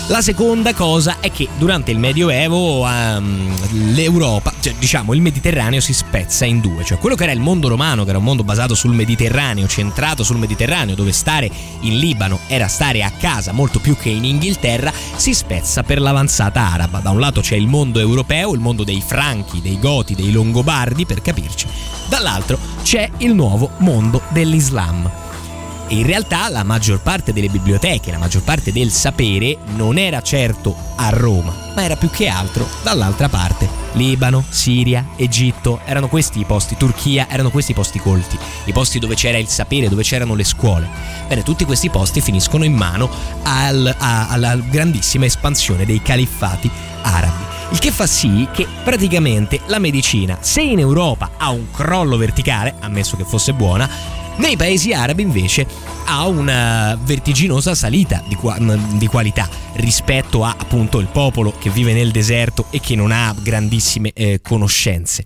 La 0.09 0.21
seconda 0.21 0.75
cosa 0.75 1.17
è 1.21 1.31
che 1.31 1.49
durante 1.57 1.91
il 1.91 1.99
Medioevo 1.99 2.85
um, 2.85 3.55
l'Europa, 3.93 4.53
cioè 4.61 4.75
diciamo 4.79 5.15
il 5.15 5.21
Mediterraneo 5.21 5.81
si 5.81 5.93
spezza 5.93 6.45
in 6.45 6.61
due, 6.61 6.85
cioè 6.85 6.99
quello 6.99 7.17
che 7.17 7.25
era 7.25 7.33
il 7.33 7.41
mondo 7.41 7.69
romano, 7.69 8.03
che 8.03 8.11
era 8.11 8.19
un 8.19 8.25
mondo 8.25 8.45
basato 8.45 8.75
sul 8.75 8.93
Mediterraneo, 8.93 9.67
centrato 9.67 10.23
sul 10.25 10.37
Mediterraneo, 10.37 10.95
dove 10.95 11.13
stare 11.13 11.51
in 11.81 11.99
Libano 11.99 12.41
era 12.49 12.67
stare 12.67 13.03
a 13.03 13.11
casa 13.11 13.53
molto 13.53 13.79
più 13.79 13.97
che 13.97 14.11
in 14.11 14.25
Inghilterra, 14.25 14.93
si 15.17 15.33
spezza 15.33 15.83
per 15.83 16.01
l'avanzata 16.01 16.61
araba. 16.61 16.99
Da 16.99 17.11
un 17.11 17.21
lato 17.21 17.41
c'è 17.41 17.57
il 17.57 17.67
mondo 17.67 17.99
europeo, 18.01 18.53
il 18.53 18.61
mondo 18.61 18.85
dei 18.85 19.03
Franchi, 19.05 19.61
dei 19.61 19.79
Goti, 19.79 20.15
dei 20.15 20.33
Longobardi, 20.33 21.07
per 21.07 21.23
capirci, 21.23 21.67
dall'altro 22.09 22.59
c'è 22.83 23.09
il 23.19 23.35
nuovo 23.35 23.71
mondo 23.79 24.23
dell'Islam. 24.31 25.11
E 25.89 25.95
in 25.95 26.07
realtà 26.07 26.49
la 26.49 26.65
maggior 26.65 27.01
parte 27.01 27.33
delle 27.33 27.49
biblioteche, 27.49 28.11
la 28.11 28.19
maggior 28.19 28.43
parte 28.43 28.73
del 28.73 28.91
sapere 28.91 29.57
non 29.77 29.99
era 29.99 30.21
certo 30.21 30.75
a 30.97 31.11
Roma, 31.11 31.55
ma 31.77 31.85
era 31.85 31.95
più 31.97 32.11
che 32.11 32.27
altro 32.27 32.67
dall'altra 32.83 33.29
parte. 33.29 33.69
Libano, 33.93 34.45
Siria, 34.49 35.11
Egitto, 35.17 35.81
erano 35.85 36.09
questi 36.09 36.41
i 36.41 36.45
posti, 36.45 36.77
Turchia, 36.77 37.29
erano 37.31 37.51
questi 37.51 37.71
i 37.71 37.75
posti 37.75 38.01
colti, 38.01 38.37
i 38.65 38.73
posti 38.73 38.99
dove 38.99 39.15
c'era 39.15 39.39
il 39.39 39.47
sapere, 39.47 39.89
dove 39.89 40.03
c'erano 40.03 40.35
le 40.35 40.45
scuole. 40.45 40.89
Bene, 41.29 41.43
tutti 41.45 41.65
questi 41.65 41.89
posti 41.89 42.21
finiscono 42.21 42.65
in 42.65 42.75
mano 42.75 43.09
al- 43.45 43.95
a- 43.97 44.29
alla 44.29 44.57
grandissima 44.57 45.25
espansione 45.25 45.87
dei 45.87 46.03
califfati 46.03 46.69
arabi. 47.03 47.45
Il 47.71 47.79
che 47.81 47.91
fa 47.91 48.07
sì 48.07 48.47
che 48.53 48.67
praticamente 48.85 49.61
la 49.67 49.79
medicina, 49.81 50.39
se 50.41 50.63
in 50.63 50.79
Europa 50.79 51.33
ha 51.37 51.51
un 51.51 51.71
crollo 51.73 52.17
verticale, 52.17 52.75
ammesso 52.81 53.17
che 53.17 53.25
fosse 53.25 53.53
buona, 53.55 53.89
nei 54.37 54.57
paesi 54.57 54.93
arabi 54.93 55.23
invece 55.23 55.67
ha 56.05 56.27
una 56.27 56.99
vertiginosa 57.03 57.75
salita 57.75 58.23
di, 58.29 58.35
qua- 58.35 58.59
di 58.59 59.07
qualità 59.07 59.49
rispetto 59.75 60.45
a 60.45 60.55
appunto 60.57 60.99
il 60.99 61.07
popolo 61.07 61.55
che 61.59 61.71
vive 61.71 61.93
nel 61.93 62.11
deserto 62.11 62.67
e 62.71 62.81
che 62.81 62.95
non 62.95 63.13
ha 63.13 63.35
grandissime 63.39 64.13
eh, 64.13 64.41
conoscenze. 64.43 65.23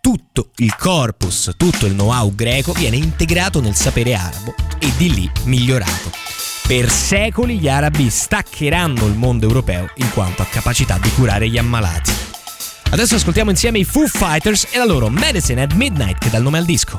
Tutto 0.00 0.50
il 0.56 0.74
corpus, 0.76 1.52
tutto 1.56 1.86
il 1.86 1.92
know-how 1.92 2.34
greco 2.34 2.72
viene 2.72 2.96
integrato 2.96 3.60
nel 3.60 3.76
sapere 3.76 4.14
arabo 4.14 4.54
e 4.78 4.92
di 4.96 5.14
lì 5.14 5.30
migliorato. 5.44 6.10
Per 6.66 6.90
secoli 6.90 7.58
gli 7.58 7.68
arabi 7.68 8.10
staccheranno 8.10 9.06
il 9.06 9.14
mondo 9.14 9.46
europeo 9.46 9.88
in 9.96 10.10
quanto 10.12 10.42
a 10.42 10.46
capacità 10.46 10.98
di 10.98 11.10
curare 11.12 11.48
gli 11.48 11.58
ammalati. 11.58 12.12
Adesso 12.90 13.14
ascoltiamo 13.14 13.50
insieme 13.50 13.78
i 13.78 13.84
Foo 13.84 14.06
Fighters 14.06 14.68
e 14.70 14.78
la 14.78 14.84
loro 14.84 15.08
Medicine 15.08 15.62
at 15.62 15.72
Midnight 15.74 16.18
che 16.18 16.30
dà 16.30 16.36
il 16.36 16.42
nome 16.42 16.58
al 16.58 16.64
disco. 16.64 16.98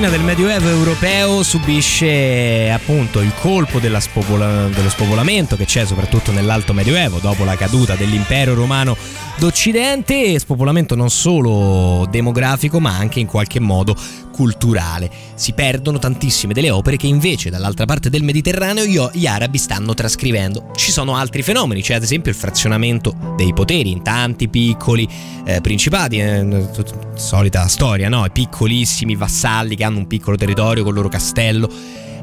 medicina 0.00 0.08
del 0.08 0.26
Medioevo 0.26 0.68
europeo 0.68 1.44
subisce 1.44 2.68
appunto 2.72 3.20
il 3.20 3.32
colpo 3.32 3.78
spopola- 4.00 4.66
dello 4.66 4.88
spopolamento 4.88 5.54
che 5.54 5.66
c'è 5.66 5.86
soprattutto 5.86 6.32
nell'Alto 6.32 6.72
Medioevo 6.72 7.20
dopo 7.20 7.44
la 7.44 7.54
caduta 7.54 7.94
dell'impero 7.94 8.54
romano 8.54 8.96
d'Occidente 9.36 10.32
e 10.32 10.38
spopolamento 10.38 10.94
non 10.94 11.10
solo 11.10 12.06
demografico 12.10 12.80
ma 12.80 12.96
anche 12.96 13.20
in 13.20 13.26
qualche 13.26 13.60
modo 13.60 13.96
culturale. 14.32 15.10
Si 15.34 15.52
perdono 15.52 15.98
tantissime 15.98 16.52
delle 16.52 16.70
opere 16.70 16.96
che 16.96 17.06
invece 17.06 17.50
dall'altra 17.50 17.84
parte 17.84 18.10
del 18.10 18.22
Mediterraneo 18.22 19.10
gli 19.12 19.26
arabi 19.26 19.58
stanno 19.58 19.94
trascrivendo. 19.94 20.70
Ci 20.74 20.90
sono 20.90 21.16
altri 21.16 21.42
fenomeni, 21.42 21.82
c'è 21.82 21.94
ad 21.94 22.02
esempio 22.02 22.30
il 22.30 22.36
frazionamento 22.36 23.34
dei 23.36 23.52
poteri 23.52 23.90
in 23.90 24.02
tanti 24.02 24.48
piccoli 24.48 25.08
eh, 25.44 25.60
principati, 25.60 26.18
eh, 26.18 26.68
solita 27.14 27.66
storia, 27.68 28.08
no? 28.08 28.24
I 28.24 28.30
piccolissimi 28.30 29.14
vassalli 29.14 29.76
che 29.76 29.84
hanno 29.84 29.98
un 29.98 30.06
piccolo 30.06 30.36
territorio 30.36 30.82
con 30.82 30.92
il 30.92 30.96
loro 30.96 31.08
castello. 31.08 31.68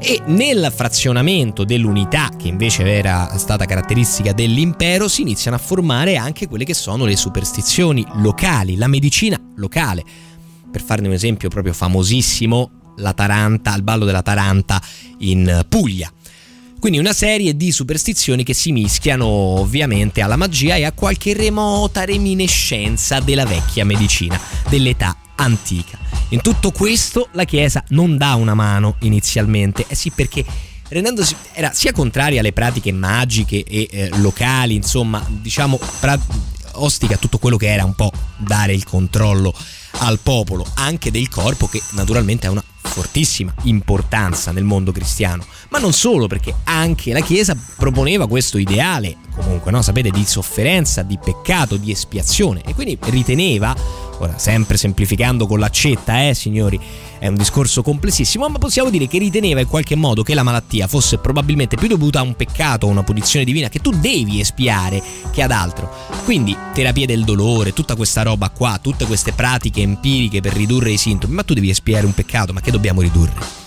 E 0.04 0.20
nel 0.26 0.74
frazionamento 0.76 1.64
dell'unità, 1.64 2.32
che 2.36 2.48
invece 2.48 2.92
era 2.92 3.38
stata 3.38 3.66
caratteristica 3.66 4.34
dell'impero, 4.34 5.08
si 5.08 5.22
iniziano 5.22 5.58
a 5.58 5.60
formare 5.60 6.16
anche 6.16 6.48
quelle 6.48 6.64
che 6.64 6.74
sono 6.74 7.06
le 7.06 7.16
superstizioni 7.16 8.04
locali, 8.16 8.78
la 8.78 8.88
medicina 8.88 9.40
locale. 9.58 10.04
Per 10.72 10.82
farne 10.82 11.06
un 11.06 11.14
esempio 11.14 11.50
proprio 11.50 11.74
famosissimo, 11.74 12.94
la 12.98 13.14
Taranta, 13.14 13.76
il 13.76 13.84
ballo 13.84 14.04
della 14.04 14.24
Taranta 14.24 14.82
in 15.20 15.66
Puglia. 15.70 16.12
Quindi 16.82 16.98
una 16.98 17.14
serie 17.14 17.56
di 17.56 17.72
superstizioni 17.72 18.44
che 18.44 18.56
si 18.56 18.72
mischiano 18.72 19.28
ovviamente 19.28 20.22
alla 20.22 20.36
magia 20.36 20.78
e 20.78 20.84
a 20.84 20.92
qualche 20.92 21.36
remota 21.36 22.06
reminiscenza 22.06 23.20
della 23.20 23.46
vecchia 23.46 23.86
medicina, 23.86 24.42
dell'età 24.68 25.16
antica. 25.36 26.00
In 26.30 26.42
tutto 26.42 26.72
questo 26.72 27.30
la 27.34 27.44
Chiesa 27.44 27.84
non 27.90 28.18
dà 28.18 28.34
una 28.34 28.56
mano 28.56 28.96
inizialmente, 29.02 29.86
eh 29.88 29.94
sì 29.94 30.10
perché 30.10 30.44
rendendosi 30.88 31.36
era 31.54 31.72
sia 31.72 31.92
contraria 31.92 32.40
alle 32.40 32.52
pratiche 32.52 32.92
magiche 32.92 33.64
e 33.64 33.88
eh, 33.92 34.10
locali, 34.18 34.74
insomma, 34.74 35.24
diciamo 35.30 35.80
pra- 36.00 36.20
ostica 36.74 37.16
tutto 37.18 37.38
quello 37.38 37.58
che 37.58 37.72
era 37.72 37.86
un 37.86 37.94
po' 37.94 38.12
dare 38.38 38.74
il 38.74 38.86
controllo 38.86 39.54
al 40.00 40.20
popolo, 40.20 40.66
anche 40.76 41.12
del 41.12 41.30
corpo 41.30 41.68
che 41.68 41.82
naturalmente 41.92 42.48
ha 42.48 42.52
una 42.52 42.64
fortissima 42.82 43.54
importanza 43.64 44.52
nel 44.52 44.64
mondo 44.64 44.92
cristiano, 44.92 45.46
ma 45.70 45.80
non 45.80 45.94
solo 45.94 46.28
perché 46.28 46.54
anche 46.66 47.14
la 47.14 47.22
Chiesa 47.22 47.56
proponeva 47.78 48.28
questo 48.28 48.58
ideale, 48.58 49.16
comunque 49.36 49.72
no, 49.72 49.82
sapete, 49.82 50.10
di 50.10 50.26
sofferenza, 50.26 51.02
di 51.02 51.18
peccato, 51.24 51.78
di 51.78 51.92
espiazione. 51.92 52.62
E 52.66 52.74
quindi 52.74 52.98
riteneva, 53.04 53.74
ora 54.18 54.38
sempre 54.38 54.76
semplificando 54.78 55.48
con 55.48 55.60
l'accetta, 55.60 56.28
eh 56.28 56.34
signori, 56.34 56.80
è 57.18 57.28
un 57.28 57.36
discorso 57.36 57.82
complessissimo, 57.82 58.50
ma 58.50 58.58
possiamo 58.58 58.90
dire 58.90 59.08
che 59.08 59.20
riteneva 59.20 59.62
in 59.62 59.68
qualche 59.68 59.96
modo 59.96 60.24
che 60.24 60.34
la 60.34 60.44
malattia 60.44 60.88
fosse 60.88 61.20
probabilmente 61.20 61.78
più 61.78 61.88
dovuta 61.88 62.20
a 62.20 62.24
un 62.24 62.36
peccato 62.36 62.88
o 62.88 62.90
una 62.90 63.04
punizione 63.04 63.46
divina 63.46 63.70
che 63.70 63.80
tu 63.80 63.92
devi 63.92 64.40
espiare 64.40 65.02
che 65.32 65.44
ad 65.44 65.52
altro. 65.52 65.90
Quindi 66.26 66.58
terapie 66.74 67.06
del 67.06 67.24
dolore, 67.24 67.74
tutta 67.74 67.96
questa 67.96 68.24
roba 68.24 68.50
qua, 68.50 68.80
tutte 68.82 69.06
queste 69.06 69.32
pratiche 69.34 69.81
empiriche 69.82 70.42
per 70.42 70.54
ridurre 70.54 70.92
i 70.92 70.98
sintomi, 70.98 71.34
ma 71.34 71.44
tu 71.44 71.54
devi 71.54 71.70
espiare 71.70 72.06
un 72.06 72.14
peccato, 72.14 72.54
ma 72.54 72.62
che 72.62 72.72
dobbiamo 72.72 73.02
ridurre? 73.02 73.60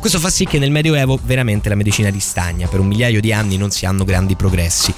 Questo 0.00 0.18
fa 0.18 0.30
sì 0.30 0.46
che 0.46 0.58
nel 0.58 0.72
Medioevo 0.72 1.18
veramente 1.22 1.68
la 1.68 1.76
medicina 1.76 2.10
ristagna, 2.10 2.66
per 2.66 2.80
un 2.80 2.88
migliaio 2.88 3.20
di 3.20 3.32
anni 3.32 3.56
non 3.56 3.70
si 3.70 3.86
hanno 3.86 4.04
grandi 4.04 4.34
progressi. 4.34 4.92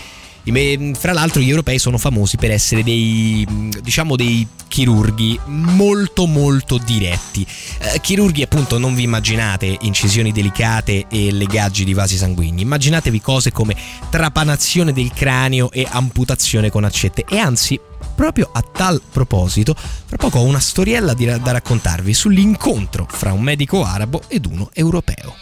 Fra 0.99 1.13
l'altro 1.13 1.41
gli 1.41 1.49
europei 1.49 1.79
sono 1.79 1.97
famosi 1.97 2.37
per 2.37 2.51
essere 2.51 2.83
dei, 2.83 3.47
diciamo, 3.83 4.15
dei 4.15 4.47
chirurghi 4.69 5.41
molto 5.47 6.27
molto 6.27 6.79
diretti. 6.79 7.47
Eh, 7.81 8.01
chirurghi 8.01 8.43
appunto 8.43 8.77
non 8.77 8.95
vi 8.95 9.05
immaginate 9.05 9.77
incisioni 9.83 10.33
delicate 10.33 11.07
e 11.09 11.33
legaggi 11.33 11.85
di 11.85 11.95
vasi 11.95 12.17
sanguigni, 12.17 12.63
immaginatevi 12.63 13.21
cose 13.21 13.53
come 13.53 13.77
trapanazione 14.11 14.93
del 14.93 15.13
cranio 15.13 15.71
e 15.71 15.87
amputazione 15.89 16.71
con 16.71 16.85
accette 16.85 17.25
e 17.29 17.39
anzi 17.39 17.79
proprio 18.15 18.51
a 18.53 18.63
tal 18.63 19.01
proposito 19.01 19.75
fra 19.75 20.17
poco 20.17 20.39
ho 20.39 20.45
una 20.45 20.61
storiella 20.61 21.15
da 21.15 21.53
raccontarvi 21.53 22.15
sull'incontro 22.15 23.07
fra 23.09 23.33
un 23.33 23.43
medico 23.43 23.85
arabo 23.85 24.23
ed 24.29 24.47
uno 24.47 24.71
europeo. 24.73 25.35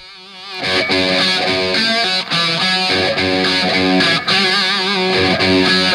You 5.43 5.92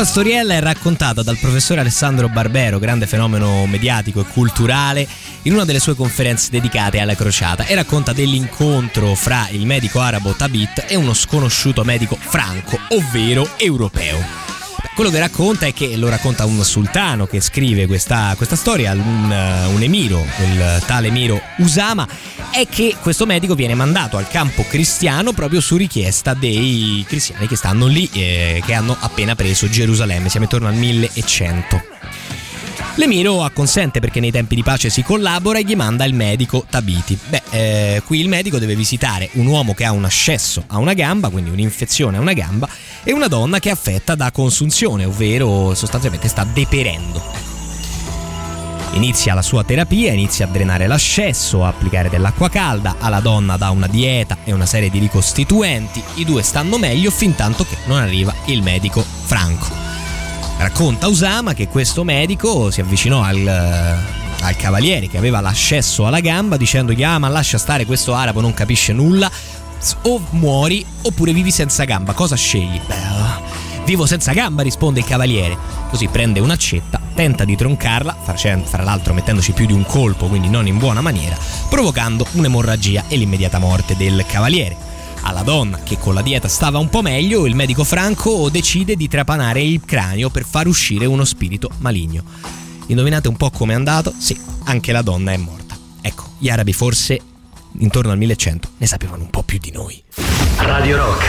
buffa 0.00 0.04
storiella 0.04 0.54
è 0.54 0.60
raccontata 0.60 1.22
dal 1.22 1.36
professore 1.36 1.80
Alessandro 1.80 2.28
Barbero, 2.28 2.78
grande 2.78 3.06
fenomeno 3.06 3.66
mediatico 3.66 4.20
e 4.20 4.24
culturale, 4.24 5.06
in 5.42 5.52
una 5.52 5.64
delle 5.64 5.78
sue 5.80 5.94
conferenze 5.94 6.48
dedicate 6.50 7.00
alla 7.00 7.14
crociata 7.14 7.66
e 7.66 7.74
racconta 7.74 8.12
dell'incontro 8.12 9.14
fra 9.14 9.48
il 9.50 9.66
medico 9.66 10.00
arabo 10.00 10.32
Tabit 10.32 10.86
e 10.88 10.96
uno 10.96 11.12
sconosciuto 11.12 11.84
medico 11.84 12.16
franco, 12.18 12.78
ovvero 12.90 13.46
europeo. 13.56 14.49
Quello 15.00 15.14
che 15.14 15.20
racconta 15.20 15.64
è 15.64 15.72
che 15.72 15.96
lo 15.96 16.10
racconta 16.10 16.44
un 16.44 16.62
sultano 16.62 17.24
che 17.26 17.40
scrive 17.40 17.86
questa, 17.86 18.34
questa 18.36 18.54
storia, 18.54 18.92
un, 18.92 19.32
eh, 19.32 19.64
un 19.72 19.80
emiro, 19.80 20.22
il 20.44 20.82
tale 20.84 21.06
emiro 21.06 21.40
Usama, 21.56 22.06
è 22.50 22.66
che 22.68 22.94
questo 23.00 23.24
medico 23.24 23.54
viene 23.54 23.74
mandato 23.74 24.18
al 24.18 24.28
campo 24.28 24.62
cristiano 24.68 25.32
proprio 25.32 25.62
su 25.62 25.76
richiesta 25.76 26.34
dei 26.34 27.02
cristiani 27.08 27.46
che 27.46 27.56
stanno 27.56 27.86
lì, 27.86 28.10
eh, 28.12 28.62
che 28.62 28.74
hanno 28.74 28.94
appena 29.00 29.34
preso 29.34 29.70
Gerusalemme, 29.70 30.28
siamo 30.28 30.44
intorno 30.44 30.68
al 30.68 30.74
1100. 30.74 31.82
L'emiro 32.96 33.44
acconsente 33.44 34.00
perché 34.00 34.20
nei 34.20 34.30
tempi 34.30 34.54
di 34.54 34.62
pace 34.62 34.90
si 34.90 35.02
collabora 35.02 35.58
e 35.58 35.64
gli 35.64 35.74
manda 35.74 36.04
il 36.04 36.12
medico 36.12 36.66
Tabiti. 36.68 37.18
Beh, 37.28 37.42
eh, 37.50 38.02
qui 38.04 38.20
il 38.20 38.28
medico 38.28 38.58
deve 38.58 38.74
visitare 38.74 39.30
un 39.34 39.46
uomo 39.46 39.74
che 39.74 39.84
ha 39.84 39.92
un 39.92 40.04
ascesso 40.04 40.64
a 40.66 40.78
una 40.78 40.92
gamba, 40.92 41.30
quindi 41.30 41.50
un'infezione 41.50 42.16
a 42.16 42.20
una 42.20 42.32
gamba, 42.32 42.68
e 43.02 43.12
una 43.12 43.28
donna 43.28 43.58
che 43.58 43.68
è 43.68 43.72
affetta 43.72 44.14
da 44.14 44.30
consunzione, 44.32 45.04
ovvero 45.04 45.74
sostanzialmente 45.74 46.28
sta 46.28 46.44
deperendo. 46.44 47.22
Inizia 48.94 49.34
la 49.34 49.42
sua 49.42 49.62
terapia, 49.62 50.12
inizia 50.12 50.46
a 50.46 50.48
drenare 50.48 50.88
l'ascesso, 50.88 51.64
a 51.64 51.68
applicare 51.68 52.10
dell'acqua 52.10 52.50
calda, 52.50 52.96
alla 52.98 53.20
donna 53.20 53.56
dà 53.56 53.70
una 53.70 53.86
dieta 53.86 54.38
e 54.44 54.52
una 54.52 54.66
serie 54.66 54.90
di 54.90 54.98
ricostituenti, 54.98 56.02
i 56.14 56.24
due 56.24 56.42
stanno 56.42 56.76
meglio 56.76 57.12
fin 57.12 57.36
tanto 57.36 57.64
che 57.64 57.76
non 57.86 57.98
arriva 57.98 58.34
il 58.46 58.62
medico 58.62 59.00
Franco. 59.00 59.89
Racconta 60.60 61.08
Usama 61.08 61.54
che 61.54 61.68
questo 61.68 62.04
medico 62.04 62.70
si 62.70 62.82
avvicinò 62.82 63.22
al, 63.22 63.46
al 63.48 64.56
cavaliere 64.56 65.08
che 65.08 65.16
aveva 65.16 65.40
l'accesso 65.40 66.06
alla 66.06 66.20
gamba 66.20 66.58
dicendogli 66.58 67.02
ah 67.02 67.18
ma 67.18 67.28
lascia 67.28 67.56
stare 67.56 67.86
questo 67.86 68.14
arabo 68.14 68.42
non 68.42 68.52
capisce 68.52 68.92
nulla. 68.92 69.30
O 70.02 70.20
muori 70.32 70.84
oppure 71.00 71.32
vivi 71.32 71.50
senza 71.50 71.84
gamba. 71.84 72.12
Cosa 72.12 72.36
scegli? 72.36 72.78
Beh, 72.86 73.84
vivo 73.86 74.04
senza 74.04 74.32
gamba 74.32 74.62
risponde 74.62 75.00
il 75.00 75.06
cavaliere. 75.06 75.56
Così 75.88 76.08
prende 76.08 76.40
un'accetta 76.40 77.00
tenta 77.14 77.46
di 77.46 77.56
troncarla 77.56 78.14
fra 78.22 78.82
l'altro 78.82 79.14
mettendoci 79.14 79.52
più 79.52 79.64
di 79.64 79.72
un 79.72 79.84
colpo 79.84 80.26
quindi 80.26 80.48
non 80.48 80.66
in 80.66 80.78
buona 80.78 81.00
maniera 81.00 81.36
provocando 81.68 82.24
un'emorragia 82.32 83.04
e 83.08 83.16
l'immediata 83.16 83.58
morte 83.58 83.96
del 83.96 84.24
cavaliere 84.26 84.89
alla 85.22 85.42
donna, 85.42 85.78
che 85.82 85.98
con 85.98 86.14
la 86.14 86.22
dieta 86.22 86.48
stava 86.48 86.78
un 86.78 86.88
po' 86.88 87.02
meglio, 87.02 87.46
il 87.46 87.54
medico 87.54 87.84
Franco 87.84 88.48
decide 88.50 88.96
di 88.96 89.08
trapanare 89.08 89.62
il 89.62 89.82
cranio 89.84 90.30
per 90.30 90.44
far 90.44 90.66
uscire 90.66 91.06
uno 91.06 91.24
spirito 91.24 91.70
maligno. 91.78 92.22
Indovinate 92.86 93.28
un 93.28 93.36
po' 93.36 93.50
com'è 93.50 93.74
andato? 93.74 94.12
Sì, 94.16 94.38
anche 94.64 94.92
la 94.92 95.02
donna 95.02 95.32
è 95.32 95.36
morta. 95.36 95.76
Ecco, 96.00 96.24
gli 96.38 96.48
arabi 96.48 96.72
forse 96.72 97.20
intorno 97.78 98.10
al 98.10 98.18
1100 98.18 98.68
ne 98.78 98.86
sapevano 98.86 99.22
un 99.22 99.30
po' 99.30 99.42
più 99.42 99.58
di 99.58 99.70
noi. 99.70 100.02
Radio 100.56 100.96
Rock, 100.96 101.24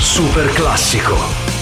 super 0.00 0.52
classico. 0.52 1.61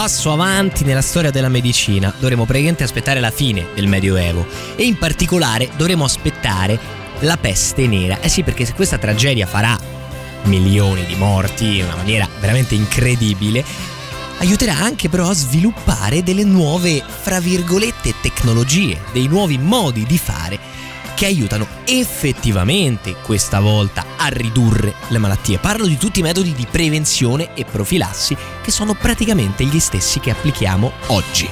Passo 0.00 0.32
avanti 0.32 0.82
nella 0.82 1.02
storia 1.02 1.30
della 1.30 1.50
medicina 1.50 2.10
dovremo 2.18 2.46
praticamente 2.46 2.84
aspettare 2.84 3.20
la 3.20 3.30
fine 3.30 3.66
del 3.74 3.86
Medioevo 3.86 4.46
e 4.74 4.84
in 4.84 4.96
particolare 4.96 5.68
dovremo 5.76 6.04
aspettare 6.04 6.78
la 7.18 7.36
peste 7.36 7.86
nera. 7.86 8.18
Eh 8.20 8.30
sì, 8.30 8.42
perché 8.42 8.64
se 8.64 8.72
questa 8.72 8.96
tragedia 8.96 9.46
farà 9.46 9.78
milioni 10.44 11.04
di 11.04 11.16
morti 11.16 11.80
in 11.80 11.84
una 11.84 11.96
maniera 11.96 12.26
veramente 12.40 12.74
incredibile, 12.74 13.62
aiuterà 14.38 14.78
anche 14.78 15.10
però 15.10 15.28
a 15.28 15.34
sviluppare 15.34 16.22
delle 16.22 16.44
nuove, 16.44 17.02
fra 17.04 17.38
virgolette, 17.38 18.14
tecnologie, 18.22 19.02
dei 19.12 19.26
nuovi 19.26 19.58
modi 19.58 20.06
di 20.06 20.16
fare 20.16 20.58
che 21.20 21.26
aiutano 21.26 21.66
effettivamente 21.84 23.14
questa 23.22 23.60
volta 23.60 24.16
a 24.16 24.28
ridurre 24.28 24.94
le 25.08 25.18
malattie. 25.18 25.58
Parlo 25.58 25.84
di 25.84 25.98
tutti 25.98 26.20
i 26.20 26.22
metodi 26.22 26.54
di 26.54 26.64
prevenzione 26.64 27.52
e 27.52 27.66
profilassi 27.66 28.34
che 28.62 28.70
sono 28.70 28.94
praticamente 28.94 29.66
gli 29.66 29.78
stessi 29.80 30.18
che 30.18 30.30
applichiamo 30.30 30.90
oggi. 31.08 31.46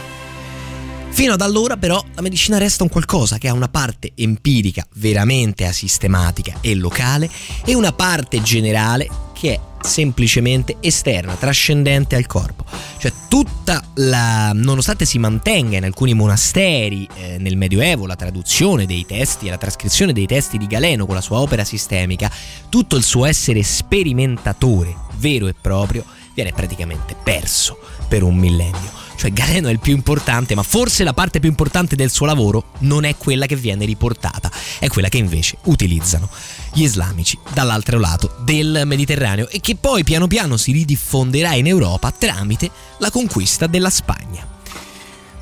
Fino 1.10 1.34
ad 1.34 1.42
allora 1.42 1.76
però 1.76 2.02
la 2.14 2.22
medicina 2.22 2.56
resta 2.56 2.82
un 2.82 2.88
qualcosa 2.88 3.36
che 3.36 3.48
ha 3.48 3.52
una 3.52 3.68
parte 3.68 4.12
empirica 4.14 4.86
veramente 4.94 5.66
asistematica 5.66 6.60
e 6.62 6.74
locale 6.74 7.28
e 7.62 7.74
una 7.74 7.92
parte 7.92 8.40
generale 8.40 9.06
che 9.34 9.52
è 9.52 9.60
semplicemente 9.80 10.76
esterna, 10.80 11.34
trascendente 11.34 12.16
al 12.16 12.26
corpo. 12.26 12.64
Cioè 12.98 13.12
tutta 13.28 13.82
la... 13.94 14.52
nonostante 14.52 15.04
si 15.04 15.18
mantenga 15.18 15.76
in 15.76 15.84
alcuni 15.84 16.14
monasteri 16.14 17.08
eh, 17.14 17.38
nel 17.38 17.56
Medioevo 17.56 18.06
la 18.06 18.16
traduzione 18.16 18.86
dei 18.86 19.04
testi 19.06 19.46
e 19.46 19.50
la 19.50 19.58
trascrizione 19.58 20.12
dei 20.12 20.26
testi 20.26 20.58
di 20.58 20.66
Galeno 20.66 21.06
con 21.06 21.14
la 21.14 21.20
sua 21.20 21.38
opera 21.38 21.64
sistemica, 21.64 22.30
tutto 22.68 22.96
il 22.96 23.02
suo 23.02 23.24
essere 23.24 23.62
sperimentatore 23.62 24.94
vero 25.18 25.46
e 25.48 25.54
proprio 25.60 26.04
viene 26.34 26.52
praticamente 26.52 27.16
perso 27.20 27.78
per 28.08 28.22
un 28.22 28.36
millennio. 28.36 29.07
Cioè 29.18 29.32
Galeno 29.32 29.66
è 29.66 29.72
il 29.72 29.80
più 29.80 29.92
importante, 29.94 30.54
ma 30.54 30.62
forse 30.62 31.02
la 31.02 31.12
parte 31.12 31.40
più 31.40 31.48
importante 31.48 31.96
del 31.96 32.08
suo 32.08 32.24
lavoro 32.24 32.70
non 32.80 33.02
è 33.02 33.16
quella 33.16 33.46
che 33.46 33.56
viene 33.56 33.84
riportata, 33.84 34.48
è 34.78 34.86
quella 34.86 35.08
che 35.08 35.18
invece 35.18 35.58
utilizzano 35.64 36.28
gli 36.72 36.82
islamici 36.82 37.36
dall'altro 37.52 37.98
lato 37.98 38.36
del 38.44 38.82
Mediterraneo 38.84 39.48
e 39.48 39.58
che 39.58 39.74
poi 39.74 40.04
piano 40.04 40.28
piano 40.28 40.56
si 40.56 40.70
ridiffonderà 40.70 41.54
in 41.54 41.66
Europa 41.66 42.12
tramite 42.12 42.70
la 42.98 43.10
conquista 43.10 43.66
della 43.66 43.90
Spagna. 43.90 44.46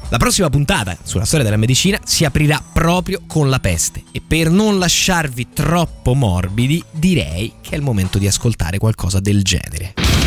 La 0.09 0.17
prossima 0.17 0.49
puntata 0.49 0.97
sulla 1.03 1.27
storia 1.27 1.45
della 1.45 1.59
medicina 1.59 2.01
si 2.03 2.25
aprirà 2.25 2.63
proprio 2.73 3.25
con 3.27 3.51
la 3.51 3.61
peste 3.61 4.05
e 4.11 4.23
per 4.27 4.49
non 4.49 4.79
lasciarvi 4.79 5.49
troppo 5.53 6.15
morbidi 6.15 6.83
direi 6.93 7.55
che 7.61 7.73
è 7.73 7.77
il 7.77 7.83
momento 7.83 8.17
di 8.17 8.27
ascoltare 8.27 8.79
qualcosa 8.79 9.21
del 9.21 9.43
genere. 9.43 10.26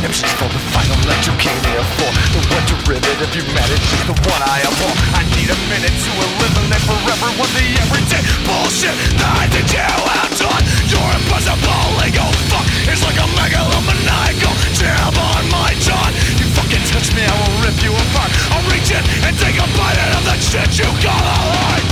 Conniptions 0.00 0.32
for 0.40 0.48
the 0.48 0.62
final 0.72 0.96
let 1.04 1.20
you 1.28 1.34
came 1.36 1.60
here 1.68 1.84
for. 2.00 2.08
The 2.32 2.40
one 2.48 2.64
derivative 2.72 3.36
you 3.36 3.44
manage 3.52 3.84
is 3.84 4.02
the 4.08 4.16
one 4.32 4.40
I 4.48 4.64
abhor 4.64 4.94
I 5.12 5.28
need 5.36 5.52
a 5.52 5.58
minute 5.68 5.92
to 5.92 6.10
eliminate 6.24 6.84
forever 6.88 7.28
what 7.36 7.52
the 7.52 7.64
everyday 7.84 8.24
bullshit 8.48 8.96
that 9.20 9.32
I 9.36 9.44
did 9.52 9.68
you 9.68 9.84
have 9.84 10.32
done. 10.40 10.64
Your 10.88 11.04
impossible 11.04 12.00
ego 12.00 12.24
fuck 12.48 12.64
is 12.88 13.04
like 13.04 13.20
a 13.20 13.28
megalomaniacal 13.36 14.56
jab 14.72 15.12
on 15.20 15.44
my 15.52 15.76
jaw. 15.84 16.08
You 16.40 16.48
fucking 16.56 16.84
touch 16.88 17.12
me 17.12 17.20
I 17.20 17.36
will 17.36 17.56
rip 17.60 17.76
you 17.84 17.92
apart. 17.92 18.32
I'll 18.56 18.64
reach 18.72 18.88
in 18.88 19.04
and 19.04 19.36
take 19.36 19.60
a 19.60 19.68
bite 19.76 20.00
out 20.00 20.16
of 20.16 20.24
the 20.24 20.36
shit 20.40 20.80
you 20.80 20.88
call 21.04 21.20
a 21.20 21.36
life 21.60 21.89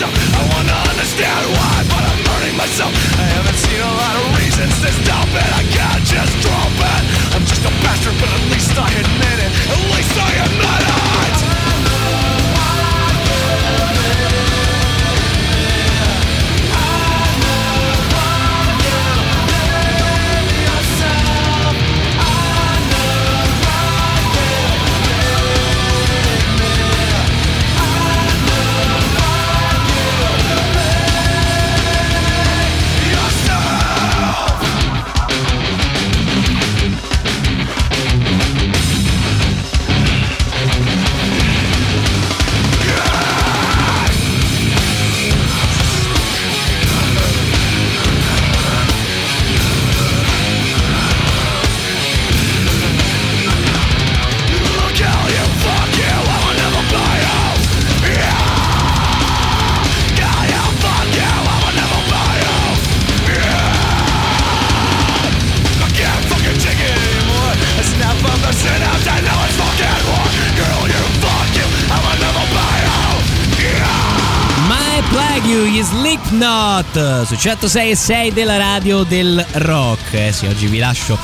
I 0.00 0.06
wanna 0.54 0.78
understand 0.90 1.42
why, 1.58 1.82
but 1.90 1.98
I'm 1.98 2.22
hurting 2.30 2.56
myself. 2.56 2.94
I 3.18 3.26
haven't 3.34 3.58
seen 3.58 3.80
a 3.80 3.94
lot 3.98 4.14
of 4.14 4.38
reasons 4.38 4.70
to 4.82 4.92
stop 5.02 5.26
it. 5.26 5.50
I 5.58 5.64
can't 5.74 6.04
just 6.06 6.38
drop 6.38 6.70
it. 6.70 7.02
I'm 7.34 7.44
just 7.44 7.62
a 7.66 7.72
bastard, 7.82 8.14
but 8.20 8.30
at 8.30 8.44
least 8.46 8.78
I 8.78 8.86
admit 8.94 9.38
it. 9.42 9.50
At 9.74 9.80
least 9.90 10.14
I 10.14 10.30
admit 10.46 10.82
it 10.86 11.17
Slipknot 76.38 77.26
su 77.26 77.34
106 77.34 77.90
e 77.90 77.96
6 77.96 78.32
della 78.32 78.56
radio 78.56 79.02
del 79.02 79.44
rock. 79.54 80.12
Eh 80.12 80.32
sì, 80.32 80.46
oggi 80.46 80.68
vi 80.68 80.78
lascio 80.78 81.18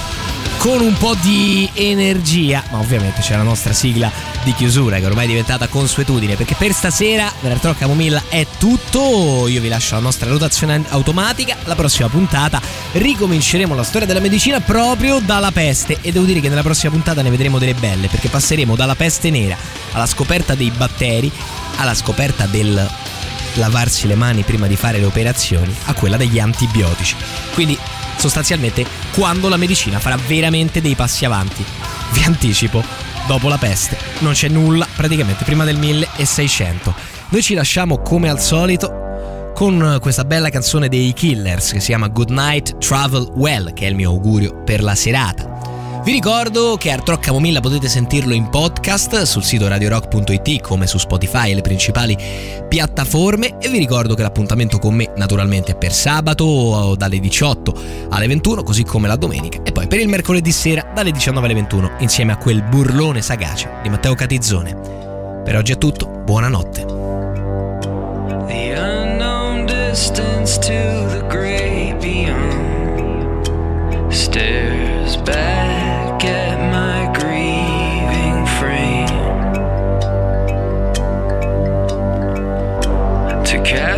con 0.57 0.81
un 0.81 0.93
po' 0.95 1.15
di 1.21 1.71
energia, 1.75 2.65
ma 2.71 2.79
ovviamente 2.79 3.21
c'è 3.21 3.37
la 3.37 3.45
nostra 3.45 3.73
sigla 3.73 4.11
di 4.43 4.53
chiusura 4.55 4.99
che 4.99 5.07
ormai 5.07 5.25
è 5.25 5.29
diventata 5.29 5.69
consuetudine 5.69 6.35
perché 6.35 6.55
per 6.57 6.73
stasera 6.73 7.33
Venerdì 7.41 7.67
Rock 7.67 7.79
Camomilla 7.79 8.23
è 8.29 8.45
tutto, 8.59 9.47
io 9.47 9.61
vi 9.61 9.69
lascio 9.69 9.95
la 9.95 10.01
nostra 10.01 10.29
rotazione 10.29 10.83
automatica, 10.89 11.57
la 11.65 11.77
prossima 11.77 12.09
puntata 12.09 12.61
ricominceremo 12.93 13.75
la 13.75 13.85
storia 13.85 14.09
della 14.09 14.21
medicina 14.21 14.61
proprio 14.61 15.21
dalla 15.21 15.53
peste. 15.53 15.99
E 16.01 16.11
devo 16.11 16.25
dire 16.25 16.41
che 16.41 16.49
nella 16.49 16.63
prossima 16.63 16.91
puntata 16.91 17.23
ne 17.23 17.31
vedremo 17.31 17.59
delle 17.59 17.75
belle 17.75 18.09
perché 18.09 18.29
passeremo 18.29 18.75
dalla 18.75 18.97
peste 18.97 19.31
nera 19.31 19.57
alla 19.93 20.07
scoperta 20.07 20.57
dei 20.57 20.73
batteri 20.73 21.31
alla 21.77 21.95
scoperta 21.95 22.47
del 22.47 22.89
lavarsi 23.55 24.07
le 24.07 24.15
mani 24.15 24.43
prima 24.43 24.67
di 24.67 24.77
fare 24.77 24.99
le 24.99 25.05
operazioni 25.05 25.75
a 25.85 25.95
quella 25.95 26.17
degli 26.17 26.39
antibiotici. 26.39 27.17
Quindi 27.53 27.79
sostanzialmente 28.17 28.87
quando 29.13 29.49
la 29.49 29.57
medicina 29.57 29.99
farà 29.99 30.17
veramente 30.17 30.81
dei 30.81 30.95
passi 30.95 31.25
avanti. 31.25 31.65
Vi 32.13 32.23
anticipo, 32.23 32.83
dopo 33.27 33.49
la 33.49 33.59
peste 33.59 33.97
non 34.19 34.33
c'è 34.33 34.49
nulla 34.49 34.87
praticamente 34.95 35.45
prima 35.45 35.65
del 35.65 35.77
1600. 35.79 36.95
Noi 37.29 37.43
ci 37.43 37.55
lasciamo 37.55 37.99
come 37.99 38.29
al 38.29 38.41
solito 38.41 39.03
con 39.55 39.99
questa 40.01 40.25
bella 40.25 40.51
canzone 40.51 40.89
dei 40.89 41.13
Killers 41.13 41.73
che 41.73 41.81
si 41.81 41.87
chiama 41.87 42.09
Good 42.09 42.31
Night 42.31 42.79
Travel 42.79 43.31
Well, 43.35 43.73
che 43.73 43.87
è 43.87 43.89
il 43.89 43.95
mio 43.95 44.11
augurio 44.11 44.63
per 44.65 44.83
la 44.83 44.95
serata. 44.95 45.54
Vi 46.05 46.13
ricordo 46.13 46.77
che 46.77 46.91
Art 46.91 47.09
Rock 47.09 47.25
Camomilla 47.25 47.61
potete 47.61 47.89
sentirlo 47.89 48.35
in 48.35 48.51
podcast 48.51 49.23
sul 49.23 49.43
sito 49.43 49.67
radiorock.it 49.69 50.61
come 50.61 50.87
su 50.87 50.99
Spotify 50.99 51.51
e 51.51 51.55
le 51.55 51.63
principali 51.63 52.15
piattaforme 52.69 53.57
e 53.59 53.71
vi 53.71 53.79
ricordo 53.79 54.15
che 54.15 54.21
l'appuntamento 54.21 54.79
con 54.79 54.95
me 54.95 55.11
naturalmente 55.17 55.73
è 55.73 55.77
per 55.77 55.95
sabato 55.95 56.95
dalle 56.95 57.19
18 57.19 57.75
alle 58.11 58.27
21 58.27 58.63
così 58.63 58.85
come 58.85 59.09
la 59.09 59.17
domenica 59.17 59.63
e 59.63 59.73
poi 59.73 59.87
per 59.87 59.99
il 59.99 60.09
mercoledì 60.09 60.53
sera 60.53 60.93
dalle 60.95 61.11
19 61.11 61.47
alle 61.47 61.55
21 61.55 61.93
insieme 62.01 62.33
a 62.33 62.37
quel 62.37 62.63
burlone 62.65 63.23
sagace 63.23 63.71
di 63.83 63.89
Matteo 63.89 64.15
Catizzone. 64.15 65.43
Per 65.43 65.57
oggi 65.57 65.73
è 65.73 65.79
tutto, 65.79 66.07
buonanotte. 66.07 66.85
The 68.47 68.75
unknown 68.77 69.65
distance 69.65 70.59
to 70.59 71.09
the 71.09 71.25
great 71.29 71.99
beyond 71.99 73.49
stares 74.11 75.17
back 75.23 75.64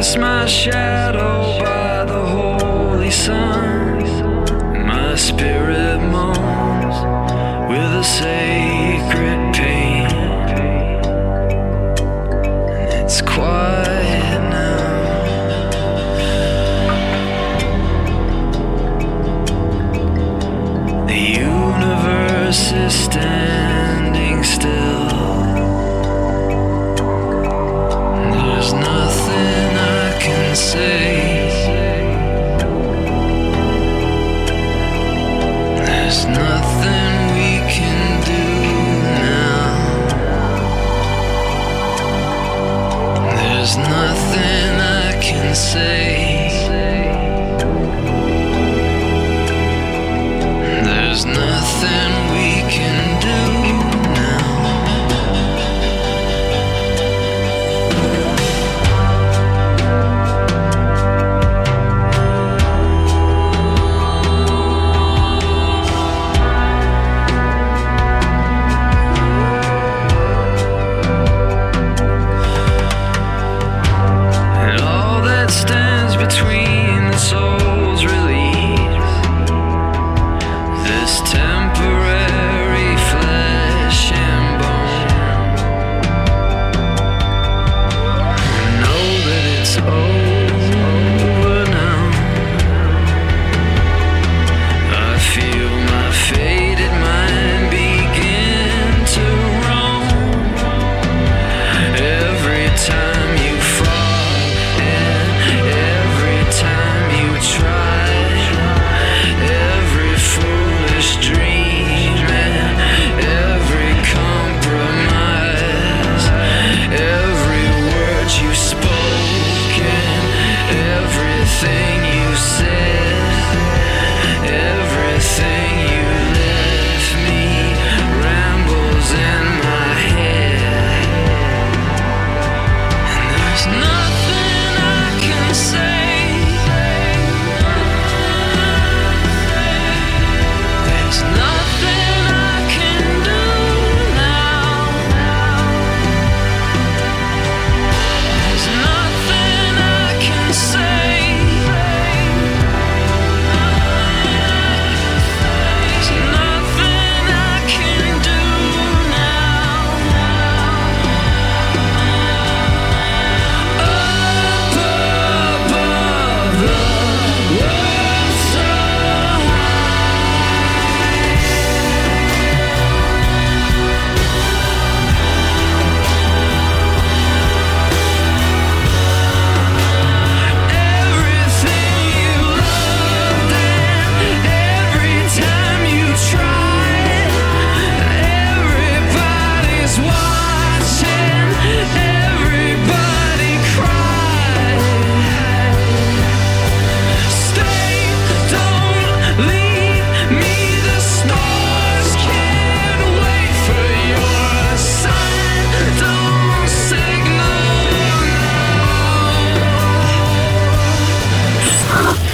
cast 0.07 0.19
my 0.19 0.47
shadow 0.47 1.59
by 1.59 2.05
the 2.05 2.25
holy 2.27 3.11
sun. 3.11 3.99
My 4.87 5.17
spirit 5.17 5.99
moans 5.99 6.97
with 7.69 7.93
a 7.93 8.05
sacred 8.05 9.53
pain. 9.53 10.07
And 12.71 12.93
it's 13.05 13.21
quiet 13.21 14.43
now. 14.51 15.07
The 21.07 21.23
universe 21.51 22.73
is 22.73 22.95
standing 22.95 23.56
There's 43.67 43.79
nothing 43.79 44.81
I 44.81 45.19
can 45.21 45.53
say. 45.57 46.49
There's 50.85 51.27
nothing 51.27 51.56